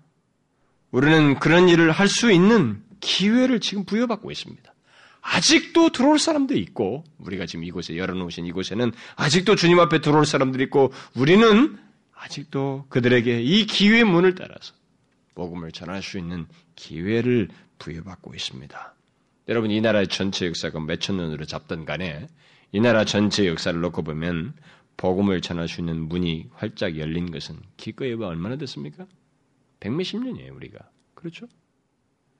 우리는 0.90 1.38
그런 1.38 1.68
일을 1.68 1.90
할 1.92 2.08
수 2.08 2.30
있는 2.30 2.82
기회를 3.00 3.60
지금 3.60 3.84
부여받고 3.84 4.30
있습니다. 4.30 4.74
아직도 5.22 5.92
들어올 5.92 6.18
사람도 6.18 6.54
있고, 6.56 7.04
우리가 7.18 7.46
지금 7.46 7.64
이곳에 7.64 7.96
열어놓으신 7.96 8.44
이곳에는 8.44 8.92
아직도 9.16 9.56
주님 9.56 9.80
앞에 9.80 10.02
들어올 10.02 10.26
사람들이 10.26 10.64
있고, 10.64 10.92
우리는 11.14 11.78
아직도 12.14 12.84
그들에게 12.90 13.40
이 13.40 13.64
기회의 13.64 14.04
문을 14.04 14.34
따라서 14.34 14.74
복음을 15.34 15.72
전할 15.72 16.02
수 16.02 16.18
있는 16.18 16.46
기회를 16.76 17.48
부여받고 17.78 18.34
있습니다. 18.34 18.94
여러분, 19.48 19.70
이 19.70 19.80
나라의 19.80 20.08
전체 20.08 20.46
역사가 20.46 20.80
몇천 20.80 21.16
년으로 21.16 21.46
잡던 21.46 21.86
간에 21.86 22.26
이 22.72 22.80
나라 22.80 23.04
전체 23.04 23.46
역사를 23.46 23.78
놓고 23.80 24.02
보면 24.02 24.52
복음을 25.00 25.40
전할 25.40 25.66
수 25.66 25.80
있는 25.80 26.10
문이 26.10 26.50
활짝 26.52 26.98
열린 26.98 27.30
것은 27.30 27.58
기껏 27.78 28.04
해봐 28.04 28.26
얼마나 28.26 28.56
됐습니까? 28.56 29.06
백몇십 29.80 30.22
년이에요, 30.22 30.54
우리가. 30.54 30.78
그렇죠? 31.14 31.46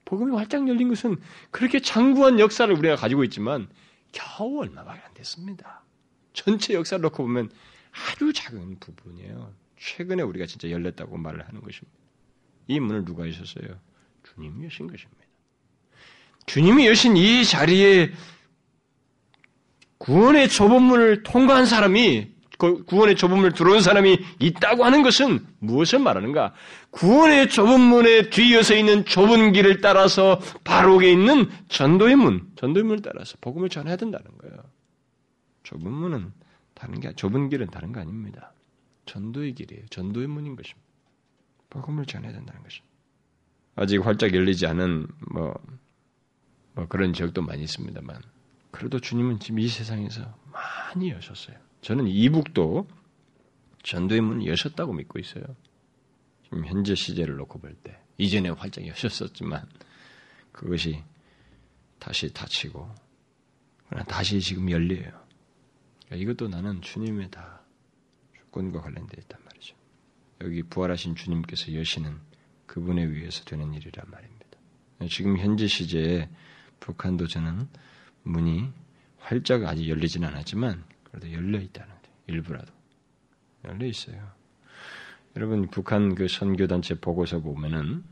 복음이 0.05 0.35
활짝 0.35 0.67
열린 0.67 0.87
것은 0.89 1.19
그렇게 1.49 1.79
장구한 1.79 2.39
역사를 2.39 2.71
우리가 2.71 2.97
가지고 2.97 3.23
있지만 3.23 3.67
겨우 4.11 4.59
얼마밖에 4.59 5.01
안 5.03 5.13
됐습니다. 5.15 5.83
전체 6.33 6.75
역사를 6.75 7.01
놓고 7.01 7.23
보면 7.23 7.49
아주 8.11 8.31
작은 8.31 8.77
부분이에요. 8.79 9.55
최근에 9.79 10.21
우리가 10.21 10.45
진짜 10.45 10.69
열렸다고 10.69 11.17
말을 11.17 11.47
하는 11.47 11.61
것입니다. 11.61 11.97
이 12.67 12.79
문을 12.79 13.05
누가 13.05 13.27
여셨어요? 13.27 13.75
주님이 14.35 14.65
여신 14.65 14.85
것입니다. 14.85 15.23
주님이 16.45 16.85
여신 16.85 17.17
이 17.17 17.43
자리에 17.43 18.11
구원의 19.97 20.49
좁은 20.49 20.79
문을 20.83 21.23
통과한 21.23 21.65
사람이 21.65 22.40
구원의 22.85 23.15
좁은 23.15 23.37
문을 23.37 23.53
들어온 23.53 23.81
사람이 23.81 24.19
있다고 24.39 24.85
하는 24.85 25.03
것은 25.03 25.45
무엇을 25.59 25.99
말하는가? 25.99 26.53
구원의 26.91 27.49
좁은 27.49 27.79
문에 27.79 28.29
뒤이어서 28.29 28.75
있는 28.75 29.05
좁은 29.05 29.51
길을 29.53 29.81
따라서 29.81 30.39
바로게 30.63 31.11
있는 31.11 31.49
전도의 31.69 32.15
문, 32.15 32.51
전도의 32.55 32.83
문을 32.85 33.01
따라서 33.01 33.37
복음을 33.41 33.69
전해야 33.69 33.95
된다는 33.95 34.25
거예요. 34.37 34.57
좁은 35.63 35.91
문은 35.91 36.31
다른 36.73 36.99
게 36.99 37.13
좁은 37.13 37.49
길은 37.49 37.67
다른 37.67 37.91
거 37.91 37.99
아닙니다. 37.99 38.53
전도의 39.05 39.53
길이에요. 39.53 39.85
전도의 39.89 40.27
문인 40.27 40.55
것입니다. 40.55 40.87
복음을 41.69 42.05
전해야 42.05 42.31
된다는 42.31 42.61
것입니다. 42.63 42.91
아직 43.75 44.05
활짝 44.05 44.33
열리지 44.33 44.67
않은 44.67 45.07
뭐, 45.31 45.53
뭐 46.73 46.85
그런 46.87 47.13
지역도 47.13 47.41
많이 47.41 47.63
있습니다만 47.63 48.21
그래도 48.71 48.99
주님은 48.99 49.39
지금 49.39 49.59
이 49.59 49.67
세상에서 49.67 50.21
많이 50.51 51.11
여셨어요. 51.11 51.55
저는 51.81 52.07
이북도 52.07 52.87
전도의 53.83 54.21
문을 54.21 54.47
여셨다고 54.47 54.93
믿고 54.93 55.19
있어요. 55.19 55.43
지금 56.43 56.65
현재 56.65 56.95
시제를 56.95 57.35
놓고 57.37 57.59
볼 57.59 57.75
때. 57.75 57.97
이전에 58.17 58.49
활짝 58.49 58.85
여셨었지만 58.85 59.67
그것이 60.51 61.03
다시 61.97 62.31
닫히고 62.31 62.93
그러나 63.87 64.05
다시 64.05 64.39
지금 64.39 64.69
열려요. 64.69 65.09
그러니까 66.05 66.15
이것도 66.15 66.47
나는 66.49 66.81
주님의 66.81 67.31
다 67.31 67.61
주권과 68.37 68.81
관련되어 68.81 69.17
있단 69.21 69.39
말이죠. 69.43 69.75
여기 70.41 70.63
부활하신 70.63 71.15
주님께서 71.15 71.73
여시는 71.73 72.15
그분에 72.67 73.03
의해서 73.03 73.43
되는 73.43 73.73
일이란 73.73 74.05
말입니다. 74.09 74.45
지금 75.09 75.37
현재 75.37 75.67
시제에 75.67 76.29
북한도 76.79 77.27
저는 77.27 77.67
문이 78.23 78.69
활짝 79.17 79.63
아직 79.65 79.87
열리지는 79.89 80.27
않았지만 80.27 80.83
그래도 81.11 81.31
열려 81.33 81.59
있다는 81.59 81.89
거예요. 81.89 82.01
일부라도 82.27 82.73
열려 83.65 83.85
있어요. 83.85 84.31
여러분 85.35 85.69
북한 85.69 86.15
그 86.15 86.27
선교 86.27 86.67
단체 86.67 86.99
보고서 86.99 87.39
보면은 87.39 88.03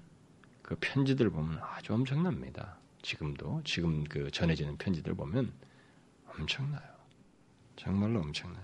그 0.62 0.76
편지들 0.80 1.30
보면 1.30 1.60
아주 1.62 1.94
엄청납니다. 1.94 2.78
지금도 3.02 3.62
지금 3.64 4.04
그 4.04 4.30
전해지는 4.30 4.78
편지들 4.78 5.16
보면 5.16 5.52
엄청나요. 6.28 6.82
정말로 7.76 8.20
엄청나요. 8.20 8.64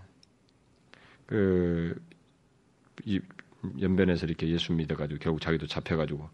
그 1.26 2.00
연변에서 3.80 4.28
이렇게 4.28 4.48
예수 4.50 4.74
믿어가지고 4.74 5.20
결국 5.20 5.42
자기도 5.42 5.66
잡혀가지고 5.66 6.30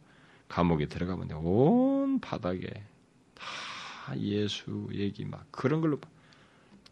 감옥에 0.47 0.88
들어가면 0.88 1.32
온 1.32 2.20
바닥에 2.20 2.84
다 3.34 4.20
예수 4.20 4.89
얘기 4.91 5.24
막 5.24 5.47
그런 5.52 5.80
걸로 5.80 5.99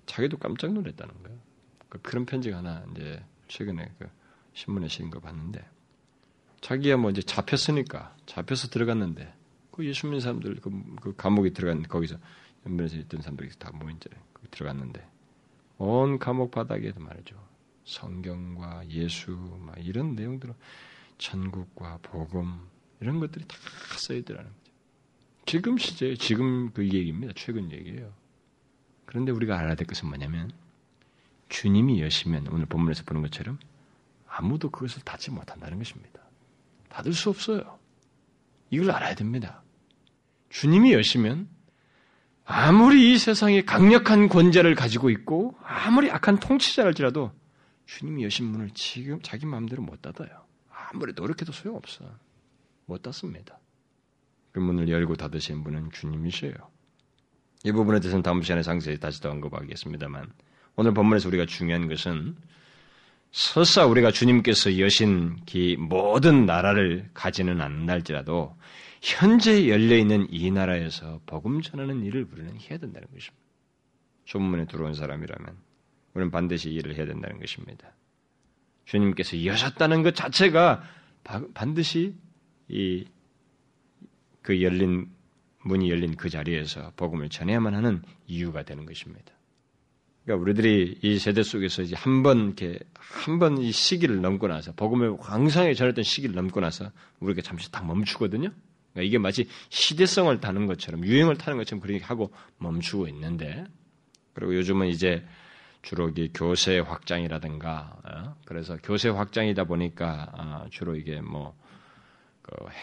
자기도 0.09 0.37
깜짝 0.37 0.73
놀랐다는 0.73 1.21
거예요. 1.21 1.39
그 1.87 2.01
그런 2.01 2.25
편지가 2.25 2.57
하나 2.57 2.83
이제 2.91 3.23
최근에 3.47 3.91
그 3.99 4.09
신문에 4.53 4.87
실린 4.87 5.11
거 5.11 5.19
봤는데 5.19 5.63
자기야 6.61 6.97
뭐 6.97 7.11
이제 7.11 7.21
잡혔으니까 7.21 8.15
잡혀서 8.25 8.69
들어갔는데 8.69 9.31
그 9.71 9.85
예수 9.85 10.07
믿는 10.07 10.19
사람들 10.19 10.55
그, 10.61 10.71
그 10.99 11.15
감옥에 11.15 11.51
들어간 11.51 11.83
거기서 11.83 12.17
연변에서 12.65 12.97
있던 12.97 13.21
사람들이 13.21 13.49
다 13.59 13.71
모인 13.71 13.99
자리 13.99 14.15
거기 14.33 14.47
들어갔는데 14.49 15.07
온 15.77 16.17
감옥 16.17 16.51
바닥에도 16.51 16.99
말이죠. 16.99 17.39
성경과 17.85 18.87
예수 18.89 19.31
막 19.61 19.77
이런 19.77 20.15
내용들은 20.15 20.55
천국과 21.19 21.99
복음 22.01 22.67
이런 22.99 23.19
것들이 23.19 23.45
다 23.47 23.55
써있더라는 23.95 24.49
거죠. 24.49 24.73
지금 25.45 25.77
시제 25.77 26.15
지금 26.15 26.71
그 26.71 26.83
얘기입니다. 26.83 27.33
최근 27.35 27.71
얘기예요. 27.71 28.11
그런데 29.09 29.31
우리가 29.31 29.57
알아야 29.57 29.73
될 29.73 29.87
것은 29.87 30.07
뭐냐면 30.07 30.51
주님이 31.49 31.99
여시면 31.99 32.47
오늘 32.49 32.67
본문에서 32.67 33.05
보는 33.05 33.23
것처럼 33.23 33.57
아무도 34.27 34.69
그것을 34.69 35.01
닫지 35.01 35.31
못한다는 35.31 35.79
것입니다. 35.79 36.21
닫을 36.89 37.13
수 37.13 37.31
없어요. 37.31 37.79
이걸 38.69 38.91
알아야 38.91 39.15
됩니다. 39.15 39.63
주님이 40.49 40.93
여시면 40.93 41.49
아무리 42.45 43.11
이 43.11 43.17
세상에 43.17 43.63
강력한 43.63 44.29
권자를 44.29 44.75
가지고 44.75 45.09
있고 45.09 45.57
아무리 45.63 46.11
악한 46.11 46.39
통치자랄지라도 46.39 47.31
주님이 47.87 48.25
여신 48.25 48.45
문을 48.45 48.69
지금 48.75 49.19
자기 49.23 49.47
마음대로 49.47 49.81
못 49.81 50.03
닫아요. 50.03 50.45
아무리 50.69 51.13
노력해도 51.13 51.51
소용없어. 51.51 52.05
못 52.85 53.01
닫습니다. 53.01 53.57
그 54.51 54.59
문을 54.59 54.87
열고 54.87 55.15
닫으신 55.15 55.63
분은 55.63 55.93
주님이셔요. 55.93 56.53
이 57.63 57.71
부분에 57.71 57.99
대해서는 57.99 58.23
다음 58.23 58.41
시간에 58.41 58.63
상세히 58.63 58.97
다시 58.97 59.21
더 59.21 59.29
언급하겠습니다만 59.31 60.31
오늘 60.75 60.93
본문에서 60.93 61.27
우리가 61.29 61.45
중요한 61.45 61.87
것은 61.87 62.35
설사 63.31 63.85
우리가 63.85 64.11
주님께서 64.11 64.79
여신 64.79 65.35
기 65.45 65.75
모든 65.77 66.45
나라를 66.45 67.09
가지는 67.13 67.61
않날지라도 67.61 68.55
현재 69.01 69.69
열려 69.69 69.97
있는 69.97 70.27
이 70.29 70.49
나라에서 70.51 71.21
복음 71.25 71.61
전하는 71.61 72.03
일을 72.03 72.27
우리는 72.31 72.51
해야 72.59 72.77
된다는 72.79 73.07
것입니다. 73.13 73.37
조문에 74.25 74.65
들어온 74.65 74.93
사람이라면 74.93 75.57
우리는 76.13 76.31
반드시 76.31 76.69
일을 76.71 76.95
해야 76.95 77.05
된다는 77.05 77.39
것입니다. 77.39 77.93
주님께서 78.85 79.45
여셨다는 79.45 80.01
것 80.03 80.15
자체가 80.15 80.83
반드시 81.53 82.15
이 82.69 83.05
그 84.41 84.61
열린 84.63 85.07
문이 85.63 85.89
열린 85.89 86.15
그 86.15 86.29
자리에서 86.29 86.91
복음을 86.95 87.29
전해야만 87.29 87.73
하는 87.75 88.01
이유가 88.27 88.63
되는 88.63 88.85
것입니다. 88.85 89.33
그러니까 90.23 90.43
우리들이 90.43 90.99
이 91.01 91.17
세대 91.19 91.41
속에서 91.43 91.81
이제 91.81 91.95
한 91.95 92.23
번 92.23 92.47
이렇게 92.57 92.79
한 92.93 93.39
번 93.39 93.57
이 93.57 93.71
시기를 93.71 94.21
넘고 94.21 94.47
나서 94.47 94.71
복음을 94.73 95.09
왕성하게 95.19 95.73
전했던 95.73 96.03
시기를 96.03 96.35
넘고 96.35 96.59
나서 96.59 96.91
우리가 97.19 97.41
잠시 97.41 97.71
딱 97.71 97.85
멈추거든요. 97.85 98.49
그러니까 98.93 99.07
이게 99.07 99.17
마치 99.17 99.47
시대성을 99.69 100.39
타는 100.39 100.67
것처럼 100.67 101.03
유행을 101.05 101.37
타는 101.37 101.57
것처럼 101.57 101.81
그렇게 101.81 102.03
하고 102.03 102.31
멈추고 102.57 103.07
있는데 103.07 103.65
그리고 104.33 104.55
요즘은 104.55 104.87
이제 104.87 105.25
주로 105.81 106.09
이게 106.09 106.29
교세 106.33 106.79
확장이라든가 106.79 107.97
어? 108.03 108.35
그래서 108.45 108.77
교세 108.83 109.09
확장이다 109.09 109.63
보니까 109.63 110.31
어, 110.37 110.65
주로 110.69 110.95
이게 110.95 111.21
뭐그 111.21 111.55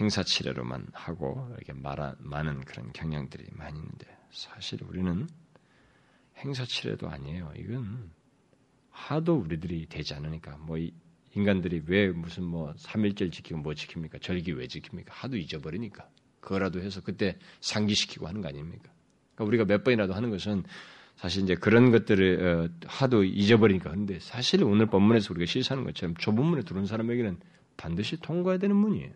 행사 0.01 0.23
치레로만 0.23 0.87
하고 0.93 1.49
이렇게 1.57 1.73
말하, 1.73 2.15
많은 2.19 2.65
그런 2.65 2.93
경향들이 2.93 3.47
많이 3.53 3.79
있는데 3.79 4.07
사실 4.31 4.83
우리는 4.83 5.29
행사 6.39 6.65
치레도 6.65 7.09
아니에요. 7.09 7.53
이건 7.57 8.11
하도 8.91 9.37
우리들이 9.37 9.87
되지 9.87 10.15
않으니까 10.15 10.57
뭐 10.59 10.77
인간들이 11.35 11.83
왜 11.87 12.09
무슨 12.09 12.45
뭐 12.45 12.73
3일절 12.75 13.31
지키고 13.31 13.61
뭐 13.61 13.73
지킵니까? 13.75 14.23
절기 14.23 14.53
왜 14.53 14.67
지킵니까? 14.67 15.09
하도 15.09 15.37
잊어버리니까. 15.37 16.09
그거라도 16.41 16.81
해서 16.81 17.01
그때 17.03 17.39
상기시키고 17.61 18.27
하는 18.27 18.41
거 18.41 18.49
아닙니까? 18.49 18.91
그러니까 19.35 19.45
우리가 19.45 19.65
몇 19.65 19.85
번이라도 19.85 20.15
하는 20.15 20.31
것은 20.31 20.65
사실 21.17 21.43
이제 21.43 21.55
그런 21.55 21.91
것들을 21.91 22.47
어, 22.47 22.87
하도 22.87 23.25
잊어버리니까 23.25 23.91
근데 23.91 24.19
사실 24.21 24.63
오늘 24.63 24.87
본문에서 24.87 25.35
우리가 25.35 25.51
시사하는 25.51 25.85
것처럼 25.85 26.15
좁은 26.17 26.45
문에 26.45 26.63
들어온 26.63 26.87
사람에게는 26.87 27.39
반드시 27.77 28.19
통과해야 28.19 28.59
되는 28.59 28.77
문이에요. 28.77 29.13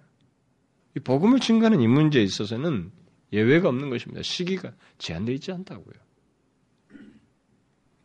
이 0.97 1.01
복음을 1.01 1.41
증가하는 1.41 1.81
이 1.81 1.87
문제에 1.87 2.23
있어서는 2.23 2.91
예외가 3.33 3.69
없는 3.69 3.91
것입니다. 3.91 4.23
시기가 4.23 4.73
제한되어 4.99 5.35
있지 5.37 5.53
않다고요. 5.53 5.95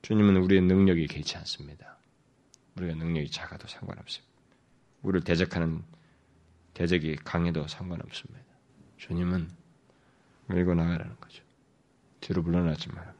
주님은 0.03 0.37
우리의 0.37 0.61
능력이 0.61 1.07
개치 1.07 1.35
않습니다. 1.37 1.97
우리가 2.77 2.93
능력이 2.95 3.31
작아도 3.31 3.67
상관없습니다. 3.67 4.35
우리를 5.01 5.23
대적하는 5.23 5.83
대적이 6.75 7.15
강해도 7.15 7.67
상관없습니다. 7.67 8.45
주님은 8.97 9.49
밀고 10.47 10.75
나가라는 10.75 11.15
거죠. 11.19 11.43
뒤로 12.21 12.43
물러나지 12.43 12.89
말고 12.89 13.19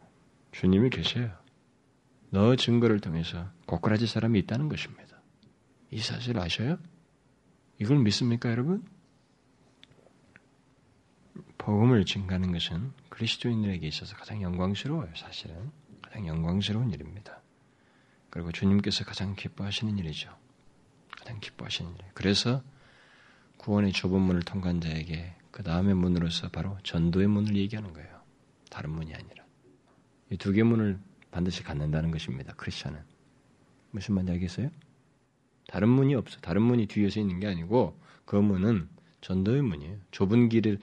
주님이 0.52 0.90
계셔요. 0.92 1.32
너 2.30 2.56
증거를 2.56 3.00
통해서 3.00 3.50
고꾸라지 3.66 4.08
사람이 4.08 4.38
있다는 4.40 4.70
것입니다. 4.70 5.22
이 5.90 6.00
사실 6.00 6.38
아셔요? 6.38 6.78
이걸 7.80 8.00
믿습니까, 8.00 8.52
여러분? 8.52 8.84
복음을 11.66 12.06
증가하는 12.06 12.52
것은 12.52 12.94
그리스도인들에게 13.10 13.88
있어서 13.88 14.16
가장 14.16 14.40
영광스러워요, 14.44 15.10
사실은. 15.16 15.72
가장 16.00 16.28
영광스러운 16.28 16.92
일입니다. 16.92 17.42
그리고 18.30 18.52
주님께서 18.52 19.04
가장 19.04 19.36
기뻐하시는 19.36 19.98
일이죠. 19.98 20.30
가장 21.18 21.40
기뻐하시는 21.40 21.92
일. 21.92 21.98
그래서 22.14 22.62
구원의 23.58 23.94
좁은 23.94 24.22
문을 24.22 24.44
통과한 24.44 24.80
자에게 24.80 25.34
그 25.50 25.64
다음의 25.64 25.96
문으로서 25.96 26.50
바로 26.50 26.78
전도의 26.84 27.26
문을 27.28 27.56
얘기하는 27.56 27.94
거예요. 27.94 28.22
다른 28.70 28.92
문이 28.92 29.16
아니라. 29.16 29.44
이 30.30 30.38
두 30.38 30.54
개 30.54 30.62
문을 30.62 31.00
반드시 31.32 31.64
갖는다는 31.64 32.12
것입니다. 32.12 32.54
크리스천은. 32.54 33.00
무슨 33.90 34.14
말인지 34.14 34.34
알겠어요? 34.34 34.70
다른 35.68 35.90
문이 35.90 36.14
없어. 36.14 36.40
다른 36.42 36.62
문이 36.62 36.86
뒤에서 36.86 37.20
있는 37.20 37.40
게 37.40 37.48
아니고 37.48 38.00
그 38.26 38.36
문은 38.36 38.88
전도의 39.22 39.64
문이에요. 39.64 39.98
좁은 40.12 40.50
길을 40.50 40.80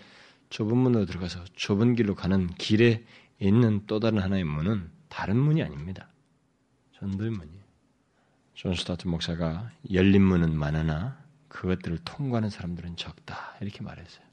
좁은 0.52 0.76
문으로 0.76 1.06
들어가서 1.06 1.44
좁은 1.54 1.94
길로 1.94 2.14
가는 2.14 2.46
길에 2.58 3.02
있는 3.38 3.86
또 3.86 3.98
다른 4.00 4.18
하나의 4.18 4.44
문은 4.44 4.90
다른 5.08 5.38
문이 5.38 5.62
아닙니다. 5.62 6.08
전도의 6.98 7.30
문이에요. 7.30 7.62
존 8.52 8.74
스토트 8.74 9.08
목사가 9.08 9.70
열린 9.90 10.22
문은 10.22 10.54
많으나 10.54 11.18
그것들을 11.48 12.00
통과하는 12.04 12.50
사람들은 12.50 12.96
적다 12.96 13.56
이렇게 13.62 13.82
말했어요. 13.82 14.26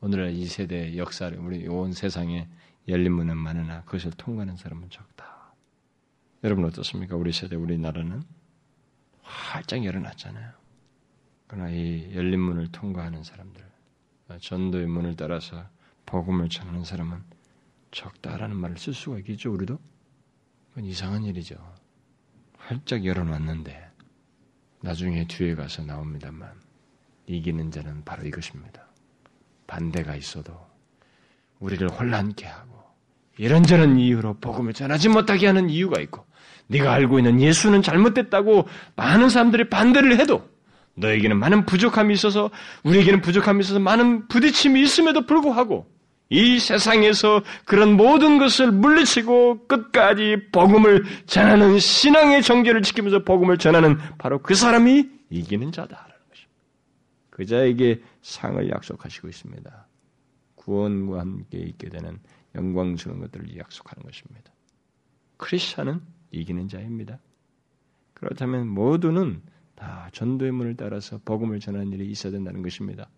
오늘날 0.00 0.32
이 0.32 0.44
세대의 0.44 0.98
역사를 0.98 1.36
우리 1.38 1.66
온 1.66 1.94
세상에 1.94 2.46
열린 2.86 3.14
문은 3.14 3.34
많으나 3.34 3.84
그것을 3.84 4.10
통과하는 4.10 4.56
사람은 4.56 4.90
적다. 4.90 5.54
여러분 6.44 6.66
어떻습니까? 6.66 7.16
우리 7.16 7.32
세대 7.32 7.56
우리나라는 7.56 8.22
활짝 9.22 9.82
열어놨잖아요. 9.82 10.52
그러나 11.46 11.70
이 11.70 12.14
열린 12.14 12.40
문을 12.40 12.70
통과하는 12.70 13.24
사람들 13.24 13.73
전도의 14.40 14.86
문을 14.86 15.16
따라서 15.16 15.64
복음을 16.06 16.48
전하는 16.48 16.84
사람은 16.84 17.22
적다라는 17.90 18.56
말을 18.56 18.76
쓸 18.78 18.94
수가 18.94 19.18
있겠죠, 19.18 19.52
우리도? 19.52 19.78
그건 20.70 20.84
이상한 20.84 21.24
일이죠. 21.24 21.56
활짝 22.58 23.04
열어놨는데 23.04 23.90
나중에 24.80 25.26
뒤에 25.26 25.54
가서 25.54 25.82
나옵니다만 25.82 26.50
이기는 27.26 27.70
자는 27.70 28.04
바로 28.04 28.24
이것입니다. 28.24 28.86
반대가 29.66 30.16
있어도 30.16 30.54
우리를 31.58 31.88
혼란케 31.88 32.46
하고 32.46 32.82
이런저런 33.38 33.98
이유로 33.98 34.38
복음을 34.40 34.72
전하지 34.72 35.08
못하게 35.08 35.46
하는 35.46 35.70
이유가 35.70 36.00
있고 36.00 36.26
네가 36.68 36.92
알고 36.92 37.18
있는 37.18 37.40
예수는 37.40 37.82
잘못됐다고 37.82 38.68
많은 38.96 39.28
사람들이 39.28 39.68
반대를 39.68 40.18
해도 40.18 40.48
너에게는 40.96 41.38
많은 41.38 41.66
부족함이 41.66 42.14
있어서 42.14 42.50
우리에게는 42.84 43.20
부족함이 43.20 43.60
있어서 43.60 43.80
많은 43.80 44.28
부딪힘이 44.28 44.82
있음에도 44.82 45.26
불구하고 45.26 45.92
이 46.30 46.58
세상에서 46.58 47.42
그런 47.64 47.96
모든 47.96 48.38
것을 48.38 48.72
물리치고 48.72 49.66
끝까지 49.66 50.48
복음을 50.52 51.04
전하는 51.26 51.78
신앙의 51.78 52.42
정죄를 52.42 52.82
지키면서 52.82 53.24
복음을 53.24 53.58
전하는 53.58 53.98
바로 54.18 54.40
그 54.40 54.54
사람이 54.54 55.08
이기는 55.30 55.70
자다라는 55.70 56.14
것입니다. 56.30 56.54
그 57.30 57.44
자에게 57.44 58.02
상을 58.22 58.70
약속하시고 58.70 59.28
있습니다. 59.28 59.86
구원과 60.54 61.20
함께 61.20 61.58
있게 61.58 61.90
되는 61.90 62.18
영광스러운 62.54 63.20
것들을 63.20 63.56
약속하는 63.58 64.02
것입니다. 64.02 64.52
크리스천은 65.36 66.00
이기는 66.30 66.68
자입니다. 66.68 67.18
그렇다면 68.14 68.68
모두는 68.68 69.42
다 69.74 70.08
전도의 70.12 70.52
문을 70.52 70.76
따라서 70.76 71.18
복음을 71.24 71.60
전하는 71.60 71.92
일이 71.92 72.10
있어야 72.10 72.32
된다는 72.32 72.62
것입니다. 72.62 73.08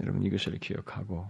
여러분 0.00 0.22
이것을 0.22 0.58
기억하고 0.58 1.28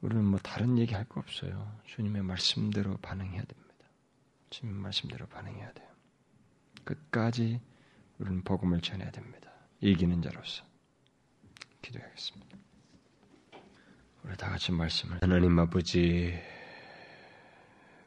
우리는 0.00 0.24
뭐 0.24 0.38
다른 0.40 0.78
얘기 0.78 0.94
할 0.94 1.04
거 1.08 1.20
없어요. 1.20 1.78
주님의 1.84 2.22
말씀대로 2.22 2.96
반응해야 2.98 3.42
됩니다. 3.44 3.66
주님 4.50 4.74
말씀대로 4.76 5.26
반응해야 5.26 5.72
돼요. 5.72 5.88
끝까지 6.84 7.60
우리는 8.18 8.42
복음을 8.42 8.80
전해야 8.80 9.10
됩니다. 9.10 9.50
이기는 9.80 10.22
자로서 10.22 10.64
기도하겠습니다. 11.82 12.56
우리 14.24 14.36
다 14.36 14.48
같이 14.50 14.72
말씀을 14.72 15.18
하나님 15.22 15.58
아버지 15.58 16.34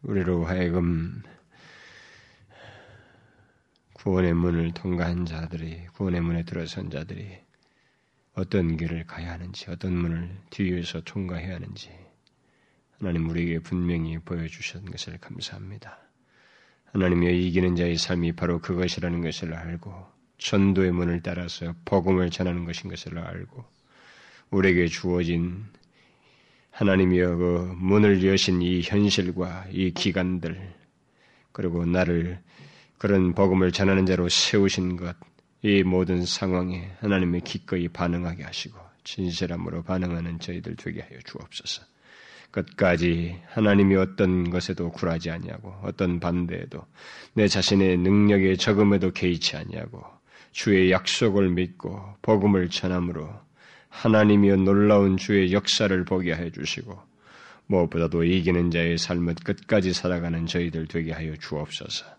우리로 0.02 0.46
하여금 0.46 1.22
구원의 4.02 4.34
문을 4.34 4.72
통과한 4.72 5.26
자들이 5.26 5.88
구원의 5.94 6.22
문에 6.22 6.44
들어선 6.44 6.90
자들이 6.90 7.38
어떤 8.34 8.78
길을 8.78 9.06
가야 9.06 9.34
하는지 9.34 9.70
어떤 9.70 9.94
문을 9.94 10.38
뒤에서 10.52 11.02
통과해야 11.02 11.56
하는지 11.56 11.90
하나님 12.98 13.30
우리에게 13.30 13.60
분명히 13.60 14.18
보여주신 14.18 14.90
것을 14.90 15.18
감사합니다. 15.18 16.00
하나님의 16.94 17.46
이기는 17.46 17.76
자의 17.76 17.98
삶이 17.98 18.32
바로 18.38 18.60
그것이라는 18.60 19.20
것을 19.22 19.54
알고 19.54 19.94
전도의 20.38 20.94
문을 20.94 21.22
따라서 21.22 21.76
복음을 21.84 22.30
전하는 22.30 22.64
것인 22.64 22.90
것을 22.90 23.20
알고 23.20 23.66
우리에게 24.52 24.88
주어진 24.88 25.66
하나님이여 26.72 27.36
그 27.36 27.74
문을 27.76 28.26
여신 28.26 28.62
이 28.62 28.82
현실과 28.82 29.66
이 29.72 29.92
기간들 29.92 30.74
그리고 31.52 31.86
나를 31.86 32.42
그런 33.00 33.34
복음을 33.34 33.72
전하는 33.72 34.06
자로 34.06 34.28
세우신 34.28 34.98
것, 34.98 35.16
이 35.62 35.84
모든 35.84 36.26
상황에 36.26 36.92
하나님의 37.00 37.42
기꺼이 37.42 37.88
반응하게 37.88 38.44
하시고 38.44 38.78
진실함으로 39.06 39.84
반응하는 39.84 40.40
저희들 40.40 40.76
되게 40.76 41.02
하여 41.02 41.18
주옵소서. 41.26 41.84
끝까지 42.52 43.40
하나님이 43.48 43.96
어떤 43.96 44.50
것에도 44.50 44.92
굴하지 44.92 45.32
아니하고 45.32 45.74
어떤 45.84 46.20
반대에도 46.20 46.86
내 47.34 47.48
자신의 47.48 47.98
능력에 48.00 48.58
적음에도 48.58 49.12
개의치 49.12 49.56
아니하고 49.56 50.04
주의 50.52 50.92
약속을 50.92 51.50
믿고 51.52 52.16
복음을 52.22 52.70
전함으로 52.70 53.30
하나님이여 53.88 54.58
놀라운 54.58 55.16
주의 55.16 55.54
역사를 55.54 56.04
보게 56.04 56.36
해 56.36 56.52
주시고 56.52 57.00
무엇보다도 57.68 58.26
이기는 58.26 58.72
자의 58.72 58.98
삶을 58.98 59.36
끝까지 59.44 59.94
살아가는 59.94 60.46
저희들 60.48 60.88
되게 60.88 61.14
하여 61.14 61.36
주옵소서. 61.38 62.19